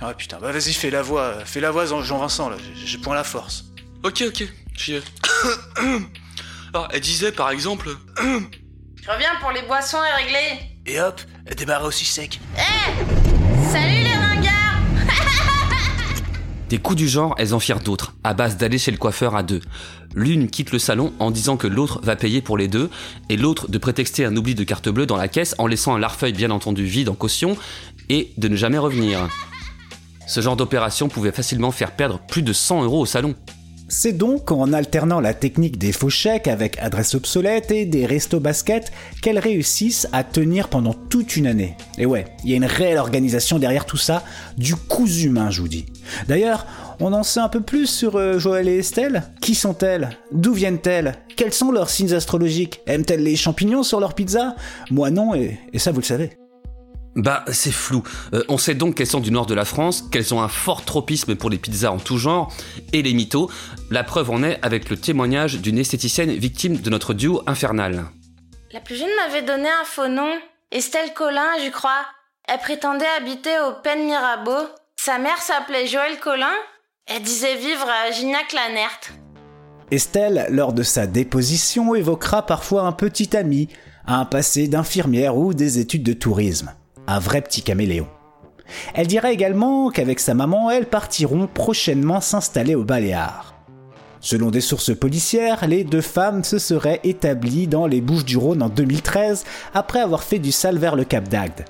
Ah 0.02 0.14
putain, 0.16 0.38
bah 0.42 0.52
vas-y, 0.52 0.74
fais 0.74 0.90
la 0.90 1.02
voix, 1.02 1.36
fais 1.46 1.62
la 1.62 1.72
voix 1.72 1.86
Jean-Vincent 1.86 2.50
là. 2.50 2.58
J'ai- 2.76 2.88
J'ai 2.88 2.98
point 2.98 3.16
la 3.16 3.24
force. 3.24 3.66
Ok, 4.04 4.22
ok, 4.28 4.44
j'y 4.76 4.94
vais. 4.94 5.02
Alors, 6.74 6.88
elle 6.94 7.02
disait, 7.02 7.32
par 7.32 7.50
exemple... 7.50 7.90
Je 8.18 9.10
reviens 9.10 9.32
pour 9.42 9.52
les 9.52 9.64
boissons 9.64 9.98
et 9.98 10.24
régler. 10.24 10.60
Et 10.86 11.02
hop, 11.02 11.20
elle 11.46 11.56
débarrait 11.56 11.88
aussi 11.88 12.06
sec. 12.06 12.40
Salut 13.72 14.04
les 14.04 14.14
ringards 14.14 14.80
Des 16.70 16.78
coups 16.78 16.98
du 16.98 17.08
genre, 17.08 17.34
elles 17.40 17.54
en 17.54 17.60
firent 17.60 17.80
d'autres, 17.80 18.14
à 18.24 18.34
base 18.34 18.58
d'aller 18.58 18.78
chez 18.78 18.92
le 18.92 18.98
coiffeur 18.98 19.36
à 19.36 19.44
deux. 19.44 19.62
L'une 20.14 20.50
quitte 20.50 20.72
le 20.72 20.80
salon 20.80 21.14
en 21.20 21.32
disant 21.32 21.58
que 21.58 21.68
l'autre 21.68 22.00
va 22.04 22.16
payer 22.16 22.42
pour 22.42 22.58
les 22.58 22.68
deux, 22.68 22.90
et 23.30 23.38
l'autre 23.38 23.70
de 23.70 23.78
prétexter 23.78 24.24
un 24.24 24.36
oubli 24.38 24.56
de 24.56 24.64
carte 24.64 24.88
bleue 24.88 25.08
dans 25.08 25.18
la 25.18 25.28
caisse 25.28 25.56
en 25.58 25.68
laissant 25.68 25.96
un 25.96 26.00
larfeuille 26.00 26.34
bien 26.34 26.52
entendu 26.52 26.86
vide 26.86 27.10
en 27.10 27.16
caution, 27.16 27.58
et 28.08 28.32
de 28.38 28.48
ne 28.48 28.56
jamais 28.56 28.78
revenir. 28.78 29.28
Ce 30.28 30.40
genre 30.42 30.56
d'opération 30.56 31.10
pouvait 31.10 31.32
facilement 31.32 31.72
faire 31.72 31.92
perdre 31.92 32.20
plus 32.20 32.44
de 32.44 32.54
100 32.54 32.84
euros 32.84 33.02
au 33.02 33.06
salon. 33.06 33.36
C'est 33.94 34.14
donc 34.14 34.54
en 34.54 34.72
alternant 34.72 35.20
la 35.20 35.34
technique 35.34 35.78
des 35.78 35.92
faux 35.92 36.10
chèques 36.10 36.48
avec 36.48 36.80
adresse 36.80 37.14
obsolète 37.14 37.72
et 37.72 37.86
des 37.86 38.06
restos 38.06 38.40
baskets 38.40 38.90
qu'elles 39.22 39.38
réussissent 39.38 40.08
à 40.14 40.24
tenir 40.24 40.70
pendant 40.70 40.94
toute 40.94 41.36
une 41.36 41.46
année. 41.46 41.76
Et 41.98 42.06
ouais, 42.06 42.26
il 42.46 42.52
y 42.52 42.54
a 42.54 42.56
une 42.56 42.64
réelle 42.64 43.00
organisation 43.00 43.60
derrière 43.60 43.86
tout 43.86 43.98
ça, 43.98 44.24
du 44.58 44.78
cousu 44.78 45.28
humain, 45.28 45.52
je 45.52 45.60
vous 45.60 45.68
dis. 45.68 45.88
D'ailleurs, 46.30 46.66
on 47.02 47.12
en 47.12 47.24
sait 47.24 47.42
un 47.42 47.50
peu 47.50 47.60
plus 47.60 47.88
sur 47.88 48.16
euh, 48.16 48.40
Joël 48.40 48.70
et 48.70 48.78
Estelle 48.78 49.24
Qui 49.42 49.56
sont-elles? 49.56 50.12
D'où 50.32 50.54
viennent-elles? 50.54 51.16
Quels 51.36 51.54
sont 51.54 51.74
leurs 51.74 51.90
signes 51.90 52.14
astrologiques? 52.14 52.80
Aiment-elles 52.88 53.24
les 53.24 53.36
champignons 53.36 53.84
sur 53.84 54.00
leur 54.00 54.14
pizza? 54.14 54.56
Moi 54.90 55.12
non, 55.12 55.36
et 55.36 55.60
ça 55.76 55.92
vous 55.92 56.00
le 56.00 56.06
savez. 56.06 56.32
Bah, 57.16 57.44
c'est 57.52 57.72
flou. 57.72 58.04
Euh, 58.34 58.44
on 58.48 58.58
sait 58.58 58.74
donc 58.74 58.96
qu'elles 58.96 59.08
sont 59.08 59.20
du 59.20 59.32
nord 59.32 59.46
de 59.46 59.54
la 59.54 59.66
France, 59.66 60.04
qu'elles 60.12 60.34
ont 60.34 60.42
un 60.42 60.48
fort 60.48 60.86
tropisme 60.86 61.36
pour 61.36 61.50
les 61.50 61.58
pizzas 61.58 61.92
en 61.92 61.98
tout 61.98 62.18
genre, 62.18 62.54
et 62.94 63.02
les 63.02 63.14
mythos. 63.14 63.52
La 63.90 64.04
preuve 64.04 64.30
en 64.30 64.44
est 64.44 64.60
avec 64.62 64.90
le 64.90 64.98
témoignage 64.98 65.60
d'une 65.60 65.78
esthéticienne 65.78 66.32
victime 66.32 66.78
de 66.78 66.90
notre 66.90 67.14
duo 67.14 67.44
infernal. 67.48 68.06
La 68.72 68.80
plus 68.80 68.96
jeune 68.96 69.10
m'avait 69.18 69.42
donné 69.42 69.68
un 69.68 69.84
faux 69.84 70.08
nom. 70.08 70.32
Estelle 70.72 71.14
Collin, 71.14 71.50
je 71.66 71.70
crois. 71.70 72.06
Elle 72.48 72.60
prétendait 72.60 73.06
habiter 73.18 73.60
au 73.60 73.74
Pen 73.84 74.06
Mirabeau. 74.06 74.70
Sa 74.96 75.18
mère 75.18 75.42
s'appelait 75.42 75.88
Joël 75.88 76.18
Collin. 76.20 76.54
Elle 77.08 77.24
disait 77.24 77.58
vivre 77.58 77.88
à 77.90 78.12
Gignac-Lanert. 78.12 79.12
Estelle, 79.92 80.48
lors 80.50 80.72
de 80.72 80.84
sa 80.84 81.08
déposition, 81.08 81.94
évoquera 81.94 82.46
parfois 82.46 82.84
un 82.84 82.94
petit 82.94 83.36
ami, 83.36 83.68
un 84.06 84.24
passé 84.24 84.70
d'infirmière 84.70 85.36
ou 85.36 85.54
des 85.54 85.80
études 85.80 86.04
de 86.04 86.14
tourisme. 86.14 86.72
Un 87.08 87.20
vrai 87.20 87.42
petit 87.42 87.62
caméléon. 87.62 88.08
Elle 88.94 89.08
dira 89.08 89.32
également 89.32 89.90
qu'avec 89.90 90.20
sa 90.20 90.34
maman, 90.34 90.72
elles 90.72 90.86
partiront 90.86 91.48
prochainement 91.48 92.22
s'installer 92.22 92.76
au 92.76 92.84
Baléares. 92.84 93.56
Selon 94.20 94.52
des 94.52 94.62
sources 94.62 94.96
policières, 94.96 95.68
les 95.68 95.84
deux 95.84 96.02
femmes 96.02 96.44
se 96.44 96.60
seraient 96.60 97.00
établies 97.04 97.68
dans 97.68 97.88
les 97.88 98.02
Bouches 98.02 98.26
du 98.26 98.38
Rhône 98.38 98.62
en 98.62 98.70
2013 98.70 99.46
après 99.74 100.00
avoir 100.00 100.24
fait 100.24 100.38
du 100.40 100.52
sale 100.52 100.78
vers 100.78 100.96
le 100.96 101.04
Cap 101.04 101.28
d'Agde. 101.28 101.66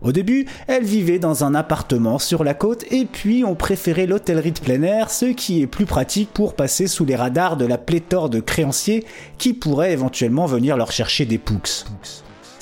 Au 0.00 0.12
début, 0.12 0.46
elles 0.68 0.84
vivaient 0.84 1.18
dans 1.18 1.44
un 1.44 1.54
appartement 1.54 2.18
sur 2.18 2.44
la 2.44 2.54
côte 2.54 2.84
et 2.92 3.06
puis 3.06 3.42
ont 3.42 3.54
préféré 3.54 4.06
l'hôtellerie 4.06 4.52
de 4.52 4.60
plein 4.60 4.82
air, 4.82 5.10
ce 5.10 5.26
qui 5.26 5.62
est 5.62 5.66
plus 5.66 5.86
pratique 5.86 6.30
pour 6.32 6.54
passer 6.54 6.86
sous 6.86 7.04
les 7.04 7.16
radars 7.16 7.56
de 7.56 7.64
la 7.64 7.78
pléthore 7.78 8.28
de 8.28 8.38
créanciers 8.40 9.04
qui 9.38 9.54
pourraient 9.54 9.92
éventuellement 9.92 10.46
venir 10.46 10.76
leur 10.76 10.92
chercher 10.92 11.24
des 11.24 11.38
poux. 11.38 11.62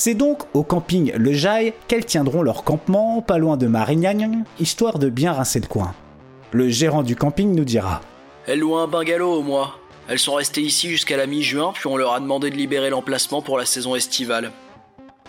C'est 0.04 0.14
donc 0.14 0.42
au 0.52 0.64
camping 0.64 1.12
Le 1.14 1.32
Jaille 1.32 1.74
qu'elles 1.86 2.04
tiendront 2.04 2.42
leur 2.42 2.64
campement, 2.64 3.22
pas 3.22 3.38
loin 3.38 3.56
de 3.56 3.68
Marignagne, 3.68 4.42
histoire 4.58 4.98
de 4.98 5.08
bien 5.08 5.32
rincer 5.32 5.60
le 5.60 5.68
coin. 5.68 5.94
Le 6.50 6.68
gérant 6.68 7.04
du 7.04 7.14
camping 7.14 7.54
nous 7.54 7.64
dira 7.64 8.00
Elles 8.48 8.58
louent 8.58 8.78
un 8.78 8.88
bungalow 8.88 9.32
au 9.32 9.42
mois. 9.42 9.78
Elles 10.08 10.18
sont 10.18 10.34
restées 10.34 10.62
ici 10.62 10.88
jusqu'à 10.88 11.16
la 11.16 11.28
mi-juin, 11.28 11.70
puis 11.72 11.86
on 11.86 11.96
leur 11.96 12.14
a 12.14 12.18
demandé 12.18 12.50
de 12.50 12.56
libérer 12.56 12.90
l'emplacement 12.90 13.42
pour 13.42 13.58
la 13.58 13.64
saison 13.64 13.94
estivale. 13.94 14.50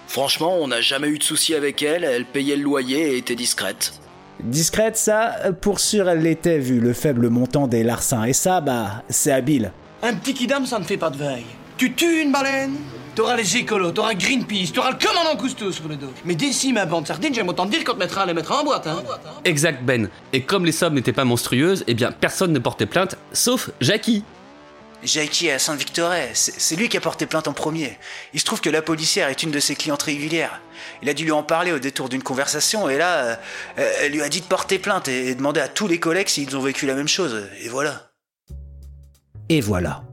Franchement, 0.08 0.58
on 0.60 0.70
n'a 0.70 0.82
jamais 0.82 1.10
eu 1.10 1.20
de 1.20 1.24
soucis 1.24 1.54
avec 1.54 1.84
elles, 1.84 2.04
elles 2.04 2.26
payaient 2.26 2.56
le 2.56 2.64
loyer 2.64 3.14
et 3.14 3.18
étaient 3.18 3.36
discrètes. 3.36 3.94
Discrète, 4.40 4.98
ça, 4.98 5.36
pour 5.62 5.80
sûr, 5.80 6.10
elle 6.10 6.24
l'était 6.24 6.58
vu 6.58 6.80
le 6.80 6.94
faible 6.94 7.30
montant 7.30 7.68
des 7.68 7.84
larcins, 7.84 8.24
et 8.24 8.34
ça, 8.34 8.60
bah, 8.60 9.04
c'est 9.08 9.34
habile. 9.34 9.72
Un 10.02 10.16
petit 10.16 10.34
kidam, 10.34 10.66
ça 10.66 10.80
ne 10.80 10.84
fait 10.84 10.98
pas 10.98 11.12
de 11.12 11.18
veille. 11.18 11.46
Tu 11.78 11.94
tues 11.94 12.24
une 12.24 12.32
baleine 12.32 12.74
T'auras 13.15 13.36
les 13.36 13.58
écolos, 13.58 13.91
t'auras 13.91 14.15
Greenpeace, 14.15 14.71
t'auras 14.73 14.91
le 14.91 14.97
commandant 14.97 15.38
Cousteau 15.38 15.71
sur 15.71 15.88
le 15.88 15.95
dos. 15.95 16.12
Mais 16.26 16.34
d'ici 16.34 16.73
ma 16.73 16.88
bande 16.88 17.06
sardine, 17.06 17.34
j'aime 17.34 17.47
autant 17.47 17.67
te 17.67 17.71
dire 17.71 17.84
qu'on 17.84 17.93
te 17.93 17.99
mettra 17.99 18.23
à 18.23 18.26
les 18.26 18.34
mettre 18.34 18.52
en 18.52 18.63
boîte, 18.63 18.88
hein. 18.88 19.04
Exact, 19.45 19.84
Ben. 19.84 20.10
Et 20.32 20.41
comme 20.41 20.65
les 20.65 20.71
sommes 20.71 20.95
n'étaient 20.95 21.13
pas 21.13 21.23
monstrueuses, 21.23 21.84
eh 21.86 21.93
bien 21.93 22.12
personne 22.12 22.52
ne 22.52 22.58
portait 22.60 22.88
plainte, 22.88 23.15
sauf 23.32 23.69
Jackie. 23.82 24.23
Jackie 25.04 25.52
à 25.52 25.60
Sainte-Victorée, 25.60 26.30
c'est 26.34 26.60
c'est 26.60 26.76
lui 26.76 26.89
qui 26.89 26.97
a 26.97 27.02
porté 27.02 27.28
plainte 27.28 27.47
en 27.47 27.54
premier. 27.54 27.99
Il 28.34 28.39
se 28.39 28.45
trouve 28.45 28.62
que 28.62 28.69
la 28.69 28.82
policière 28.82 29.28
est 29.28 29.43
une 29.43 29.52
de 29.52 29.60
ses 29.60 29.76
clientes 29.76 30.02
régulières. 30.02 30.62
Il 31.04 31.10
a 31.10 31.13
dû 31.13 31.23
lui 31.23 31.32
en 31.32 31.43
parler 31.43 31.71
au 31.71 31.80
détour 31.80 32.10
d'une 32.10 32.23
conversation 32.23 32.89
et 32.89 32.97
là, 32.97 33.38
euh, 33.78 33.93
elle 34.02 34.13
lui 34.13 34.21
a 34.21 34.30
dit 34.30 34.41
de 34.41 34.45
porter 34.45 34.80
plainte 34.80 35.08
et, 35.08 35.28
et 35.28 35.36
demander 35.36 35.60
à 35.60 35.67
tous 35.67 35.88
les 35.88 35.99
collègues 35.99 36.30
s'ils 36.30 36.56
ont 36.58 36.62
vécu 36.62 36.88
la 36.88 36.95
même 36.95 37.08
chose. 37.10 37.47
Et 37.62 37.69
voilà. 37.69 38.12
Et 39.49 39.62
voilà. 39.62 40.04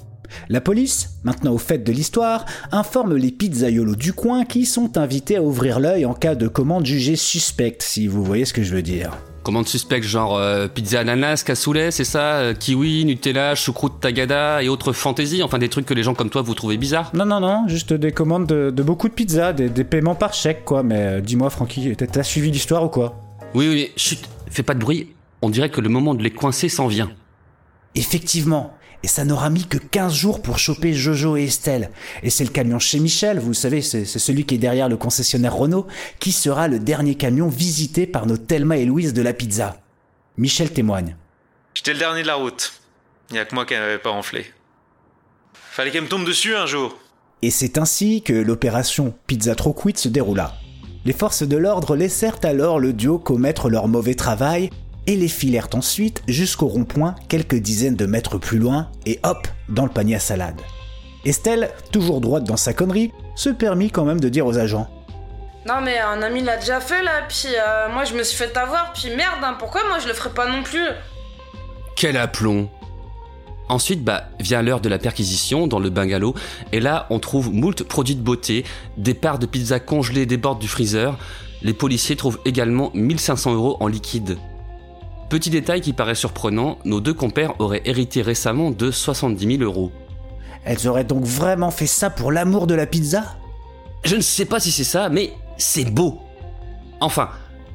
La 0.48 0.60
police, 0.60 1.10
maintenant 1.24 1.52
au 1.52 1.58
fait 1.58 1.78
de 1.78 1.92
l'histoire, 1.92 2.44
informe 2.72 3.16
les 3.16 3.30
pizzaiolos 3.30 3.96
du 3.96 4.12
coin 4.12 4.44
qui 4.44 4.66
sont 4.66 4.96
invités 4.98 5.36
à 5.36 5.42
ouvrir 5.42 5.80
l'œil 5.80 6.04
en 6.06 6.14
cas 6.14 6.34
de 6.34 6.48
commande 6.48 6.86
jugée 6.86 7.16
suspecte, 7.16 7.82
si 7.82 8.06
vous 8.06 8.22
voyez 8.24 8.44
ce 8.44 8.52
que 8.52 8.62
je 8.62 8.74
veux 8.74 8.82
dire. 8.82 9.12
Commande 9.42 9.66
suspecte 9.68 10.04
genre 10.06 10.36
euh, 10.36 10.68
pizza 10.68 11.00
ananas, 11.00 11.42
cassoulet, 11.46 11.90
c'est 11.90 12.04
ça 12.04 12.34
euh, 12.40 12.52
Kiwi, 12.54 13.06
Nutella, 13.06 13.54
choucroute 13.54 13.98
tagada 13.98 14.62
et 14.62 14.68
autres 14.68 14.92
fantaisies, 14.92 15.42
enfin 15.42 15.58
des 15.58 15.70
trucs 15.70 15.86
que 15.86 15.94
les 15.94 16.02
gens 16.02 16.12
comme 16.14 16.28
toi 16.28 16.42
vous 16.42 16.54
trouvez 16.54 16.76
bizarres 16.76 17.10
Non, 17.14 17.24
non, 17.24 17.40
non, 17.40 17.66
juste 17.66 17.94
des 17.94 18.12
commandes 18.12 18.46
de, 18.46 18.70
de 18.70 18.82
beaucoup 18.82 19.08
de 19.08 19.14
pizzas, 19.14 19.54
des, 19.54 19.70
des 19.70 19.84
paiements 19.84 20.14
par 20.14 20.34
chèque, 20.34 20.64
quoi. 20.66 20.82
Mais 20.82 20.96
euh, 20.98 21.20
dis-moi, 21.22 21.48
Francky, 21.48 21.96
t'as- 21.96 22.22
suivi 22.22 22.50
l'histoire 22.50 22.84
ou 22.84 22.88
quoi? 22.88 23.18
Oui, 23.54 23.66
oui, 23.66 23.74
mais 23.74 23.90
chut, 23.96 24.20
fais 24.50 24.62
pas 24.62 24.74
de 24.74 24.80
bruit. 24.80 25.08
On 25.40 25.48
dirait 25.48 25.70
que 25.70 25.80
le 25.80 25.88
moment 25.88 26.12
de 26.14 26.22
les 26.22 26.30
coincer 26.30 26.68
s'en 26.68 26.86
vient. 26.86 27.10
Effectivement. 27.94 28.74
Et 29.02 29.08
ça 29.08 29.24
n'aura 29.24 29.48
mis 29.48 29.66
que 29.66 29.78
15 29.78 30.12
jours 30.12 30.42
pour 30.42 30.58
choper 30.58 30.92
Jojo 30.92 31.36
et 31.36 31.44
Estelle. 31.44 31.90
Et 32.22 32.30
c'est 32.30 32.44
le 32.44 32.50
camion 32.50 32.78
chez 32.78 32.98
Michel, 32.98 33.38
vous 33.38 33.54
savez, 33.54 33.80
c'est 33.80 34.04
celui 34.04 34.44
qui 34.44 34.56
est 34.56 34.58
derrière 34.58 34.88
le 34.88 34.96
concessionnaire 34.96 35.54
Renault, 35.54 35.86
qui 36.18 36.32
sera 36.32 36.68
le 36.68 36.78
dernier 36.78 37.14
camion 37.14 37.48
visité 37.48 38.06
par 38.06 38.26
nos 38.26 38.36
Thelma 38.36 38.76
et 38.76 38.84
Louise 38.84 39.14
de 39.14 39.22
la 39.22 39.32
pizza. 39.32 39.80
Michel 40.36 40.70
témoigne. 40.72 41.16
J'étais 41.74 41.92
le 41.92 41.98
dernier 41.98 42.22
de 42.22 42.26
la 42.26 42.34
route. 42.34 42.72
Y 43.30 43.38
a 43.38 43.44
que 43.44 43.54
moi 43.54 43.64
qui 43.64 43.74
n'avais 43.74 43.98
pas 43.98 44.10
enflé. 44.10 44.44
Fallait 45.54 45.90
qu'elle 45.90 46.02
me 46.02 46.08
tombe 46.08 46.26
dessus 46.26 46.54
un 46.54 46.66
jour. 46.66 46.98
Et 47.42 47.50
c'est 47.50 47.78
ainsi 47.78 48.22
que 48.22 48.34
l'opération 48.34 49.14
Pizza 49.26 49.54
Trop 49.54 49.72
Quit 49.72 49.96
se 49.96 50.08
déroula. 50.08 50.56
Les 51.06 51.14
forces 51.14 51.42
de 51.42 51.56
l'ordre 51.56 51.96
laissèrent 51.96 52.40
alors 52.42 52.78
le 52.78 52.92
duo 52.92 53.18
commettre 53.18 53.70
leur 53.70 53.88
mauvais 53.88 54.14
travail 54.14 54.68
et 55.06 55.16
les 55.16 55.28
filèrent 55.28 55.68
ensuite 55.74 56.22
jusqu'au 56.28 56.66
rond-point 56.66 57.14
quelques 57.28 57.56
dizaines 57.56 57.96
de 57.96 58.06
mètres 58.06 58.38
plus 58.38 58.58
loin 58.58 58.88
et 59.06 59.20
hop, 59.22 59.48
dans 59.68 59.84
le 59.84 59.90
panier 59.90 60.16
à 60.16 60.20
salade. 60.20 60.60
Estelle, 61.24 61.70
toujours 61.92 62.20
droite 62.20 62.44
dans 62.44 62.56
sa 62.56 62.72
connerie, 62.72 63.12
se 63.36 63.50
permit 63.50 63.90
quand 63.90 64.04
même 64.04 64.20
de 64.20 64.28
dire 64.28 64.46
aux 64.46 64.58
agents 64.58 64.88
Non 65.66 65.80
mais 65.82 65.98
un 65.98 66.22
ami 66.22 66.42
l'a 66.42 66.56
déjà 66.56 66.80
fait 66.80 67.02
là, 67.02 67.22
puis 67.28 67.48
euh, 67.48 67.92
moi 67.92 68.04
je 68.04 68.14
me 68.14 68.22
suis 68.22 68.36
fait 68.36 68.56
avoir, 68.56 68.92
puis 68.92 69.10
merde, 69.14 69.40
hein, 69.42 69.56
pourquoi 69.58 69.82
moi 69.88 69.98
je 69.98 70.08
le 70.08 70.14
ferais 70.14 70.30
pas 70.30 70.48
non 70.48 70.62
plus? 70.62 70.88
Quel 71.96 72.16
aplomb 72.16 72.68
Ensuite, 73.68 74.02
bah, 74.02 74.24
vient 74.40 74.62
l'heure 74.62 74.80
de 74.80 74.88
la 74.88 74.98
perquisition 74.98 75.68
dans 75.68 75.78
le 75.78 75.90
bungalow, 75.90 76.34
et 76.72 76.80
là, 76.80 77.06
on 77.08 77.20
trouve 77.20 77.52
moult 77.52 77.84
produits 77.84 78.16
de 78.16 78.20
beauté, 78.20 78.64
des 78.96 79.14
parts 79.14 79.38
de 79.38 79.46
pizza 79.46 79.78
congelées 79.78 80.26
débordent 80.26 80.58
du 80.58 80.66
freezer. 80.66 81.16
Les 81.62 81.72
policiers 81.72 82.16
trouvent 82.16 82.40
également 82.44 82.90
1500 82.94 83.54
euros 83.54 83.76
en 83.78 83.86
liquide. 83.86 84.38
Petit 85.30 85.50
détail 85.50 85.80
qui 85.80 85.92
paraît 85.92 86.16
surprenant, 86.16 86.78
nos 86.84 87.00
deux 87.00 87.14
compères 87.14 87.54
auraient 87.60 87.82
hérité 87.84 88.20
récemment 88.20 88.72
de 88.72 88.90
70 88.90 89.58
000 89.58 89.62
euros. 89.62 89.92
Elles 90.64 90.88
auraient 90.88 91.04
donc 91.04 91.22
vraiment 91.22 91.70
fait 91.70 91.86
ça 91.86 92.10
pour 92.10 92.32
l'amour 92.32 92.66
de 92.66 92.74
la 92.74 92.84
pizza? 92.84 93.36
Je 94.02 94.16
ne 94.16 94.22
sais 94.22 94.44
pas 94.44 94.58
si 94.58 94.72
c'est 94.72 94.82
ça, 94.82 95.08
mais 95.08 95.32
c'est 95.56 95.88
beau. 95.88 96.18
Enfin, 97.00 97.28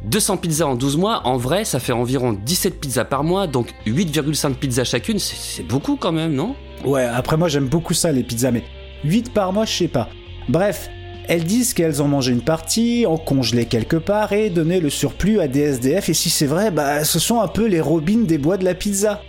200 0.03 0.35
pizzas 0.35 0.65
en 0.65 0.75
12 0.75 0.97
mois, 0.97 1.25
en 1.25 1.37
vrai, 1.37 1.63
ça 1.63 1.79
fait 1.79 1.93
environ 1.93 2.33
17 2.33 2.77
pizzas 2.77 3.05
par 3.05 3.23
mois, 3.23 3.47
donc 3.47 3.73
8,5 3.87 4.55
pizzas 4.55 4.83
chacune, 4.83 5.17
c'est 5.17 5.63
beaucoup 5.63 5.95
quand 5.95 6.11
même, 6.11 6.33
non? 6.33 6.57
Ouais, 6.83 7.05
après 7.05 7.37
moi 7.37 7.47
j'aime 7.47 7.69
beaucoup 7.69 7.93
ça 7.93 8.11
les 8.11 8.23
pizzas, 8.23 8.51
mais 8.51 8.65
8 9.05 9.33
par 9.33 9.53
mois, 9.53 9.63
je 9.63 9.71
sais 9.71 9.87
pas. 9.87 10.09
Bref, 10.49 10.89
elles 11.27 11.43
disent 11.43 11.73
qu'elles 11.73 12.01
ont 12.01 12.07
mangé 12.07 12.31
une 12.31 12.41
partie, 12.41 13.05
en 13.05 13.17
congelé 13.17 13.65
quelque 13.65 13.97
part 13.97 14.33
et 14.33 14.49
donné 14.49 14.79
le 14.79 14.89
surplus 14.89 15.39
à 15.39 15.47
des 15.47 15.61
SDF, 15.61 16.09
et 16.09 16.13
si 16.13 16.29
c'est 16.29 16.45
vrai, 16.45 16.71
bah 16.71 17.03
ce 17.03 17.19
sont 17.19 17.41
un 17.41 17.47
peu 17.47 17.65
les 17.65 17.81
robines 17.81 18.25
des 18.25 18.37
bois 18.37 18.57
de 18.57 18.65
la 18.65 18.73
pizza. 18.73 19.21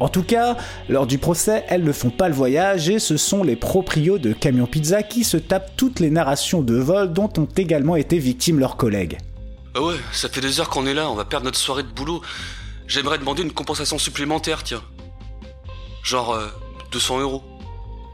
En 0.00 0.08
tout 0.08 0.22
cas, 0.22 0.56
lors 0.88 1.06
du 1.06 1.18
procès, 1.18 1.64
elles 1.68 1.82
ne 1.82 1.92
font 1.92 2.10
pas 2.10 2.28
le 2.28 2.34
voyage 2.34 2.88
et 2.88 3.00
ce 3.00 3.16
sont 3.16 3.42
les 3.42 3.56
proprios 3.56 4.18
de 4.18 4.32
Camion 4.32 4.66
Pizza 4.66 5.02
qui 5.02 5.24
se 5.24 5.36
tapent 5.36 5.72
toutes 5.76 5.98
les 5.98 6.10
narrations 6.10 6.62
de 6.62 6.76
vol 6.76 7.12
dont 7.12 7.30
ont 7.36 7.48
également 7.56 7.96
été 7.96 8.18
victimes 8.18 8.60
leurs 8.60 8.76
collègues. 8.76 9.18
Ah 9.74 9.82
ouais, 9.82 9.96
ça 10.12 10.28
fait 10.28 10.40
des 10.40 10.60
heures 10.60 10.68
qu'on 10.68 10.86
est 10.86 10.94
là, 10.94 11.10
on 11.10 11.14
va 11.14 11.24
perdre 11.24 11.46
notre 11.46 11.58
soirée 11.58 11.82
de 11.82 11.88
boulot. 11.88 12.22
J'aimerais 12.86 13.18
demander 13.18 13.42
une 13.42 13.52
compensation 13.52 13.98
supplémentaire, 13.98 14.62
tiens. 14.62 14.82
Genre 16.04 16.32
euh, 16.32 16.46
200 16.92 17.20
euros. 17.20 17.42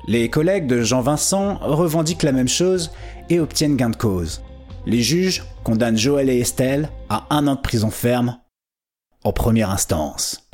Les 0.06 0.28
collègues 0.28 0.66
de 0.66 0.82
Jean-Vincent 0.82 1.58
revendiquent 1.62 2.24
la 2.24 2.32
même 2.32 2.48
chose 2.48 2.90
et 3.30 3.40
obtiennent 3.40 3.76
gain 3.76 3.90
de 3.90 3.96
cause. 3.96 4.42
Les 4.86 5.02
juges 5.02 5.44
condamnent 5.62 5.96
Joël 5.96 6.28
et 6.28 6.40
Estelle 6.40 6.90
à 7.08 7.26
un 7.30 7.46
an 7.46 7.54
de 7.54 7.60
prison 7.60 7.90
ferme 7.90 8.38
en 9.24 9.32
première 9.32 9.70
instance. 9.70 10.46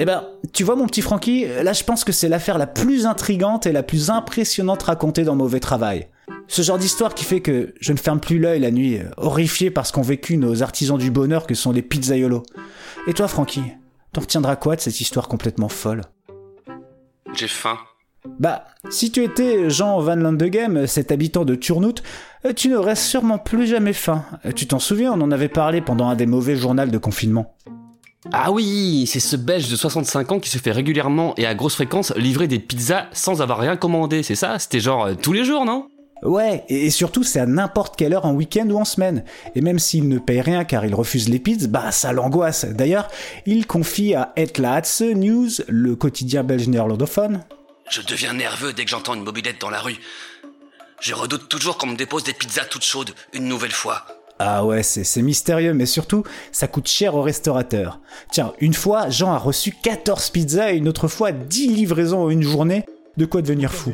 Eh 0.00 0.04
ben, 0.04 0.24
tu 0.52 0.62
vois 0.62 0.76
mon 0.76 0.86
petit 0.86 1.02
Francky, 1.02 1.46
là 1.46 1.72
je 1.72 1.82
pense 1.82 2.04
que 2.04 2.12
c'est 2.12 2.28
l'affaire 2.28 2.56
la 2.56 2.68
plus 2.68 3.04
intrigante 3.04 3.66
et 3.66 3.72
la 3.72 3.82
plus 3.82 4.10
impressionnante 4.10 4.84
racontée 4.84 5.24
dans 5.24 5.34
Mauvais 5.34 5.58
Travail. 5.58 6.08
Ce 6.46 6.62
genre 6.62 6.78
d'histoire 6.78 7.14
qui 7.14 7.24
fait 7.24 7.40
que 7.40 7.74
je 7.80 7.92
ne 7.92 7.98
ferme 7.98 8.20
plus 8.20 8.38
l'œil 8.38 8.60
la 8.60 8.70
nuit, 8.70 8.98
horrifié 9.16 9.70
par 9.70 9.86
ce 9.86 9.92
qu'ont 9.92 10.02
vécu 10.02 10.36
nos 10.36 10.62
artisans 10.62 10.98
du 10.98 11.10
bonheur 11.10 11.46
que 11.46 11.54
sont 11.54 11.72
les 11.72 11.82
pizzaiolos. 11.82 12.42
Et 13.06 13.12
toi 13.12 13.28
Francky, 13.28 13.62
t'en 14.12 14.22
retiendras 14.22 14.56
quoi 14.56 14.76
de 14.76 14.80
cette 14.80 15.00
histoire 15.00 15.28
complètement 15.28 15.68
folle? 15.68 16.02
J'ai 17.34 17.48
faim. 17.48 17.78
Bah, 18.38 18.64
si 18.90 19.10
tu 19.10 19.22
étais 19.22 19.70
Jean 19.70 20.00
Van 20.00 20.16
Landegem, 20.16 20.86
cet 20.86 21.12
habitant 21.12 21.44
de 21.44 21.54
Turnout, 21.54 22.02
tu 22.56 22.68
n'aurais 22.68 22.96
sûrement 22.96 23.38
plus 23.38 23.66
jamais 23.66 23.92
faim. 23.92 24.24
Tu 24.54 24.66
t'en 24.66 24.78
souviens, 24.78 25.12
on 25.12 25.20
en 25.20 25.30
avait 25.30 25.48
parlé 25.48 25.80
pendant 25.80 26.08
un 26.08 26.16
des 26.16 26.26
mauvais 26.26 26.56
journaux 26.56 26.86
de 26.86 26.98
confinement. 26.98 27.54
Ah 28.32 28.50
oui, 28.50 29.06
c'est 29.06 29.20
ce 29.20 29.36
belge 29.36 29.70
de 29.70 29.76
65 29.76 30.32
ans 30.32 30.40
qui 30.40 30.50
se 30.50 30.58
fait 30.58 30.72
régulièrement 30.72 31.34
et 31.36 31.46
à 31.46 31.54
grosse 31.54 31.74
fréquence 31.74 32.14
livrer 32.16 32.48
des 32.48 32.58
pizzas 32.58 33.06
sans 33.12 33.40
avoir 33.40 33.58
rien 33.58 33.76
commandé, 33.76 34.22
c'est 34.22 34.34
ça? 34.34 34.58
C'était 34.58 34.80
genre 34.80 35.06
euh, 35.06 35.14
tous 35.14 35.32
les 35.32 35.44
jours, 35.44 35.64
non? 35.64 35.88
Ouais, 36.22 36.64
et 36.68 36.90
surtout 36.90 37.22
c'est 37.22 37.40
à 37.40 37.46
n'importe 37.46 37.96
quelle 37.96 38.12
heure 38.12 38.26
en 38.26 38.32
week-end 38.32 38.68
ou 38.70 38.78
en 38.78 38.84
semaine. 38.84 39.24
Et 39.54 39.60
même 39.60 39.78
s'il 39.78 40.08
ne 40.08 40.18
paye 40.18 40.40
rien 40.40 40.64
car 40.64 40.84
il 40.84 40.94
refuse 40.94 41.28
les 41.28 41.38
pizzas, 41.38 41.68
bah 41.68 41.92
ça 41.92 42.12
l'angoisse. 42.12 42.64
D'ailleurs, 42.64 43.08
il 43.46 43.66
confie 43.66 44.14
à 44.14 44.32
Laatste 44.58 45.02
News, 45.02 45.50
le 45.68 45.94
quotidien 45.94 46.42
belge 46.42 46.68
néerlandophone. 46.68 47.44
Je 47.90 48.02
deviens 48.02 48.34
nerveux 48.34 48.72
dès 48.72 48.84
que 48.84 48.90
j'entends 48.90 49.14
une 49.14 49.22
mobilette 49.22 49.60
dans 49.60 49.70
la 49.70 49.80
rue. 49.80 49.96
Je 51.00 51.14
redoute 51.14 51.48
toujours 51.48 51.78
qu'on 51.78 51.86
me 51.86 51.96
dépose 51.96 52.24
des 52.24 52.32
pizzas 52.32 52.64
toutes 52.64 52.84
chaudes, 52.84 53.14
une 53.32 53.44
nouvelle 53.44 53.72
fois. 53.72 54.04
Ah 54.40 54.64
ouais, 54.64 54.82
c'est 54.84 55.22
mystérieux, 55.22 55.74
mais 55.74 55.86
surtout, 55.86 56.22
ça 56.52 56.68
coûte 56.68 56.88
cher 56.88 57.16
au 57.16 57.22
restaurateur. 57.22 57.98
Tiens, 58.30 58.52
une 58.60 58.74
fois, 58.74 59.10
Jean 59.10 59.32
a 59.32 59.38
reçu 59.38 59.72
14 59.82 60.30
pizzas 60.30 60.72
et 60.72 60.76
une 60.76 60.88
autre 60.88 61.08
fois 61.08 61.32
10 61.32 61.68
livraisons 61.68 62.22
en 62.24 62.30
une 62.30 62.42
journée. 62.42 62.84
De 63.18 63.26
quoi 63.26 63.42
devenir 63.42 63.70
fou. 63.70 63.92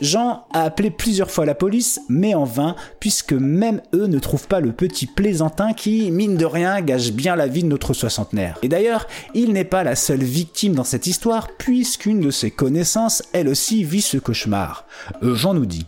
Jean 0.00 0.46
a 0.54 0.62
appelé 0.62 0.90
plusieurs 0.90 1.30
fois 1.30 1.44
la 1.44 1.54
police, 1.54 2.00
mais 2.08 2.34
en 2.34 2.44
vain, 2.44 2.74
puisque 3.00 3.34
même 3.34 3.82
eux 3.94 4.06
ne 4.06 4.18
trouvent 4.18 4.48
pas 4.48 4.60
le 4.60 4.72
petit 4.72 5.06
plaisantin 5.06 5.74
qui, 5.74 6.10
mine 6.10 6.38
de 6.38 6.46
rien, 6.46 6.80
gâche 6.80 7.12
bien 7.12 7.36
la 7.36 7.48
vie 7.48 7.62
de 7.62 7.68
notre 7.68 7.92
soixantenaire. 7.92 8.58
Et 8.62 8.68
d'ailleurs, 8.68 9.06
il 9.34 9.52
n'est 9.52 9.64
pas 9.64 9.84
la 9.84 9.96
seule 9.96 10.22
victime 10.22 10.74
dans 10.74 10.84
cette 10.84 11.06
histoire, 11.06 11.48
puisqu'une 11.58 12.20
de 12.20 12.30
ses 12.30 12.50
connaissances, 12.50 13.22
elle 13.34 13.48
aussi, 13.48 13.84
vit 13.84 14.00
ce 14.00 14.16
cauchemar. 14.16 14.86
Euh, 15.22 15.34
Jean 15.34 15.52
nous 15.52 15.66
dit. 15.66 15.84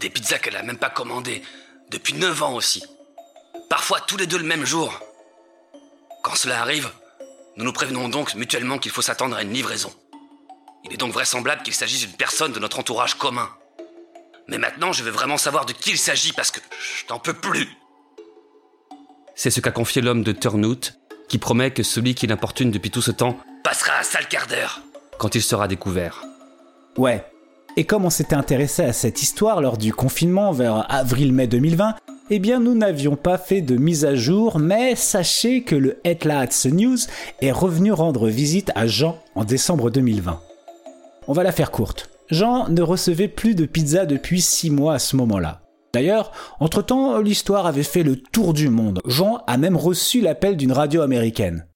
Des 0.00 0.08
pizzas 0.08 0.38
qu'elle 0.38 0.56
a 0.56 0.62
même 0.62 0.78
pas 0.78 0.88
commandées, 0.88 1.42
depuis 1.90 2.14
9 2.14 2.42
ans 2.42 2.54
aussi 2.54 2.82
parfois 3.70 4.00
tous 4.00 4.18
les 4.18 4.26
deux 4.26 4.36
le 4.36 4.44
même 4.44 4.66
jour. 4.66 5.00
Quand 6.22 6.34
cela 6.34 6.60
arrive, 6.60 6.90
nous 7.56 7.64
nous 7.64 7.72
prévenons 7.72 8.10
donc 8.10 8.34
mutuellement 8.34 8.78
qu'il 8.78 8.90
faut 8.90 9.00
s'attendre 9.00 9.36
à 9.36 9.42
une 9.42 9.52
livraison. 9.54 9.90
Il 10.84 10.92
est 10.92 10.96
donc 10.96 11.12
vraisemblable 11.12 11.62
qu'il 11.62 11.74
s'agisse 11.74 12.00
d'une 12.00 12.16
personne 12.16 12.52
de 12.52 12.58
notre 12.58 12.78
entourage 12.78 13.14
commun. 13.14 13.48
Mais 14.48 14.58
maintenant, 14.58 14.92
je 14.92 15.04
veux 15.04 15.10
vraiment 15.10 15.36
savoir 15.36 15.66
de 15.66 15.72
qui 15.72 15.90
il 15.90 15.98
s'agit 15.98 16.32
parce 16.32 16.50
que 16.50 16.60
je 16.70 17.12
n'en 17.12 17.18
peux 17.18 17.34
plus. 17.34 17.68
C'est 19.34 19.50
ce 19.50 19.60
qu'a 19.60 19.70
confié 19.70 20.02
l'homme 20.02 20.22
de 20.22 20.32
Turnout, 20.32 20.94
qui 21.28 21.38
promet 21.38 21.70
que 21.70 21.82
celui 21.82 22.14
qui 22.14 22.26
l'importune 22.26 22.70
depuis 22.70 22.90
tout 22.90 23.02
ce 23.02 23.10
temps 23.10 23.38
passera 23.62 23.98
un 23.98 24.02
sale 24.02 24.28
quart 24.28 24.46
d'heure 24.46 24.80
quand 25.18 25.34
il 25.34 25.42
sera 25.42 25.68
découvert. 25.68 26.24
Ouais. 26.96 27.24
Et 27.76 27.84
comme 27.84 28.04
on 28.04 28.10
s'était 28.10 28.34
intéressé 28.34 28.82
à 28.82 28.92
cette 28.92 29.22
histoire 29.22 29.60
lors 29.60 29.78
du 29.78 29.92
confinement 29.92 30.50
vers 30.50 30.92
avril-mai 30.92 31.46
2020, 31.46 31.94
eh 32.30 32.38
bien 32.38 32.58
nous 32.58 32.74
n'avions 32.74 33.16
pas 33.16 33.38
fait 33.38 33.60
de 33.60 33.76
mise 33.76 34.04
à 34.04 34.16
jour, 34.16 34.58
mais 34.58 34.96
sachez 34.96 35.62
que 35.62 35.76
le 35.76 36.00
Headlights 36.04 36.66
News 36.66 36.98
est 37.40 37.52
revenu 37.52 37.92
rendre 37.92 38.28
visite 38.28 38.72
à 38.74 38.86
Jean 38.86 39.22
en 39.34 39.44
décembre 39.44 39.90
2020. 39.90 40.40
On 41.30 41.32
va 41.32 41.44
la 41.44 41.52
faire 41.52 41.70
courte. 41.70 42.10
Jean 42.28 42.68
ne 42.70 42.82
recevait 42.82 43.28
plus 43.28 43.54
de 43.54 43.64
pizza 43.64 44.04
depuis 44.04 44.40
6 44.40 44.70
mois 44.70 44.94
à 44.94 44.98
ce 44.98 45.14
moment-là. 45.14 45.62
D'ailleurs, 45.94 46.32
entre-temps, 46.58 47.20
l'histoire 47.20 47.66
avait 47.66 47.84
fait 47.84 48.02
le 48.02 48.16
tour 48.16 48.52
du 48.52 48.68
monde. 48.68 49.00
Jean 49.04 49.44
a 49.46 49.56
même 49.56 49.76
reçu 49.76 50.20
l'appel 50.20 50.56
d'une 50.56 50.72
radio 50.72 51.02
américaine. 51.02 51.68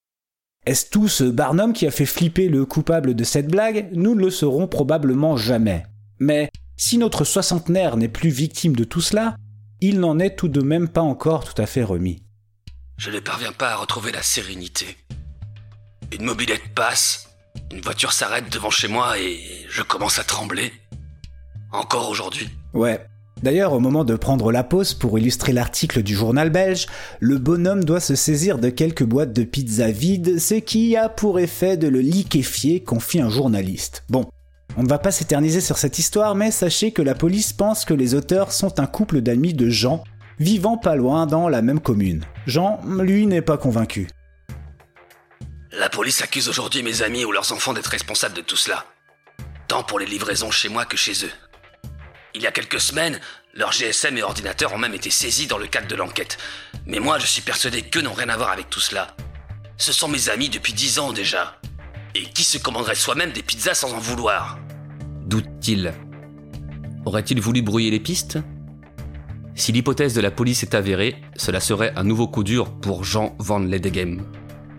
Est-ce 0.65 0.89
tout 0.89 1.07
ce 1.07 1.23
Barnum 1.23 1.71
qui 1.71 1.87
a 1.87 1.91
fait 1.91 2.05
flipper 2.05 2.49
le 2.49 2.65
coupable 2.65 3.15
de 3.15 3.23
cette 3.23 3.47
blague? 3.47 3.87
Nous 3.93 4.13
ne 4.13 4.19
le 4.19 4.29
saurons 4.29 4.67
probablement 4.67 5.37
jamais. 5.37 5.85
Mais 6.19 6.49
si 6.75 6.97
notre 6.97 7.23
soixantenaire 7.23 7.95
n'est 7.95 8.09
plus 8.09 8.31
victime 8.31 8.75
de 8.75 8.83
tout 8.83 8.99
cela, 8.99 9.37
il 9.79 10.01
n'en 10.01 10.19
est 10.19 10.35
tout 10.35 10.49
de 10.49 10.61
même 10.61 10.89
pas 10.89 10.99
encore 10.99 11.45
tout 11.45 11.61
à 11.61 11.65
fait 11.65 11.85
remis. 11.85 12.23
Je 12.97 13.09
ne 13.09 13.21
parviens 13.21 13.53
pas 13.53 13.69
à 13.69 13.75
retrouver 13.77 14.11
la 14.11 14.21
sérénité. 14.21 14.97
Une 16.11 16.25
mobilette 16.25 16.73
passe, 16.75 17.29
une 17.71 17.81
voiture 17.81 18.13
s'arrête 18.13 18.51
devant 18.51 18.69
chez 18.69 18.87
moi 18.87 19.17
et 19.19 19.39
je 19.69 19.81
commence 19.81 20.19
à 20.19 20.23
trembler. 20.23 20.71
Encore 21.71 22.09
aujourd'hui. 22.09 22.49
Ouais. 22.73 23.05
D'ailleurs, 23.43 23.73
au 23.73 23.79
moment 23.79 24.05
de 24.05 24.15
prendre 24.15 24.51
la 24.51 24.63
pause 24.63 24.93
pour 24.93 25.19
illustrer 25.19 25.51
l'article 25.51 26.01
du 26.01 26.15
journal 26.15 26.49
belge, 26.49 26.87
le 27.19 27.37
bonhomme 27.37 27.83
doit 27.83 27.99
se 27.99 28.15
saisir 28.15 28.59
de 28.59 28.69
quelques 28.69 29.03
boîtes 29.03 29.33
de 29.33 29.43
pizza 29.43 29.91
vides, 29.91 30.39
ce 30.39 30.55
qui 30.55 30.95
a 30.95 31.09
pour 31.09 31.39
effet 31.39 31.75
de 31.75 31.87
le 31.87 31.99
liquéfier, 31.99 32.81
confie 32.81 33.19
un 33.19 33.29
journaliste. 33.29 34.03
Bon, 34.09 34.25
on 34.77 34.83
ne 34.83 34.87
va 34.87 34.99
pas 34.99 35.11
s'éterniser 35.11 35.61
sur 35.61 35.77
cette 35.77 35.99
histoire, 35.99 36.35
mais 36.35 36.51
sachez 36.51 36.91
que 36.91 37.01
la 37.01 37.13
police 37.13 37.53
pense 37.53 37.85
que 37.85 37.93
les 37.93 38.15
auteurs 38.15 38.51
sont 38.51 38.79
un 38.79 38.87
couple 38.87 39.21
d'amis 39.21 39.53
de 39.53 39.69
Jean, 39.69 40.03
vivant 40.39 40.77
pas 40.77 40.95
loin 40.95 41.27
dans 41.27 41.49
la 41.49 41.61
même 41.61 41.79
commune. 41.79 42.23
Jean, 42.47 42.79
lui, 42.99 43.27
n'est 43.27 43.41
pas 43.41 43.57
convaincu. 43.57 44.07
La 45.77 45.89
police 45.89 46.21
accuse 46.21 46.47
aujourd'hui 46.47 46.83
mes 46.83 47.01
amis 47.01 47.25
ou 47.25 47.33
leurs 47.33 47.51
enfants 47.51 47.73
d'être 47.73 47.87
responsables 47.87 48.33
de 48.33 48.41
tout 48.41 48.55
cela. 48.55 48.85
Tant 49.67 49.83
pour 49.83 49.99
les 49.99 50.05
livraisons 50.05 50.49
chez 50.49 50.69
moi 50.69 50.85
que 50.85 50.95
chez 50.95 51.25
eux. 51.25 51.31
Il 52.33 52.41
y 52.41 52.47
a 52.47 52.51
quelques 52.51 52.79
semaines, 52.79 53.19
leurs 53.53 53.73
GSM 53.73 54.17
et 54.17 54.23
ordinateurs 54.23 54.73
ont 54.73 54.77
même 54.77 54.93
été 54.93 55.09
saisis 55.09 55.47
dans 55.47 55.57
le 55.57 55.67
cadre 55.67 55.87
de 55.87 55.95
l'enquête. 55.95 56.37
Mais 56.85 56.99
moi, 56.99 57.19
je 57.19 57.25
suis 57.25 57.41
persuadé 57.41 57.81
qu'eux 57.81 58.01
n'ont 58.01 58.13
rien 58.13 58.29
à 58.29 58.37
voir 58.37 58.51
avec 58.51 58.69
tout 58.69 58.79
cela. 58.79 59.17
Ce 59.75 59.91
sont 59.91 60.07
mes 60.07 60.29
amis 60.29 60.47
depuis 60.47 60.71
dix 60.71 60.97
ans 60.97 61.11
déjà. 61.11 61.59
Et 62.13 62.23
qui 62.23 62.45
se 62.45 62.57
commanderait 62.57 62.95
soi-même 62.95 63.33
des 63.33 63.43
pizzas 63.43 63.73
sans 63.73 63.93
en 63.93 63.99
vouloir? 63.99 64.57
Doute-t-il. 65.25 65.93
Aurait-il 67.05 67.41
voulu 67.41 67.61
brouiller 67.61 67.91
les 67.91 67.99
pistes? 67.99 68.39
Si 69.55 69.73
l'hypothèse 69.73 70.13
de 70.13 70.21
la 70.21 70.31
police 70.31 70.63
est 70.63 70.73
avérée, 70.73 71.21
cela 71.35 71.59
serait 71.59 71.91
un 71.97 72.03
nouveau 72.05 72.29
coup 72.29 72.45
dur 72.45 72.79
pour 72.79 73.03
Jean 73.03 73.35
Van 73.39 73.59
Ledegem. 73.59 74.25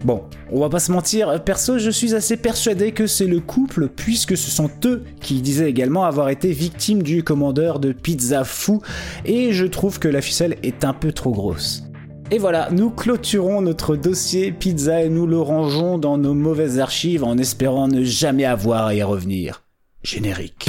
Bon, 0.05 0.25
on 0.53 0.61
va 0.61 0.69
pas 0.69 0.79
se 0.79 0.93
mentir, 0.93 1.43
perso 1.43 1.79
je 1.79 1.91
suis 1.91 2.15
assez 2.15 2.37
persuadé 2.37 2.93
que 2.93 3.07
c'est 3.07 3.27
le 3.27 3.41
couple 3.41 3.89
puisque 3.89 4.37
ce 4.37 4.51
sont 4.51 4.71
eux 4.85 5.05
qui 5.21 5.41
disaient 5.41 5.69
également 5.69 6.05
avoir 6.05 6.29
été 6.29 6.53
victimes 6.53 7.03
du 7.03 7.25
commandeur 7.25 7.81
de 7.81 7.93
pizza 7.93 8.45
fou 8.45 8.83
et 9.25 9.53
je 9.53 9.65
trouve 9.65 9.99
que 9.99 10.09
la 10.09 10.21
ficelle 10.21 10.57
est 10.63 10.85
un 10.85 10.93
peu 10.93 11.13
trop 11.13 11.33
grosse. 11.33 11.83
Et 12.31 12.39
voilà, 12.39 12.69
nous 12.73 12.91
clôturons 12.91 13.63
notre 13.63 13.97
dossier 13.97 14.51
pizza 14.51 15.03
et 15.03 15.09
nous 15.09 15.27
le 15.27 15.41
rangeons 15.41 15.97
dans 15.97 16.19
nos 16.19 16.35
mauvaises 16.35 16.81
archives 16.81 17.23
en 17.23 17.39
espérant 17.39 17.87
ne 17.87 18.03
jamais 18.03 18.45
avoir 18.45 18.87
à 18.87 18.95
y 18.95 19.03
revenir. 19.03 19.63
Générique. 20.03 20.69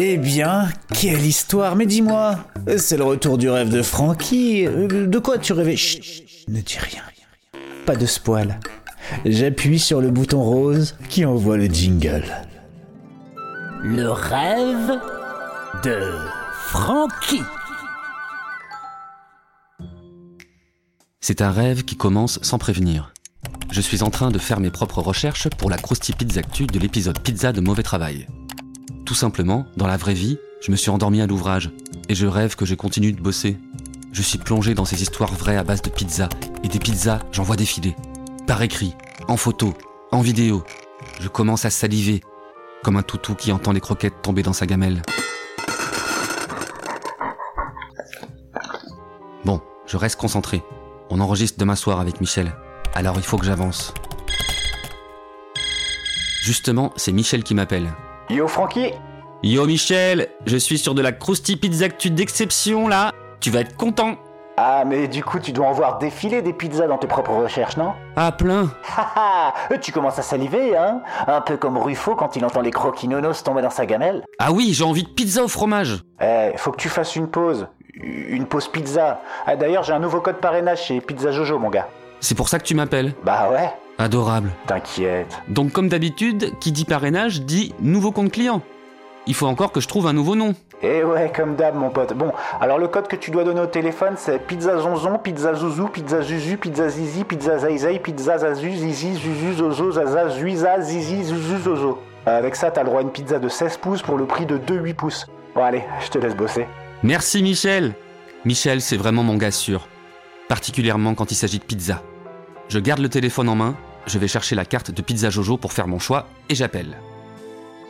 Eh 0.00 0.16
bien, 0.16 0.68
quelle 0.94 1.26
histoire 1.26 1.74
Mais 1.74 1.84
dis-moi, 1.84 2.38
c'est 2.76 2.96
le 2.96 3.02
retour 3.02 3.36
du 3.36 3.50
rêve 3.50 3.68
de 3.68 3.82
Frankie. 3.82 4.62
De 4.64 5.18
quoi 5.18 5.38
tu 5.38 5.52
rêvais? 5.52 5.74
Chut, 5.74 6.46
ne 6.46 6.60
dis 6.60 6.78
rien. 6.78 7.02
Pas 7.84 7.96
de 7.96 8.06
spoil. 8.06 8.60
J'appuie 9.24 9.80
sur 9.80 10.00
le 10.00 10.10
bouton 10.10 10.40
rose 10.40 10.94
qui 11.08 11.24
envoie 11.24 11.56
le 11.56 11.66
jingle. 11.66 12.22
Le 13.82 14.08
rêve 14.08 15.00
de 15.82 16.12
Frankie. 16.52 17.42
C'est 21.20 21.42
un 21.42 21.50
rêve 21.50 21.82
qui 21.82 21.96
commence 21.96 22.38
sans 22.42 22.58
prévenir. 22.58 23.12
Je 23.72 23.80
suis 23.80 24.04
en 24.04 24.10
train 24.10 24.30
de 24.30 24.38
faire 24.38 24.60
mes 24.60 24.70
propres 24.70 25.02
recherches 25.02 25.48
pour 25.58 25.70
la 25.70 25.76
Krusty 25.76 26.12
Pizza 26.12 26.38
Actu 26.38 26.68
de 26.68 26.78
l'épisode 26.78 27.18
Pizza 27.18 27.52
de 27.52 27.60
mauvais 27.60 27.82
travail. 27.82 28.28
Tout 29.04 29.14
simplement, 29.14 29.66
dans 29.76 29.86
la 29.86 29.96
vraie 29.96 30.14
vie, 30.14 30.38
je 30.60 30.70
me 30.70 30.76
suis 30.76 30.90
endormi 30.90 31.20
à 31.20 31.26
l'ouvrage 31.26 31.70
et 32.08 32.14
je 32.14 32.26
rêve 32.26 32.56
que 32.56 32.64
je 32.64 32.74
continue 32.74 33.12
de 33.12 33.20
bosser. 33.20 33.56
Je 34.12 34.22
suis 34.22 34.38
plongé 34.38 34.74
dans 34.74 34.84
ces 34.84 35.02
histoires 35.02 35.32
vraies 35.32 35.56
à 35.56 35.64
base 35.64 35.82
de 35.82 35.90
pizza 35.90 36.28
et 36.64 36.68
des 36.68 36.78
pizzas, 36.78 37.20
j'en 37.32 37.42
vois 37.42 37.56
défiler. 37.56 37.94
Par 38.46 38.62
écrit, 38.62 38.94
en 39.28 39.36
photo, 39.36 39.74
en 40.10 40.20
vidéo. 40.20 40.64
Je 41.20 41.28
commence 41.28 41.64
à 41.64 41.70
saliver 41.70 42.22
comme 42.82 42.96
un 42.96 43.02
toutou 43.02 43.34
qui 43.34 43.52
entend 43.52 43.72
les 43.72 43.80
croquettes 43.80 44.22
tomber 44.22 44.42
dans 44.42 44.52
sa 44.52 44.66
gamelle. 44.66 45.02
Bon, 49.44 49.60
je 49.86 49.96
reste 49.96 50.18
concentré. 50.18 50.62
On 51.10 51.20
enregistre 51.20 51.58
demain 51.58 51.76
soir 51.76 52.00
avec 52.00 52.20
Michel. 52.20 52.52
Alors 52.94 53.16
il 53.16 53.22
faut 53.22 53.38
que 53.38 53.46
j'avance. 53.46 53.94
Justement, 56.42 56.92
c'est 56.96 57.12
Michel 57.12 57.42
qui 57.42 57.54
m'appelle. 57.54 57.92
Yo 58.30 58.46
Francky 58.46 58.92
Yo 59.42 59.64
Michel, 59.66 60.28
je 60.44 60.56
suis 60.56 60.78
sur 60.78 60.94
de 60.94 61.00
la 61.00 61.12
Krusty 61.12 61.56
Pizza 61.56 61.86
Actu 61.86 62.10
d'exception 62.10 62.88
là. 62.88 63.12
Tu 63.40 63.50
vas 63.50 63.60
être 63.60 63.76
content. 63.76 64.16
Ah 64.56 64.82
mais 64.84 65.06
du 65.08 65.22
coup 65.22 65.38
tu 65.38 65.52
dois 65.52 65.66
en 65.66 65.72
voir 65.72 65.98
défiler 65.98 66.42
des 66.42 66.52
pizzas 66.52 66.88
dans 66.88 66.98
tes 66.98 67.06
propres 67.06 67.32
recherches, 67.32 67.76
non? 67.76 67.92
Ah 68.16 68.32
plein. 68.32 68.70
Haha 68.96 69.54
Tu 69.80 69.92
commences 69.92 70.18
à 70.18 70.22
saliver, 70.22 70.76
hein 70.76 71.00
Un 71.26 71.40
peu 71.40 71.56
comme 71.56 71.78
Ruffo 71.78 72.16
quand 72.16 72.36
il 72.36 72.44
entend 72.44 72.60
les 72.60 72.72
croquinonos 72.72 73.32
tomber 73.44 73.62
dans 73.62 73.70
sa 73.70 73.86
gamelle. 73.86 74.24
Ah 74.38 74.52
oui, 74.52 74.72
j'ai 74.74 74.84
envie 74.84 75.04
de 75.04 75.08
pizza 75.08 75.42
au 75.42 75.48
fromage. 75.48 76.02
Eh, 76.20 76.50
faut 76.56 76.72
que 76.72 76.76
tu 76.76 76.88
fasses 76.88 77.14
une 77.16 77.28
pause. 77.28 77.68
Une 77.94 78.46
pause 78.46 78.68
pizza. 78.68 79.20
Ah 79.46 79.56
d'ailleurs 79.56 79.84
j'ai 79.84 79.92
un 79.92 80.00
nouveau 80.00 80.20
code 80.20 80.36
parrainage 80.36 80.82
chez 80.82 81.00
Pizza 81.00 81.30
Jojo 81.30 81.58
mon 81.58 81.70
gars. 81.70 81.88
C'est 82.20 82.34
pour 82.34 82.48
ça 82.48 82.58
que 82.58 82.64
tu 82.64 82.74
m'appelles 82.74 83.14
Bah 83.24 83.48
ouais. 83.50 83.70
Adorable. 83.98 84.50
T'inquiète. 84.66 85.38
Donc 85.48 85.72
comme 85.72 85.88
d'habitude, 85.88 86.52
qui 86.60 86.72
dit 86.72 86.84
parrainage 86.84 87.42
dit 87.42 87.74
nouveau 87.80 88.12
compte 88.12 88.30
client. 88.32 88.62
Il 89.26 89.34
faut 89.34 89.46
encore 89.46 89.72
que 89.72 89.80
je 89.80 89.88
trouve 89.88 90.06
un 90.06 90.12
nouveau 90.12 90.36
nom. 90.36 90.54
Eh 90.82 91.02
ouais, 91.02 91.30
comme 91.34 91.56
d'hab, 91.56 91.74
mon 91.74 91.90
pote. 91.90 92.14
Bon, 92.14 92.32
alors 92.60 92.78
le 92.78 92.86
code 92.88 93.08
que 93.08 93.16
tu 93.16 93.30
dois 93.32 93.42
donner 93.44 93.60
au 93.60 93.66
téléphone, 93.66 94.14
c'est 94.16 94.38
pizza 94.38 94.78
zonzon, 94.78 95.18
pizza 95.18 95.52
zouzou, 95.52 95.88
pizza 95.88 96.22
zuzu, 96.22 96.56
pizza 96.56 96.88
zizi, 96.88 97.24
pizza 97.24 97.58
zaizai, 97.58 97.98
pizza 97.98 98.38
zazu, 98.38 98.70
zizi, 98.70 99.14
zuzu, 99.14 99.52
zozo, 99.54 99.90
zaza, 99.90 100.28
zuiza, 100.28 100.80
zizi, 100.80 101.24
zuzu, 101.24 101.58
zozo. 101.58 101.98
Avec 102.26 102.54
ça, 102.56 102.70
t'as 102.70 102.82
le 102.82 102.88
droit 102.88 103.00
à 103.00 103.02
une 103.02 103.10
pizza 103.10 103.38
de 103.38 103.48
16 103.48 103.78
pouces 103.78 104.02
pour 104.02 104.16
le 104.16 104.24
prix 104.26 104.46
de 104.46 104.56
2 104.56 104.76
8 104.76 104.94
pouces. 104.94 105.26
Bon, 105.54 105.62
allez, 105.64 105.82
je 106.00 106.08
te 106.08 106.18
laisse 106.18 106.36
bosser. 106.36 106.66
Merci 107.02 107.42
Michel. 107.42 107.94
Michel, 108.44 108.80
c'est 108.80 108.96
vraiment 108.96 109.24
mon 109.24 109.36
gars 109.36 109.50
sûr. 109.50 109.88
Particulièrement 110.48 111.14
quand 111.14 111.30
il 111.30 111.34
s'agit 111.34 111.58
de 111.58 111.64
pizza. 111.64 112.02
Je 112.68 112.78
garde 112.78 113.00
le 113.00 113.08
téléphone 113.08 113.48
en 113.48 113.54
main, 113.54 113.76
je 114.06 114.18
vais 114.18 114.28
chercher 114.28 114.54
la 114.54 114.64
carte 114.64 114.90
de 114.90 115.02
Pizza 115.02 115.28
Jojo 115.30 115.58
pour 115.58 115.72
faire 115.72 115.86
mon 115.86 115.98
choix 115.98 116.26
et 116.48 116.54
j'appelle. 116.54 116.96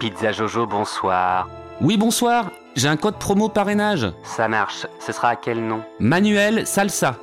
Pizza 0.00 0.32
Jojo, 0.32 0.66
bonsoir. 0.66 1.48
Oui, 1.80 1.96
bonsoir. 1.96 2.50
J'ai 2.74 2.88
un 2.88 2.96
code 2.96 3.18
promo 3.18 3.48
parrainage. 3.48 4.06
Ça 4.24 4.48
marche. 4.48 4.86
Ce 5.00 5.12
sera 5.12 5.30
à 5.30 5.36
quel 5.36 5.64
nom? 5.64 5.82
Manuel 6.00 6.66
Salsa. 6.66 7.16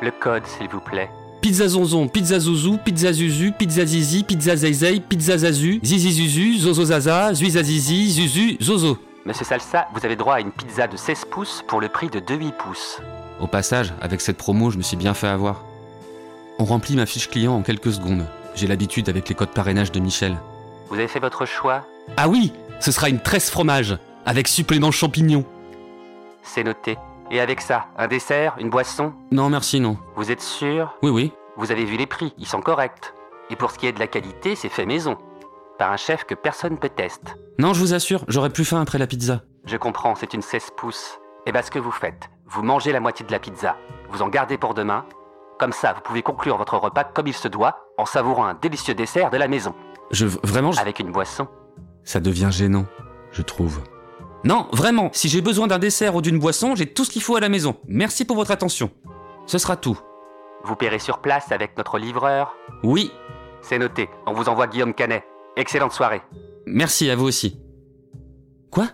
Le 0.00 0.10
code, 0.10 0.46
s'il 0.46 0.68
vous 0.68 0.80
plaît. 0.80 1.10
Pizza 1.40 1.68
Zonzon, 1.68 2.08
Pizza 2.08 2.38
Zouzou, 2.38 2.78
Pizza 2.78 3.12
Zuzu, 3.12 3.52
Pizza 3.52 3.84
Zizi, 3.86 4.24
Pizza 4.24 4.56
Zaizei, 4.56 5.00
Pizza 5.00 5.36
Zazu, 5.38 5.78
Zizi 5.82 6.12
Zuzu, 6.12 6.58
Zozo 6.58 6.84
Zaza, 6.84 7.32
Zuiza 7.34 7.62
Zizi, 7.62 8.10
Zuzu, 8.10 8.56
Zozo. 8.60 8.98
Monsieur 9.24 9.44
Salsa, 9.46 9.86
vous 9.94 10.04
avez 10.04 10.16
droit 10.16 10.34
à 10.36 10.40
une 10.40 10.50
pizza 10.50 10.86
de 10.86 10.96
16 10.96 11.26
pouces 11.30 11.62
pour 11.68 11.80
le 11.80 11.88
prix 11.88 12.08
de 12.08 12.18
2 12.18 12.34
8 12.34 12.54
pouces. 12.56 13.00
Au 13.40 13.46
passage, 13.46 13.92
avec 14.00 14.20
cette 14.20 14.36
promo, 14.36 14.70
je 14.70 14.78
me 14.78 14.82
suis 14.82 14.96
bien 14.96 15.14
fait 15.14 15.28
avoir. 15.28 15.64
On 16.58 16.64
remplit 16.64 16.96
ma 16.96 17.06
fiche 17.06 17.30
client 17.30 17.54
en 17.54 17.62
quelques 17.62 17.92
secondes. 17.92 18.26
J'ai 18.54 18.66
l'habitude 18.66 19.08
avec 19.08 19.28
les 19.28 19.34
codes 19.34 19.50
parrainage 19.52 19.92
de 19.92 20.00
Michel. 20.00 20.36
Vous 20.88 20.96
avez 20.96 21.06
fait 21.08 21.20
votre 21.20 21.46
choix? 21.46 21.84
Ah 22.16 22.28
oui 22.28 22.52
Ce 22.80 22.90
sera 22.90 23.08
une 23.08 23.20
tresse 23.20 23.50
fromage, 23.50 23.96
avec 24.26 24.48
supplément 24.48 24.90
champignons. 24.90 25.44
C'est 26.42 26.64
noté. 26.64 26.96
Et 27.30 27.40
avec 27.40 27.60
ça, 27.60 27.86
un 27.96 28.08
dessert, 28.08 28.56
une 28.58 28.70
boisson? 28.70 29.12
Non, 29.30 29.50
merci, 29.50 29.80
non. 29.80 29.98
Vous 30.16 30.30
êtes 30.32 30.40
sûr? 30.40 30.96
Oui, 31.02 31.10
oui. 31.10 31.32
Vous 31.56 31.70
avez 31.70 31.84
vu 31.84 31.96
les 31.96 32.06
prix, 32.06 32.32
ils 32.38 32.46
sont 32.46 32.60
corrects. 32.62 33.12
Et 33.50 33.56
pour 33.56 33.70
ce 33.70 33.78
qui 33.78 33.86
est 33.86 33.92
de 33.92 34.00
la 34.00 34.06
qualité, 34.06 34.56
c'est 34.56 34.68
fait 34.68 34.86
maison. 34.86 35.16
Par 35.78 35.92
un 35.92 35.96
chef 35.96 36.24
que 36.24 36.34
personne 36.34 36.78
peut 36.78 36.88
tester. 36.88 37.32
Non, 37.58 37.74
je 37.74 37.80
vous 37.80 37.94
assure, 37.94 38.24
j'aurais 38.28 38.50
plus 38.50 38.64
faim 38.64 38.80
après 38.80 38.98
la 38.98 39.06
pizza. 39.06 39.42
Je 39.64 39.76
comprends, 39.76 40.14
c'est 40.14 40.34
une 40.34 40.42
16 40.42 40.70
pouces. 40.76 41.18
Et 41.46 41.52
ben 41.52 41.62
ce 41.62 41.70
que 41.70 41.78
vous 41.78 41.90
faites, 41.92 42.30
vous 42.48 42.62
mangez 42.62 42.92
la 42.92 43.00
moitié 43.00 43.26
de 43.26 43.32
la 43.32 43.38
pizza, 43.38 43.76
vous 44.10 44.22
en 44.22 44.28
gardez 44.28 44.58
pour 44.58 44.74
demain. 44.74 45.04
Comme 45.58 45.72
ça, 45.72 45.92
vous 45.92 46.00
pouvez 46.00 46.22
conclure 46.22 46.56
votre 46.56 46.76
repas 46.78 47.04
comme 47.04 47.26
il 47.26 47.34
se 47.34 47.48
doit, 47.48 47.78
en 47.98 48.06
savourant 48.06 48.46
un 48.46 48.54
délicieux 48.54 48.94
dessert 48.94 49.30
de 49.30 49.36
la 49.36 49.48
maison. 49.48 49.74
Je 50.10 50.26
vraiment. 50.26 50.72
Je... 50.72 50.80
Avec 50.80 50.98
une 50.98 51.12
boisson. 51.12 51.48
Ça 52.04 52.20
devient 52.20 52.48
gênant, 52.50 52.86
je 53.32 53.42
trouve. 53.42 53.80
Non, 54.44 54.68
vraiment, 54.72 55.10
si 55.12 55.28
j'ai 55.28 55.42
besoin 55.42 55.66
d'un 55.66 55.78
dessert 55.78 56.14
ou 56.14 56.22
d'une 56.22 56.38
boisson, 56.38 56.74
j'ai 56.74 56.86
tout 56.86 57.04
ce 57.04 57.10
qu'il 57.10 57.22
faut 57.22 57.36
à 57.36 57.40
la 57.40 57.48
maison. 57.48 57.76
Merci 57.86 58.24
pour 58.24 58.36
votre 58.36 58.52
attention. 58.52 58.90
Ce 59.46 59.58
sera 59.58 59.76
tout. 59.76 59.98
Vous 60.64 60.76
paierez 60.76 61.00
sur 61.00 61.18
place 61.18 61.52
avec 61.52 61.76
notre 61.76 61.98
livreur 61.98 62.56
Oui. 62.82 63.10
C'est 63.60 63.78
noté, 63.78 64.08
on 64.26 64.32
vous 64.32 64.48
envoie 64.48 64.68
Guillaume 64.68 64.94
Canet. 64.94 65.24
Excellente 65.56 65.92
soirée. 65.92 66.22
Merci 66.66 67.10
à 67.10 67.16
vous 67.16 67.26
aussi. 67.26 67.60
Quoi? 68.70 68.86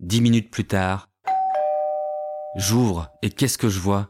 Dix 0.00 0.20
minutes 0.20 0.50
plus 0.50 0.66
tard, 0.66 1.09
j'ouvre 2.56 3.10
et 3.22 3.30
qu'est-ce 3.30 3.58
que 3.58 3.68
je 3.68 3.78
vois? 3.78 4.08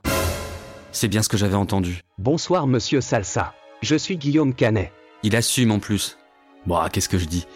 C'est 0.93 1.09
bien 1.09 1.23
ce 1.23 1.29
que 1.29 1.37
j'avais 1.37 1.57
entendu. 1.57 2.03
Bonsoir 2.19 2.67
monsieur 2.67 3.01
Salsa. 3.01 3.55
Je 3.83 3.95
suis 3.95 4.17
Guillaume 4.17 4.55
Canet. 4.55 4.93
Il 5.23 5.37
assume 5.37 5.71
en 5.71 5.79
plus. 5.79 6.19
Bon, 6.67 6.79
qu'est-ce 6.93 7.09
que 7.09 7.19
je 7.19 7.27
dis? 7.27 7.47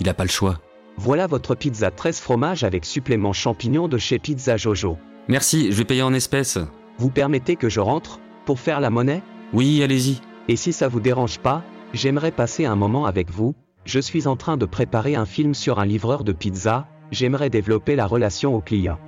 Il 0.00 0.08
a 0.08 0.14
pas 0.14 0.24
le 0.24 0.30
choix. 0.30 0.60
Voilà 0.96 1.26
votre 1.26 1.54
pizza 1.54 1.90
13 1.90 2.20
fromages 2.20 2.64
avec 2.64 2.84
supplément 2.84 3.32
champignons 3.32 3.88
de 3.88 3.98
chez 3.98 4.18
Pizza 4.18 4.56
Jojo. 4.56 4.96
Merci, 5.28 5.72
je 5.72 5.76
vais 5.76 5.84
payer 5.84 6.02
en 6.02 6.14
espèces. 6.14 6.58
Vous 6.98 7.10
permettez 7.10 7.56
que 7.56 7.68
je 7.68 7.80
rentre 7.80 8.20
pour 8.44 8.60
faire 8.60 8.80
la 8.80 8.90
monnaie? 8.90 9.22
Oui, 9.52 9.82
allez-y. 9.82 10.20
Et 10.48 10.56
si 10.56 10.72
ça 10.72 10.88
vous 10.88 11.00
dérange 11.00 11.38
pas, 11.38 11.62
j'aimerais 11.92 12.30
passer 12.30 12.64
un 12.64 12.76
moment 12.76 13.06
avec 13.06 13.30
vous. 13.30 13.54
Je 13.84 13.98
suis 13.98 14.26
en 14.26 14.36
train 14.36 14.56
de 14.56 14.66
préparer 14.66 15.14
un 15.14 15.26
film 15.26 15.54
sur 15.54 15.78
un 15.78 15.86
livreur 15.86 16.22
de 16.22 16.32
pizza. 16.32 16.86
J'aimerais 17.10 17.50
développer 17.50 17.96
la 17.96 18.06
relation 18.06 18.54
au 18.54 18.60
client. 18.60 18.98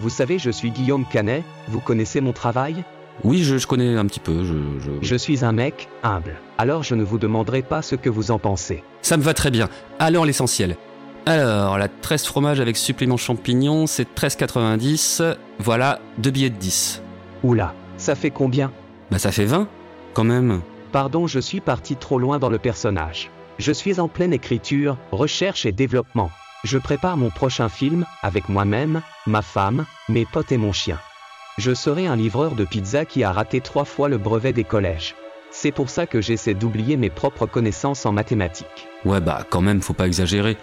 Vous 0.00 0.08
savez, 0.08 0.38
je 0.38 0.50
suis 0.50 0.70
Guillaume 0.70 1.04
Canet. 1.04 1.44
Vous 1.68 1.80
connaissez 1.80 2.22
mon 2.22 2.32
travail? 2.32 2.84
Oui, 3.22 3.42
je, 3.42 3.58
je, 3.58 3.66
connais 3.66 3.96
un 3.96 4.06
petit 4.06 4.18
peu. 4.18 4.44
Je, 4.44 4.54
je... 4.80 4.90
je 5.02 5.14
suis 5.14 5.44
un 5.44 5.52
mec 5.52 5.88
humble. 6.02 6.36
Alors 6.56 6.82
je 6.82 6.94
ne 6.94 7.04
vous 7.04 7.18
demanderai 7.18 7.60
pas 7.60 7.82
ce 7.82 7.96
que 7.96 8.08
vous 8.08 8.30
en 8.30 8.38
pensez. 8.38 8.82
Ça 9.02 9.18
me 9.18 9.22
va 9.22 9.34
très 9.34 9.50
bien. 9.50 9.68
Alors 9.98 10.24
l'essentiel. 10.24 10.76
Alors, 11.26 11.76
la 11.76 11.88
13 11.88 12.24
fromage 12.24 12.60
avec 12.60 12.78
supplément 12.78 13.18
champignon, 13.18 13.86
c'est 13.86 14.08
13,90. 14.16 15.36
Voilà, 15.58 16.00
deux 16.16 16.30
billets 16.30 16.48
de 16.48 16.56
10. 16.56 17.02
Oula, 17.42 17.74
ça 17.98 18.14
fait 18.14 18.30
combien? 18.30 18.72
Bah 19.10 19.18
ça 19.18 19.30
fait 19.30 19.44
20, 19.44 19.68
quand 20.14 20.24
même. 20.24 20.62
Pardon, 20.92 21.26
je 21.26 21.38
suis 21.38 21.60
parti 21.60 21.96
trop 21.96 22.18
loin 22.18 22.38
dans 22.38 22.48
le 22.48 22.58
personnage. 22.58 23.30
Je 23.58 23.70
suis 23.70 24.00
en 24.00 24.08
pleine 24.08 24.32
écriture, 24.32 24.96
recherche 25.12 25.66
et 25.66 25.72
développement. 25.72 26.30
Je 26.64 26.76
prépare 26.76 27.16
mon 27.16 27.30
prochain 27.30 27.68
film, 27.70 28.04
avec 28.22 28.48
moi-même, 28.48 29.00
ma 29.26 29.40
femme, 29.40 29.86
mes 30.08 30.26
potes 30.26 30.52
et 30.52 30.58
mon 30.58 30.72
chien. 30.72 30.98
Je 31.56 31.72
serai 31.72 32.06
un 32.06 32.16
livreur 32.16 32.54
de 32.54 32.64
pizza 32.64 33.04
qui 33.04 33.24
a 33.24 33.32
raté 33.32 33.60
trois 33.60 33.86
fois 33.86 34.08
le 34.08 34.18
brevet 34.18 34.52
des 34.52 34.64
collèges. 34.64 35.14
C'est 35.50 35.72
pour 35.72 35.88
ça 35.88 36.06
que 36.06 36.20
j'essaie 36.20 36.54
d'oublier 36.54 36.96
mes 36.96 37.10
propres 37.10 37.46
connaissances 37.46 38.04
en 38.06 38.12
mathématiques. 38.12 38.88
Ouais 39.04 39.20
bah 39.20 39.44
quand 39.48 39.62
même, 39.62 39.80
faut 39.80 39.94
pas 39.94 40.06
exagérer. 40.06 40.56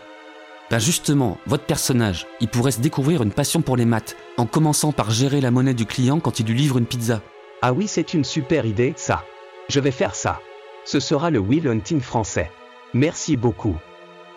Ben 0.70 0.80
justement, 0.80 1.40
votre 1.48 1.66
personnage, 1.66 2.28
il 2.42 2.48
pourrait 2.48 2.72
se 2.72 2.80
découvrir 2.80 3.24
une 3.24 3.32
passion 3.32 3.62
pour 3.62 3.76
les 3.76 3.86
maths, 3.86 4.16
en 4.38 4.46
commençant 4.46 4.92
par 4.92 5.10
gérer 5.10 5.42
la 5.42 5.52
monnaie 5.52 5.74
du 5.74 5.86
client 5.86 6.20
quand 6.20 6.40
il 6.40 6.46
lui 6.46 6.56
livre 6.56 6.78
une 6.78 6.86
pizza. 6.86 7.22
Ah 7.62 7.74
oui, 7.74 7.88
c'est 7.88 8.14
une 8.14 8.24
super 8.24 8.66
idée, 8.66 8.94
ça. 8.98 9.24
Je 9.68 9.80
vais 9.80 9.92
faire 9.92 10.14
ça. 10.14 10.42
Ce 10.86 11.00
sera 11.00 11.32
le 11.32 11.40
Will 11.40 11.68
Hunting 11.68 12.02
français. 12.02 12.52
Merci 12.94 13.36
beaucoup. 13.36 13.78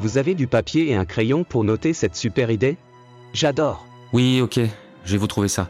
Vous 0.01 0.17
avez 0.17 0.35
du 0.35 0.47
papier 0.47 0.89
et 0.89 0.95
un 0.95 1.05
crayon 1.05 1.45
pour 1.45 1.63
noter 1.63 1.93
cette 1.93 2.17
super 2.17 2.51
idée? 2.51 2.79
J'adore. 3.35 3.87
Oui, 4.15 4.41
ok, 4.41 4.59
je 5.05 5.13
vais 5.13 5.19
vous 5.19 5.27
trouver 5.27 5.49
ça. 5.49 5.69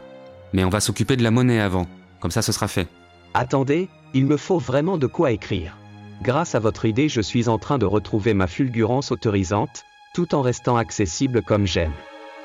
Mais 0.53 0.63
on 0.63 0.69
va 0.69 0.79
s'occuper 0.79 1.17
de 1.17 1.23
la 1.23 1.31
monnaie 1.31 1.59
avant, 1.59 1.85
comme 2.21 2.31
ça 2.31 2.41
ce 2.41 2.53
sera 2.53 2.69
fait. 2.69 2.87
Attendez, 3.33 3.89
il 4.13 4.25
me 4.25 4.37
faut 4.37 4.57
vraiment 4.57 4.97
de 4.97 5.05
quoi 5.05 5.31
écrire. 5.31 5.75
Grâce 6.21 6.55
à 6.55 6.59
votre 6.59 6.85
idée, 6.85 7.09
je 7.09 7.19
suis 7.19 7.49
en 7.49 7.57
train 7.57 7.77
de 7.77 7.85
retrouver 7.85 8.33
ma 8.33 8.47
fulgurance 8.47 9.11
autorisante, 9.11 9.83
tout 10.13 10.33
en 10.33 10.41
restant 10.41 10.77
accessible 10.77 11.41
comme 11.41 11.67
j'aime. 11.67 11.91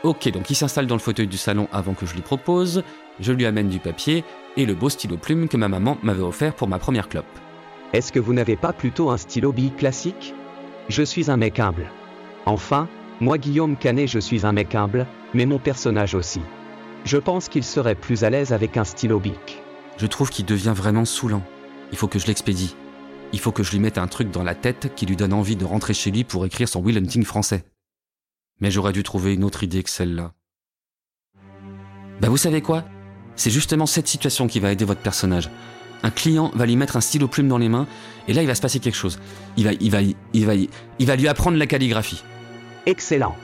Ok, 0.02 0.28
donc 0.32 0.50
il 0.50 0.56
s'installe 0.56 0.88
dans 0.88 0.96
le 0.96 1.00
fauteuil 1.00 1.28
du 1.28 1.36
salon 1.36 1.68
avant 1.70 1.94
que 1.94 2.04
je 2.04 2.14
lui 2.14 2.22
propose, 2.22 2.82
je 3.20 3.32
lui 3.32 3.46
amène 3.46 3.68
du 3.68 3.78
papier 3.78 4.24
et 4.56 4.66
le 4.66 4.74
beau 4.74 4.88
stylo 4.88 5.18
plume 5.18 5.46
que 5.46 5.56
ma 5.56 5.68
maman 5.68 5.98
m'avait 6.02 6.22
offert 6.22 6.56
pour 6.56 6.66
ma 6.66 6.80
première 6.80 7.08
clope. 7.08 7.24
Est-ce 7.92 8.10
que 8.10 8.18
vous 8.18 8.34
n'avez 8.34 8.56
pas 8.56 8.72
plutôt 8.72 9.10
un 9.10 9.18
stylo 9.18 9.52
bille 9.52 9.70
classique? 9.70 10.34
Je 10.88 11.02
suis 11.02 11.30
un 11.30 11.40
humble. 11.42 11.90
Enfin, 12.44 12.88
moi 13.20 13.38
Guillaume 13.38 13.76
Canet 13.76 14.08
je 14.08 14.20
suis 14.20 14.46
un 14.46 14.56
humble, 14.56 15.06
mais 15.34 15.44
mon 15.44 15.58
personnage 15.58 16.14
aussi. 16.14 16.40
Je 17.04 17.16
pense 17.16 17.48
qu'il 17.48 17.64
serait 17.64 17.94
plus 17.96 18.24
à 18.24 18.30
l'aise 18.30 18.52
avec 18.52 18.76
un 18.76 18.84
stylo 18.84 19.18
bic. 19.18 19.62
Je 19.96 20.06
trouve 20.06 20.30
qu'il 20.30 20.44
devient 20.44 20.74
vraiment 20.74 21.04
saoulant. 21.04 21.42
Il 21.90 21.98
faut 21.98 22.08
que 22.08 22.18
je 22.18 22.26
l'expédie. 22.26 22.76
Il 23.32 23.40
faut 23.40 23.52
que 23.52 23.62
je 23.62 23.72
lui 23.72 23.80
mette 23.80 23.98
un 23.98 24.06
truc 24.06 24.30
dans 24.30 24.44
la 24.44 24.54
tête 24.54 24.94
qui 24.94 25.06
lui 25.06 25.16
donne 25.16 25.32
envie 25.32 25.56
de 25.56 25.64
rentrer 25.64 25.94
chez 25.94 26.10
lui 26.10 26.22
pour 26.22 26.46
écrire 26.46 26.68
son 26.68 26.80
Will 26.80 26.98
Hunting 26.98 27.24
français. 27.24 27.64
Mais 28.60 28.70
j'aurais 28.70 28.92
dû 28.92 29.02
trouver 29.02 29.34
une 29.34 29.44
autre 29.44 29.64
idée 29.64 29.82
que 29.82 29.90
celle-là. 29.90 30.32
Bah 32.20 32.28
vous 32.28 32.36
savez 32.36 32.62
quoi? 32.62 32.84
C'est 33.34 33.50
justement 33.50 33.86
cette 33.86 34.08
situation 34.08 34.46
qui 34.46 34.60
va 34.60 34.72
aider 34.72 34.84
votre 34.84 35.02
personnage. 35.02 35.50
Un 36.02 36.10
client 36.10 36.50
va 36.54 36.66
lui 36.66 36.76
mettre 36.76 36.96
un 36.96 37.00
stylo 37.00 37.28
plume 37.28 37.48
dans 37.48 37.58
les 37.58 37.68
mains, 37.68 37.86
et 38.28 38.32
là 38.32 38.42
il 38.42 38.46
va 38.46 38.54
se 38.54 38.60
passer 38.60 38.80
quelque 38.80 38.96
chose. 38.96 39.18
Il 39.56 39.64
va, 39.64 39.72
il 39.72 39.90
va, 39.90 39.98
il 40.00 40.46
va, 40.46 40.54
il 40.54 41.06
va 41.06 41.16
lui 41.16 41.28
apprendre 41.28 41.56
la 41.56 41.66
calligraphie. 41.66 42.22
Excellent. 42.86 43.36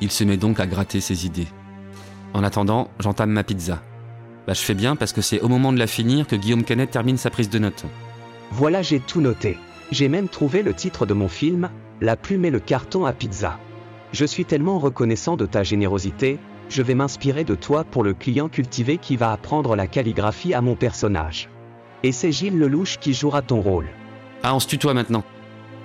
Il 0.00 0.10
se 0.10 0.24
met 0.24 0.36
donc 0.36 0.60
à 0.60 0.66
gratter 0.66 1.00
ses 1.00 1.26
idées. 1.26 1.48
En 2.34 2.44
attendant, 2.44 2.88
j'entame 3.00 3.30
ma 3.30 3.44
pizza. 3.44 3.82
Bah 4.46 4.54
je 4.54 4.60
fais 4.60 4.74
bien 4.74 4.96
parce 4.96 5.12
que 5.12 5.20
c'est 5.20 5.40
au 5.40 5.48
moment 5.48 5.72
de 5.72 5.78
la 5.78 5.86
finir 5.86 6.26
que 6.26 6.36
Guillaume 6.36 6.64
Canet 6.64 6.90
termine 6.90 7.16
sa 7.16 7.30
prise 7.30 7.50
de 7.50 7.58
notes. 7.58 7.84
Voilà, 8.50 8.82
j'ai 8.82 9.00
tout 9.00 9.20
noté. 9.20 9.58
J'ai 9.90 10.08
même 10.08 10.28
trouvé 10.28 10.62
le 10.62 10.74
titre 10.74 11.06
de 11.06 11.14
mon 11.14 11.28
film, 11.28 11.70
La 12.00 12.16
plume 12.16 12.44
et 12.44 12.50
le 12.50 12.60
carton 12.60 13.04
à 13.04 13.12
pizza. 13.12 13.58
Je 14.12 14.24
suis 14.24 14.44
tellement 14.44 14.78
reconnaissant 14.78 15.36
de 15.36 15.46
ta 15.46 15.62
générosité, 15.62 16.38
je 16.68 16.82
vais 16.82 16.94
m'inspirer 16.94 17.44
de 17.44 17.54
toi 17.54 17.84
pour 17.84 18.02
le 18.02 18.14
client 18.14 18.48
cultivé 18.48 18.98
qui 18.98 19.16
va 19.16 19.32
apprendre 19.32 19.76
la 19.76 19.86
calligraphie 19.86 20.54
à 20.54 20.60
mon 20.60 20.76
personnage. 20.76 21.48
Et 22.02 22.12
c'est 22.12 22.32
Gilles 22.32 22.58
Lelouch 22.58 22.98
qui 22.98 23.12
jouera 23.12 23.42
ton 23.42 23.60
rôle. 23.60 23.86
Ah, 24.42 24.54
on 24.54 24.60
se 24.60 24.68
tutoie 24.68 24.94
maintenant. 24.94 25.24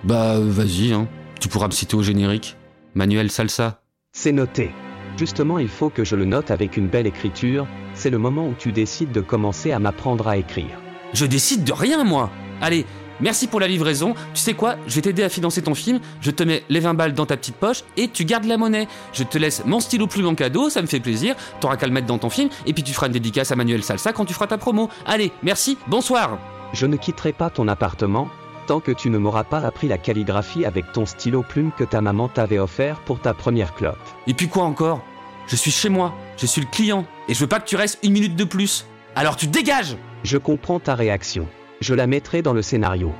Bah, 0.03 0.39
vas-y, 0.39 0.93
hein. 0.93 1.07
Tu 1.39 1.47
pourras 1.49 1.67
me 1.67 1.71
citer 1.71 1.95
au 1.95 2.03
générique. 2.03 2.55
Manuel 2.93 3.31
Salsa. 3.31 3.81
C'est 4.11 4.31
noté. 4.31 4.71
Justement, 5.17 5.59
il 5.59 5.67
faut 5.67 5.89
que 5.89 6.03
je 6.03 6.15
le 6.15 6.25
note 6.25 6.51
avec 6.51 6.77
une 6.77 6.87
belle 6.87 7.07
écriture, 7.07 7.67
c'est 7.93 8.09
le 8.09 8.17
moment 8.17 8.47
où 8.47 8.53
tu 8.57 8.71
décides 8.71 9.11
de 9.11 9.21
commencer 9.21 9.71
à 9.71 9.79
m'apprendre 9.79 10.27
à 10.27 10.37
écrire. 10.37 10.79
Je 11.13 11.25
décide 11.25 11.63
de 11.63 11.73
rien, 11.73 12.03
moi. 12.03 12.31
Allez, 12.61 12.85
merci 13.23 13.47
pour 13.47 13.59
la 13.59 13.67
livraison. 13.67 14.13
Tu 14.33 14.41
sais 14.41 14.53
quoi? 14.53 14.75
Je 14.85 14.95
vais 14.95 15.01
t'aider 15.01 15.23
à 15.23 15.29
financer 15.29 15.61
ton 15.61 15.73
film. 15.73 15.99
Je 16.21 16.29
te 16.29 16.43
mets 16.43 16.63
les 16.69 16.79
20 16.79 16.93
balles 16.93 17.13
dans 17.13 17.25
ta 17.25 17.37
petite 17.37 17.55
poche 17.55 17.83
et 17.97 18.07
tu 18.07 18.25
gardes 18.25 18.45
la 18.45 18.57
monnaie. 18.57 18.87
Je 19.13 19.23
te 19.23 19.37
laisse 19.37 19.63
mon 19.65 19.79
stylo 19.79 20.07
plume 20.07 20.27
en 20.27 20.35
cadeau, 20.35 20.69
ça 20.69 20.81
me 20.81 20.87
fait 20.87 20.99
plaisir. 20.99 21.35
T'auras 21.59 21.77
qu'à 21.77 21.87
le 21.87 21.93
mettre 21.93 22.07
dans 22.07 22.19
ton 22.19 22.29
film 22.29 22.49
et 22.65 22.73
puis 22.73 22.83
tu 22.83 22.93
feras 22.93 23.07
une 23.07 23.13
dédicace 23.13 23.51
à 23.51 23.55
Manuel 23.55 23.83
Salsa 23.83 24.13
quand 24.13 24.25
tu 24.25 24.33
feras 24.33 24.47
ta 24.47 24.57
promo. 24.57 24.89
Allez, 25.05 25.31
merci, 25.41 25.77
bonsoir. 25.87 26.37
Je 26.73 26.85
ne 26.85 26.97
quitterai 26.97 27.33
pas 27.33 27.49
ton 27.49 27.67
appartement, 27.67 28.29
tant 28.67 28.79
que 28.79 28.91
tu 28.91 29.09
ne 29.09 29.17
m'auras 29.17 29.43
pas 29.43 29.59
appris 29.59 29.87
la 29.87 29.97
calligraphie 29.97 30.65
avec 30.65 30.91
ton 30.91 31.05
stylo 31.05 31.43
plume 31.43 31.71
que 31.77 31.83
ta 31.83 32.01
maman 32.01 32.27
t'avait 32.27 32.59
offert 32.59 32.99
pour 33.01 33.19
ta 33.19 33.33
première 33.33 33.73
clope. 33.73 33.97
Et 34.27 34.33
puis 34.33 34.47
quoi 34.47 34.63
encore? 34.63 35.01
Je 35.47 35.55
suis 35.55 35.71
chez 35.71 35.89
moi, 35.89 36.13
je 36.37 36.45
suis 36.45 36.61
le 36.61 36.67
client, 36.67 37.05
et 37.27 37.33
je 37.33 37.39
veux 37.39 37.47
pas 37.47 37.59
que 37.59 37.67
tu 37.67 37.75
restes 37.75 37.99
une 38.03 38.13
minute 38.13 38.35
de 38.35 38.43
plus. 38.43 38.85
Alors 39.15 39.35
tu 39.35 39.47
dégages 39.47 39.97
Je 40.23 40.37
comprends 40.37 40.79
ta 40.79 40.95
réaction. 40.95 41.47
Je 41.83 41.93
la 41.93 42.07
mettrai 42.07 42.41
dans 42.41 42.53
le 42.53 42.61
scénario. 42.61 43.11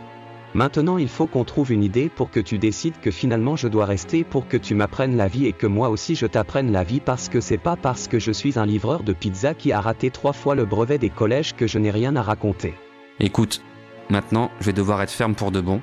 Maintenant, 0.53 0.97
il 0.97 1.09
faut 1.09 1.28
qu'on 1.28 1.43
trouve 1.43 1.74
une 1.74 1.84
idée 1.84 2.07
pour 2.07 2.32
que 2.32 2.39
tu 2.39 2.57
décides 2.57 2.97
que 3.01 3.11
finalement 3.11 3.57
je 3.57 3.68
dois 3.68 3.86
rester 3.86 4.24
pour 4.24 4.47
que 4.47 4.55
tu 4.55 4.74
m'apprennes 4.74 5.18
la 5.18 5.28
vie 5.28 5.47
et 5.47 5.51
que 5.51 5.68
moi 5.68 5.89
aussi 5.89 6.16
je 6.16 6.26
t'apprenne 6.28 6.72
la 6.72 6.86
vie 6.86 7.01
parce 7.01 7.28
que 7.28 7.41
c'est 7.41 7.57
pas 7.57 7.76
parce 7.76 8.07
que 8.07 8.20
je 8.20 8.32
suis 8.32 8.57
un 8.57 8.66
livreur 8.66 9.03
de 9.03 9.11
pizza 9.11 9.53
qui 9.53 9.74
a 9.74 9.82
raté 9.82 10.11
trois 10.11 10.32
fois 10.32 10.55
le 10.55 10.64
brevet 10.64 10.97
des 10.97 11.09
collèges 11.09 11.57
que 11.57 11.68
je 11.68 11.78
n'ai 11.78 11.91
rien 11.91 12.16
à 12.16 12.22
raconter. 12.22 12.74
Écoute, 13.20 13.61
maintenant 14.09 14.49
je 14.61 14.68
vais 14.68 14.72
devoir 14.72 15.01
être 15.01 15.11
ferme 15.11 15.36
pour 15.36 15.51
de 15.51 15.59
bon. 15.59 15.82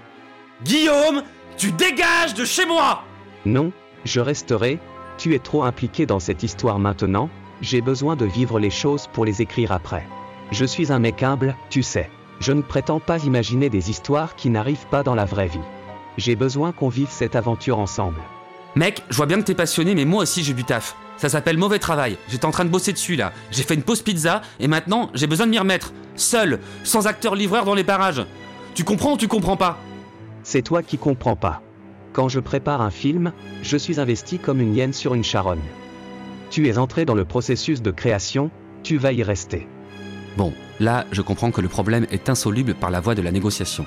Guillaume, 0.65 1.23
tu 1.59 1.73
dégages 1.73 2.33
de 2.33 2.47
chez 2.47 2.65
moi 2.65 3.03
Non, 3.45 3.73
je 4.07 4.21
resterai, 4.21 4.79
tu 5.19 5.35
es 5.35 5.39
trop 5.39 5.65
impliqué 5.65 6.07
dans 6.07 6.19
cette 6.19 6.43
histoire 6.43 6.79
maintenant, 6.79 7.29
j'ai 7.61 7.83
besoin 7.83 8.17
de 8.17 8.25
vivre 8.25 8.59
les 8.59 8.71
choses 8.71 9.07
pour 9.13 9.27
les 9.27 9.43
écrire 9.43 9.71
après. 9.71 10.07
Je 10.51 10.65
suis 10.65 10.91
un 10.91 10.99
mec 10.99 11.23
humble, 11.23 11.55
tu 11.69 11.83
sais. 11.83 12.09
Je 12.41 12.53
ne 12.53 12.63
prétends 12.63 13.01
pas 13.01 13.23
imaginer 13.25 13.69
des 13.69 13.91
histoires 13.91 14.35
qui 14.35 14.49
n'arrivent 14.49 14.87
pas 14.91 15.03
dans 15.03 15.15
la 15.15 15.27
vraie 15.27 15.47
vie. 15.47 15.59
J'ai 16.17 16.37
besoin 16.37 16.73
qu'on 16.73 16.89
vive 16.89 17.11
cette 17.11 17.37
aventure 17.37 17.79
ensemble. 17.79 18.21
Mec, 18.77 19.03
je 19.11 19.17
vois 19.17 19.27
bien 19.27 19.39
que 19.39 19.45
t'es 19.45 19.55
passionné, 19.55 19.95
mais 19.95 20.07
moi 20.07 20.23
aussi 20.23 20.43
j'ai 20.43 20.55
du 20.55 20.65
taf. 20.65 20.97
Ça 21.19 21.29
s'appelle 21.29 21.59
mauvais 21.59 21.79
travail. 21.79 22.17
J'étais 22.29 22.47
en 22.47 22.51
train 22.51 22.65
de 22.65 22.71
bosser 22.71 22.93
dessus 22.93 23.15
là. 23.15 23.33
J'ai 23.51 23.63
fait 23.63 23.75
une 23.75 23.83
pause 23.83 24.01
pizza 24.01 24.41
et 24.59 24.69
maintenant 24.69 25.11
j'ai 25.13 25.27
besoin 25.27 25.45
de 25.45 25.51
m'y 25.51 25.59
remettre. 25.59 25.93
Seul, 26.17 26.61
sans 26.83 27.07
acteur 27.07 27.35
livreur 27.35 27.67
dans 27.67 27.75
les 27.75 27.85
parages. 27.85 28.25
Tu 28.75 28.85
comprends 28.85 29.13
ou 29.13 29.17
tu 29.19 29.29
comprends 29.29 29.59
pas? 29.59 29.77
C'est 30.43 30.63
toi 30.63 30.83
qui 30.83 30.97
comprends 30.97 31.37
pas. 31.37 31.61
Quand 32.15 32.31
je 32.31 32.41
prépare 32.41 32.81
un 32.81 32.91
film, 32.91 33.33
je 33.63 33.77
suis 33.77 34.01
investi 34.01 34.39
comme 34.39 34.63
une 34.63 34.75
hyène 34.75 34.95
sur 34.95 35.15
une 35.15 35.25
charogne. 35.25 35.61
Tu 36.49 36.69
es 36.69 36.79
entré 36.79 37.05
dans 37.05 37.15
le 37.15 37.27
processus 37.27 37.83
de 37.83 37.91
création, 37.91 38.51
tu 38.83 38.97
vas 38.97 39.13
y 39.13 39.23
rester. 39.23 39.69
Bon, 40.37 40.55
là, 40.81 41.05
je 41.13 41.23
comprends 41.23 41.53
que 41.53 41.61
le 41.61 41.69
problème 41.69 42.07
est 42.11 42.29
insoluble 42.29 42.75
par 42.75 42.91
la 42.91 43.01
voie 43.01 43.15
de 43.15 43.23
la 43.23 43.31
négociation. 43.31 43.87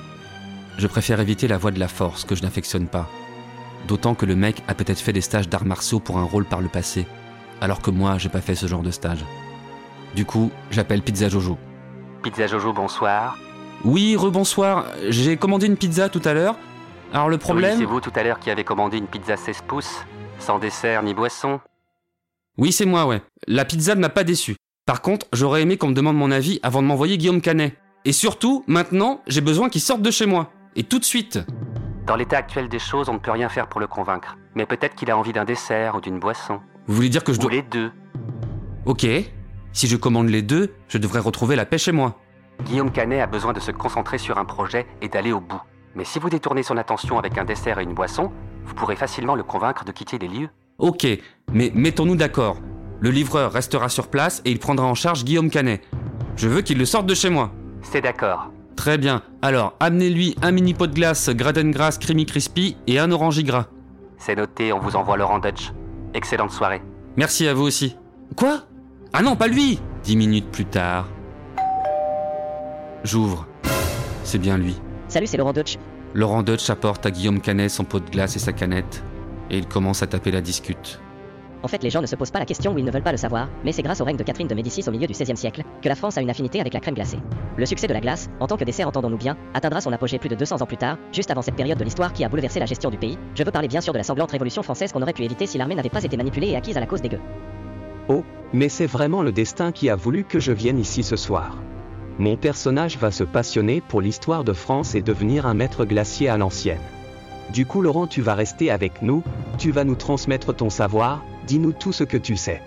Je 0.78 0.86
préfère 0.86 1.20
éviter 1.20 1.46
la 1.46 1.58
voie 1.58 1.70
de 1.70 1.78
la 1.78 1.88
force, 1.88 2.24
que 2.24 2.34
je 2.34 2.42
n'affectionne 2.42 2.86
pas. 2.86 3.08
D'autant 3.86 4.14
que 4.14 4.24
le 4.24 4.34
mec 4.34 4.62
a 4.66 4.74
peut-être 4.74 5.00
fait 5.00 5.12
des 5.12 5.20
stages 5.20 5.48
d'arts 5.48 5.66
martiaux 5.66 6.00
pour 6.00 6.18
un 6.18 6.24
rôle 6.24 6.46
par 6.46 6.62
le 6.62 6.68
passé, 6.68 7.06
alors 7.60 7.82
que 7.82 7.90
moi, 7.90 8.16
j'ai 8.16 8.30
pas 8.30 8.40
fait 8.40 8.54
ce 8.54 8.66
genre 8.66 8.82
de 8.82 8.90
stage. 8.90 9.24
Du 10.14 10.24
coup, 10.24 10.50
j'appelle 10.70 11.02
Pizza 11.02 11.28
Jojo. 11.28 11.58
Pizza 12.22 12.46
Jojo, 12.46 12.72
bonsoir. 12.72 13.36
Oui, 13.84 14.16
rebonsoir. 14.16 14.86
J'ai 15.08 15.36
commandé 15.36 15.66
une 15.66 15.76
pizza 15.76 16.08
tout 16.08 16.22
à 16.24 16.32
l'heure. 16.32 16.56
Alors 17.12 17.28
le 17.28 17.38
problème. 17.38 17.74
Oui, 17.74 17.78
c'est 17.78 17.84
vous 17.84 18.00
tout 18.00 18.12
à 18.14 18.22
l'heure 18.22 18.38
qui 18.38 18.50
avez 18.50 18.64
commandé 18.64 18.96
une 18.96 19.06
pizza 19.06 19.36
16 19.36 19.62
pouces, 19.66 20.04
sans 20.38 20.58
dessert 20.58 21.02
ni 21.02 21.14
boisson. 21.14 21.60
Oui, 22.56 22.72
c'est 22.72 22.86
moi, 22.86 23.06
ouais. 23.06 23.22
La 23.46 23.64
pizza 23.64 23.94
ne 23.94 24.00
m'a 24.00 24.08
pas 24.08 24.24
déçu. 24.24 24.56
Par 24.86 25.00
contre, 25.00 25.26
j'aurais 25.32 25.62
aimé 25.62 25.78
qu'on 25.78 25.88
me 25.88 25.94
demande 25.94 26.16
mon 26.18 26.30
avis 26.30 26.60
avant 26.62 26.82
de 26.82 26.86
m'envoyer 26.86 27.16
Guillaume 27.16 27.40
Canet. 27.40 27.74
Et 28.04 28.12
surtout, 28.12 28.64
maintenant, 28.66 29.22
j'ai 29.26 29.40
besoin 29.40 29.70
qu'il 29.70 29.80
sorte 29.80 30.02
de 30.02 30.10
chez 30.10 30.26
moi. 30.26 30.50
Et 30.76 30.82
tout 30.82 30.98
de 30.98 31.04
suite. 31.06 31.38
Dans 32.06 32.16
l'état 32.16 32.36
actuel 32.36 32.68
des 32.68 32.78
choses, 32.78 33.08
on 33.08 33.14
ne 33.14 33.18
peut 33.18 33.30
rien 33.30 33.48
faire 33.48 33.66
pour 33.66 33.80
le 33.80 33.86
convaincre. 33.86 34.36
Mais 34.54 34.66
peut-être 34.66 34.94
qu'il 34.94 35.10
a 35.10 35.16
envie 35.16 35.32
d'un 35.32 35.46
dessert 35.46 35.94
ou 35.96 36.02
d'une 36.02 36.18
boisson. 36.18 36.60
Vous 36.86 36.94
voulez 36.96 37.08
dire 37.08 37.24
que 37.24 37.32
je 37.32 37.38
Ou 37.38 37.42
dois. 37.42 37.52
les 37.52 37.62
deux. 37.62 37.92
Ok. 38.84 39.06
Si 39.72 39.86
je 39.86 39.96
commande 39.96 40.28
les 40.28 40.42
deux, 40.42 40.74
je 40.88 40.98
devrais 40.98 41.20
retrouver 41.20 41.56
la 41.56 41.64
paix 41.64 41.78
chez 41.78 41.92
moi. 41.92 42.20
Guillaume 42.64 42.92
Canet 42.92 43.22
a 43.22 43.26
besoin 43.26 43.54
de 43.54 43.60
se 43.60 43.70
concentrer 43.70 44.18
sur 44.18 44.36
un 44.36 44.44
projet 44.44 44.86
et 45.00 45.08
d'aller 45.08 45.32
au 45.32 45.40
bout. 45.40 45.62
Mais 45.94 46.04
si 46.04 46.18
vous 46.18 46.28
détournez 46.28 46.62
son 46.62 46.76
attention 46.76 47.18
avec 47.18 47.38
un 47.38 47.44
dessert 47.46 47.78
et 47.78 47.84
une 47.84 47.94
boisson, 47.94 48.30
vous 48.66 48.74
pourrez 48.74 48.96
facilement 48.96 49.34
le 49.34 49.44
convaincre 49.44 49.86
de 49.86 49.92
quitter 49.92 50.18
les 50.18 50.28
lieux. 50.28 50.50
Ok, 50.76 51.06
mais 51.52 51.72
mettons-nous 51.74 52.16
d'accord. 52.16 52.58
Le 53.00 53.10
livreur 53.10 53.52
restera 53.52 53.88
sur 53.88 54.08
place 54.08 54.40
et 54.44 54.50
il 54.50 54.58
prendra 54.58 54.86
en 54.86 54.94
charge 54.94 55.24
Guillaume 55.24 55.50
Canet. 55.50 55.82
Je 56.36 56.48
veux 56.48 56.62
qu'il 56.62 56.78
le 56.78 56.84
sorte 56.84 57.06
de 57.06 57.14
chez 57.14 57.30
moi. 57.30 57.52
C'est 57.82 58.00
d'accord. 58.00 58.50
Très 58.76 58.98
bien. 58.98 59.22
Alors, 59.42 59.74
amenez-lui 59.80 60.34
un 60.42 60.50
mini 60.50 60.74
pot 60.74 60.86
de 60.86 60.94
glace 60.94 61.30
Graden 61.30 61.70
Grass 61.70 61.98
Creamy 61.98 62.26
Crispy 62.26 62.76
et 62.86 62.98
un 62.98 63.10
orange 63.10 63.42
gras. 63.44 63.66
C'est 64.18 64.36
noté, 64.36 64.72
on 64.72 64.80
vous 64.80 64.96
envoie 64.96 65.16
Laurent 65.16 65.38
Dutch. 65.38 65.72
Excellente 66.14 66.50
soirée. 66.50 66.82
Merci 67.16 67.46
à 67.46 67.54
vous 67.54 67.64
aussi. 67.64 67.96
Quoi? 68.36 68.62
Ah 69.12 69.22
non, 69.22 69.36
pas 69.36 69.46
lui 69.48 69.80
Dix 70.02 70.16
minutes 70.16 70.50
plus 70.50 70.64
tard. 70.64 71.06
J'ouvre. 73.04 73.46
C'est 74.24 74.38
bien 74.38 74.56
lui. 74.58 74.74
Salut, 75.08 75.26
c'est 75.26 75.36
Laurent 75.36 75.52
Dutch. 75.52 75.76
Laurent 76.14 76.42
Dutch 76.42 76.68
apporte 76.70 77.04
à 77.06 77.10
Guillaume 77.10 77.40
Canet 77.40 77.70
son 77.70 77.84
pot 77.84 78.00
de 78.00 78.10
glace 78.10 78.36
et 78.36 78.38
sa 78.38 78.52
canette. 78.52 79.02
Et 79.50 79.58
il 79.58 79.66
commence 79.68 80.02
à 80.02 80.06
taper 80.06 80.30
la 80.30 80.40
discute. 80.40 81.00
En 81.64 81.66
fait, 81.66 81.82
les 81.82 81.88
gens 81.88 82.02
ne 82.02 82.06
se 82.06 82.14
posent 82.14 82.30
pas 82.30 82.40
la 82.40 82.44
question 82.44 82.74
ou 82.74 82.78
ils 82.78 82.84
ne 82.84 82.90
veulent 82.90 83.02
pas 83.02 83.10
le 83.10 83.16
savoir, 83.16 83.48
mais 83.64 83.72
c'est 83.72 83.80
grâce 83.80 84.02
au 84.02 84.04
règne 84.04 84.18
de 84.18 84.22
Catherine 84.22 84.46
de 84.46 84.54
Médicis 84.54 84.86
au 84.86 84.90
milieu 84.90 85.06
du 85.06 85.14
XVIe 85.14 85.34
siècle 85.34 85.62
que 85.80 85.88
la 85.88 85.94
France 85.94 86.18
a 86.18 86.20
une 86.20 86.28
affinité 86.28 86.60
avec 86.60 86.74
la 86.74 86.80
crème 86.80 86.94
glacée. 86.94 87.18
Le 87.56 87.64
succès 87.64 87.86
de 87.86 87.94
la 87.94 88.00
glace, 88.00 88.28
en 88.38 88.46
tant 88.46 88.58
que 88.58 88.64
dessert 88.64 88.86
entendons-nous 88.86 89.16
bien, 89.16 89.38
atteindra 89.54 89.80
son 89.80 89.90
apogée 89.90 90.18
plus 90.18 90.28
de 90.28 90.34
200 90.34 90.60
ans 90.60 90.66
plus 90.66 90.76
tard, 90.76 90.98
juste 91.10 91.30
avant 91.30 91.40
cette 91.40 91.56
période 91.56 91.78
de 91.78 91.84
l'histoire 91.84 92.12
qui 92.12 92.22
a 92.22 92.28
bouleversé 92.28 92.60
la 92.60 92.66
gestion 92.66 92.90
du 92.90 92.98
pays. 92.98 93.16
Je 93.34 93.44
veux 93.44 93.50
parler 93.50 93.68
bien 93.68 93.80
sûr 93.80 93.94
de 93.94 93.98
la 93.98 94.04
sanglante 94.04 94.30
révolution 94.32 94.62
française 94.62 94.92
qu'on 94.92 95.00
aurait 95.00 95.14
pu 95.14 95.24
éviter 95.24 95.46
si 95.46 95.56
l'armée 95.56 95.74
n'avait 95.74 95.88
pas 95.88 96.04
été 96.04 96.18
manipulée 96.18 96.48
et 96.48 96.56
acquise 96.56 96.76
à 96.76 96.80
la 96.80 96.86
cause 96.86 97.00
des 97.00 97.08
gueux. 97.08 97.20
Oh, 98.10 98.24
mais 98.52 98.68
c'est 98.68 98.84
vraiment 98.84 99.22
le 99.22 99.32
destin 99.32 99.72
qui 99.72 99.88
a 99.88 99.96
voulu 99.96 100.24
que 100.24 100.40
je 100.40 100.52
vienne 100.52 100.78
ici 100.78 101.02
ce 101.02 101.16
soir. 101.16 101.56
Mon 102.18 102.36
personnage 102.36 102.98
va 102.98 103.10
se 103.10 103.24
passionner 103.24 103.80
pour 103.80 104.02
l'histoire 104.02 104.44
de 104.44 104.52
France 104.52 104.94
et 104.94 105.00
devenir 105.00 105.46
un 105.46 105.54
maître 105.54 105.86
glacier 105.86 106.28
à 106.28 106.36
l'ancienne. 106.36 106.76
Du 107.54 107.64
coup 107.64 107.80
Laurent 107.80 108.06
tu 108.06 108.20
vas 108.20 108.34
rester 108.34 108.70
avec 108.70 109.00
nous, 109.00 109.22
tu 109.56 109.70
vas 109.70 109.84
nous 109.84 109.94
transmettre 109.94 110.54
ton 110.54 110.68
savoir, 110.68 111.22
dis-nous 111.46 111.72
tout 111.72 111.92
ce 111.92 112.04
que 112.04 112.16
tu 112.16 112.36
sais. 112.36 112.62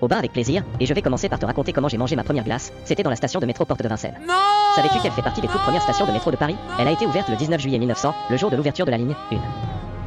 Au 0.00 0.08
bar 0.08 0.18
avec 0.18 0.32
plaisir, 0.32 0.64
et 0.80 0.86
je 0.86 0.94
vais 0.94 1.02
commencer 1.02 1.28
par 1.28 1.38
te 1.38 1.44
raconter 1.44 1.72
comment 1.72 1.88
j'ai 1.88 1.98
mangé 1.98 2.16
ma 2.16 2.24
première 2.24 2.44
glace, 2.44 2.72
c'était 2.84 3.02
dans 3.02 3.10
la 3.10 3.16
station 3.16 3.38
de 3.38 3.46
métro 3.46 3.64
Porte 3.66 3.82
de 3.82 3.88
Vincennes. 3.88 4.18
Savais-tu 4.74 4.98
qu'elle 5.00 5.12
fait 5.12 5.22
partie 5.22 5.40
des 5.42 5.48
toutes 5.48 5.60
premières 5.60 5.82
stations 5.82 6.06
de 6.06 6.12
métro 6.12 6.30
de 6.30 6.36
Paris? 6.36 6.56
Elle 6.78 6.88
a 6.88 6.92
été 6.92 7.06
ouverte 7.06 7.28
le 7.28 7.36
19 7.36 7.60
juillet 7.60 7.78
1900, 7.78 8.14
le 8.30 8.36
jour 8.36 8.50
de 8.50 8.56
l'ouverture 8.56 8.86
de 8.86 8.90
la 8.90 8.96
ligne 8.96 9.14
1. 9.30 9.36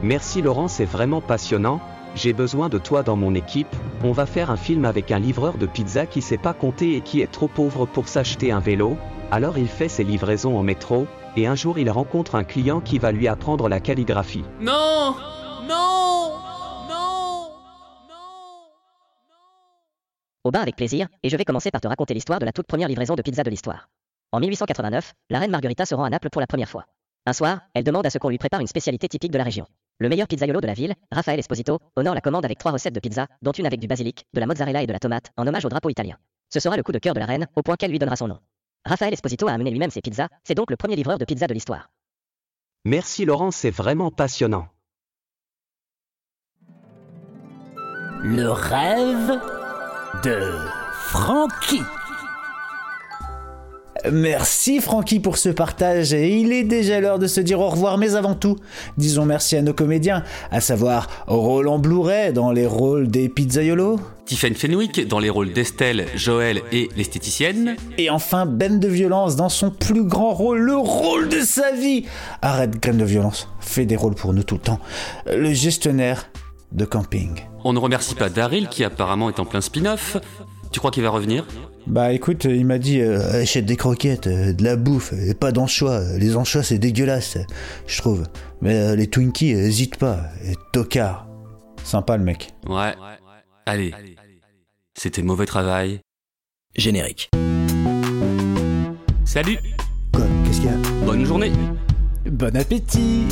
Merci 0.01 0.41
Laurent, 0.41 0.67
c'est 0.67 0.85
vraiment 0.85 1.21
passionnant. 1.21 1.79
J'ai 2.15 2.33
besoin 2.33 2.69
de 2.69 2.77
toi 2.77 3.03
dans 3.03 3.15
mon 3.15 3.33
équipe. 3.35 3.75
On 4.03 4.11
va 4.11 4.25
faire 4.25 4.51
un 4.51 4.57
film 4.57 4.85
avec 4.85 5.11
un 5.11 5.19
livreur 5.19 5.57
de 5.57 5.65
pizza 5.65 6.05
qui 6.05 6.21
sait 6.21 6.37
pas 6.37 6.53
compter 6.53 6.95
et 6.95 7.01
qui 7.01 7.21
est 7.21 7.31
trop 7.31 7.47
pauvre 7.47 7.85
pour 7.85 8.07
s'acheter 8.07 8.51
un 8.51 8.59
vélo. 8.59 8.97
Alors 9.31 9.57
il 9.57 9.67
fait 9.67 9.89
ses 9.89 10.03
livraisons 10.03 10.57
en 10.57 10.63
métro, 10.63 11.07
et 11.37 11.47
un 11.47 11.55
jour 11.55 11.79
il 11.79 11.89
rencontre 11.89 12.35
un 12.35 12.43
client 12.43 12.81
qui 12.81 12.99
va 12.99 13.11
lui 13.11 13.27
apprendre 13.27 13.67
la 13.69 13.79
calligraphie. 13.79 14.43
Non 14.59 15.15
Non 15.67 15.67
Non 15.67 16.52
Au 20.45 20.51
bar 20.51 20.61
avec 20.61 20.75
plaisir, 20.75 21.07
et 21.23 21.29
je 21.29 21.37
vais 21.37 21.45
commencer 21.45 21.71
par 21.71 21.79
te 21.79 21.87
raconter 21.87 22.13
l'histoire 22.13 22.39
de 22.39 22.45
la 22.45 22.51
toute 22.51 22.67
première 22.67 22.89
livraison 22.89 23.15
de 23.15 23.21
pizza 23.21 23.43
de 23.43 23.49
l'histoire. 23.49 23.87
En 24.33 24.41
1889, 24.41 25.13
la 25.29 25.39
reine 25.39 25.51
Margarita 25.51 25.85
se 25.85 25.95
rend 25.95 26.03
à 26.03 26.09
Naples 26.09 26.29
pour 26.29 26.41
la 26.41 26.47
première 26.47 26.67
fois. 26.67 26.83
Un 27.25 27.31
soir, 27.31 27.61
elle 27.73 27.85
demande 27.85 28.05
à 28.05 28.09
ce 28.09 28.17
qu'on 28.17 28.27
lui 28.27 28.37
prépare 28.37 28.59
une 28.59 28.67
spécialité 28.67 29.07
typique 29.07 29.31
de 29.31 29.37
la 29.37 29.45
région. 29.45 29.65
Le 29.99 30.09
meilleur 30.09 30.27
pizzaiolo 30.27 30.59
de 30.59 30.67
la 30.67 30.73
ville, 30.73 30.95
Raphaël 31.13 31.39
Esposito, 31.39 31.79
honore 31.95 32.13
la 32.13 32.19
commande 32.19 32.43
avec 32.43 32.57
trois 32.57 32.73
recettes 32.73 32.93
de 32.93 32.99
pizza, 32.99 33.27
dont 33.41 33.53
une 33.53 33.65
avec 33.65 33.79
du 33.79 33.87
basilic, 33.87 34.25
de 34.33 34.41
la 34.41 34.45
mozzarella 34.45 34.83
et 34.83 34.87
de 34.87 34.91
la 34.91 34.99
tomate, 34.99 35.31
en 35.37 35.47
hommage 35.47 35.63
au 35.63 35.69
drapeau 35.69 35.89
italien. 35.89 36.17
Ce 36.49 36.59
sera 36.59 36.75
le 36.75 36.83
coup 36.83 36.91
de 36.91 36.99
cœur 36.99 37.13
de 37.13 37.21
la 37.21 37.25
reine, 37.25 37.47
au 37.55 37.61
point 37.61 37.77
qu'elle 37.77 37.91
lui 37.91 37.99
donnera 37.99 38.17
son 38.17 38.27
nom. 38.27 38.39
Raphaël 38.85 39.13
Esposito 39.13 39.47
a 39.47 39.53
amené 39.53 39.71
lui-même 39.71 39.91
ses 39.91 40.01
pizzas, 40.01 40.27
c'est 40.43 40.55
donc 40.55 40.71
le 40.71 40.75
premier 40.75 40.97
livreur 40.97 41.17
de 41.17 41.23
pizza 41.23 41.47
de 41.47 41.53
l'histoire. 41.53 41.89
Merci 42.83 43.23
Laurent, 43.23 43.51
c'est 43.51 43.71
vraiment 43.71 44.11
passionnant. 44.11 44.67
Le 48.25 48.49
rêve 48.49 49.39
de 50.21 50.39
Francky. 50.91 51.81
Merci 54.11 54.81
Francky 54.81 55.19
pour 55.19 55.37
ce 55.37 55.49
partage 55.49 56.13
et 56.13 56.37
il 56.37 56.51
est 56.51 56.63
déjà 56.63 56.99
l'heure 56.99 57.19
de 57.19 57.27
se 57.27 57.39
dire 57.39 57.59
au 57.59 57.69
revoir 57.69 57.97
mais 57.97 58.15
avant 58.15 58.35
tout, 58.35 58.57
disons 58.97 59.25
merci 59.25 59.55
à 59.55 59.61
nos 59.61 59.73
comédiens, 59.73 60.23
à 60.51 60.59
savoir 60.59 61.07
Roland 61.25 61.79
Blouret 61.79 62.33
dans 62.33 62.51
les 62.51 62.67
rôles 62.67 63.07
des 63.07 63.29
pizzaiolos. 63.29 63.99
Tiffany 64.25 64.55
Fenwick 64.55 65.07
dans 65.07 65.19
les 65.19 65.29
rôles 65.29 65.53
d'Estelle, 65.53 66.05
Joël 66.15 66.61
et 66.71 66.89
l'esthéticienne. 66.97 67.75
Et 67.97 68.09
enfin 68.09 68.45
Ben 68.45 68.79
de 68.79 68.87
Violence 68.87 69.35
dans 69.35 69.49
son 69.49 69.71
plus 69.71 70.03
grand 70.03 70.33
rôle, 70.33 70.59
le 70.59 70.75
rôle 70.75 71.29
de 71.29 71.39
sa 71.39 71.71
vie. 71.71 72.05
Arrête 72.41 72.81
Graine 72.81 72.97
de 72.97 73.05
Violence, 73.05 73.47
fais 73.59 73.85
des 73.85 73.95
rôles 73.95 74.15
pour 74.15 74.33
nous 74.33 74.43
tout 74.43 74.55
le 74.55 74.61
temps. 74.61 74.79
Le 75.25 75.53
gestionnaire 75.53 76.29
de 76.73 76.85
camping. 76.85 77.41
On 77.63 77.73
ne 77.73 77.79
remercie 77.79 78.15
pas 78.15 78.29
Daryl 78.29 78.67
qui 78.67 78.83
apparemment 78.83 79.29
est 79.29 79.39
en 79.39 79.45
plein 79.45 79.61
spin-off. 79.61 80.17
Tu 80.71 80.79
crois 80.79 80.91
qu'il 80.91 81.03
va 81.03 81.09
revenir? 81.09 81.45
Bah 81.85 82.13
écoute, 82.13 82.45
il 82.45 82.65
m'a 82.65 82.79
dit 82.79 83.01
euh, 83.01 83.41
achète 83.41 83.65
des 83.65 83.75
croquettes, 83.75 84.27
euh, 84.27 84.53
de 84.53 84.63
la 84.63 84.75
bouffe, 84.75 85.13
et 85.13 85.33
pas 85.33 85.51
d'anchois. 85.51 86.01
Les 86.17 86.35
anchois 86.35 86.63
c'est 86.63 86.77
dégueulasse, 86.77 87.37
je 87.87 87.97
trouve. 87.99 88.23
Mais 88.61 88.75
euh, 88.75 88.95
les 88.95 89.07
Twinkies, 89.07 89.51
hésite 89.51 89.97
pas. 89.97 90.21
Et 90.45 90.55
tocard. 90.71 91.27
Sympa 91.83 92.17
le 92.17 92.23
mec. 92.23 92.53
Ouais. 92.67 92.93
Allez. 93.65 93.93
C'était 94.97 95.21
mauvais 95.21 95.45
travail. 95.45 95.99
Générique. 96.75 97.29
Salut 99.25 99.57
Quoi? 100.13 100.25
Qu'est-ce 100.45 100.61
qu'il 100.61 100.69
y 100.69 100.73
a? 100.73 101.05
Bonne 101.05 101.25
journée 101.25 101.51
Bon 102.25 102.55
appétit 102.55 103.23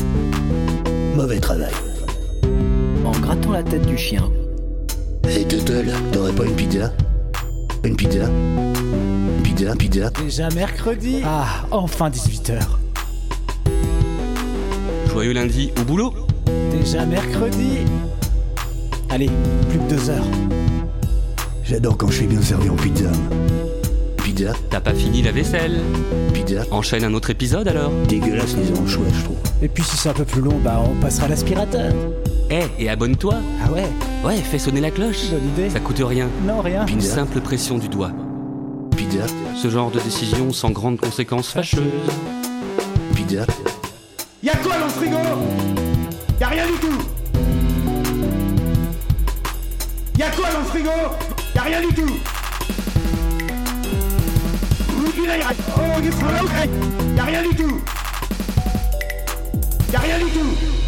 Mauvais 1.16 1.39
travail. 1.39 1.74
En 3.12 3.20
grattant 3.20 3.51
la 3.51 3.62
tête 3.62 3.86
du 3.86 3.97
chien. 3.97 4.24
Hé, 5.28 5.45
Tuttle, 5.45 5.91
t'aurais 6.14 6.32
pas 6.32 6.45
une 6.45 6.55
pizza? 6.55 6.93
Une 7.84 7.97
pizza? 7.97 8.30
Pizza, 9.43 9.76
pizza? 9.76 10.09
Déjà 10.24 10.49
mercredi 10.51 11.18
Ah, 11.26 11.66
enfin 11.72 12.09
18h. 12.09 12.59
Joyeux 15.09 15.34
lundi 15.34 15.74
au 15.78 15.84
boulot 15.84 16.14
Déjà 16.72 17.05
mercredi 17.05 17.80
Allez, 19.09 19.30
plus 19.70 19.80
que 19.80 19.89
deux 19.89 20.09
heures. 20.09 20.24
J'adore 21.66 21.97
quand 21.97 22.07
je 22.07 22.16
suis 22.18 22.28
bien 22.28 22.41
servi 22.41 22.70
en 22.70 22.78
pizza. 22.78 23.12
Pizza 24.42 24.54
T'as 24.72 24.80
pas 24.80 24.94
fini 24.94 25.22
la 25.22 25.32
vaisselle 25.32 25.80
Pizza 26.34 26.64
Enchaîne 26.72 27.04
un 27.04 27.14
autre 27.14 27.30
épisode 27.30 27.68
alors 27.68 27.92
Dégueulasse 28.08 28.56
les 28.58 28.72
anchois, 28.72 29.06
je 29.14 29.24
trouve. 29.24 29.38
Et 29.62 29.68
puis 29.68 29.84
si 29.84 29.98
c'est 29.98 30.10
un 30.10 30.14
peu 30.14 30.26
plus 30.26 30.42
long, 30.42 30.58
bah 30.64 30.82
on 30.84 31.00
passera 31.00 31.28
à 31.28 31.30
l'aspirateur. 31.30 31.94
Eh, 32.50 32.64
et 32.80 32.89
abonne-toi 32.89 33.36
Ah 33.64 33.72
ouais 33.72 33.88
Ouais, 34.26 34.38
fais 34.38 34.58
sonner 34.58 34.82
la 34.82 34.89
cloche 34.89 35.30
Bonne 35.30 35.48
idée. 35.50 35.70
Ça 35.70 35.80
coûte 35.80 36.02
rien. 36.04 36.28
Non, 36.46 36.62
rien. 36.62 36.88
Une 36.88 37.02
simple 37.02 37.39
pression 37.39 37.78
du 37.78 37.88
doigt. 37.88 38.12
Pizza 38.98 39.26
Ce 39.62 39.70
genre 39.70 39.92
de 39.92 40.00
décision 40.00 40.52
sans 40.52 40.72
grandes 40.72 41.00
conséquences 41.00 41.50
fâcheuses. 41.50 41.84
Pizza 43.16 43.46
Y'a 44.42 44.56
quoi 44.56 44.78
dans 44.80 44.86
le 44.86 44.92
frigo? 44.92 45.18
Y'a 46.39 46.48
rien 46.48 46.66
du 46.66 46.74
tout 46.80 46.98
Y'a 50.18 50.32
quoi 50.32 50.52
dans 50.52 50.60
le 50.60 50.66
frigo? 50.66 50.89
Y'a 51.54 51.62
rien 51.62 51.82
du 51.82 51.94
tout 51.94 52.41
Oh, 55.24 57.15
Y'a 57.15 57.24
rien 57.24 57.43
du 57.43 57.55
tout. 57.55 57.82
Y'a 59.93 59.99
rien 59.99 60.17
du 60.17 60.32
tout 60.32 60.81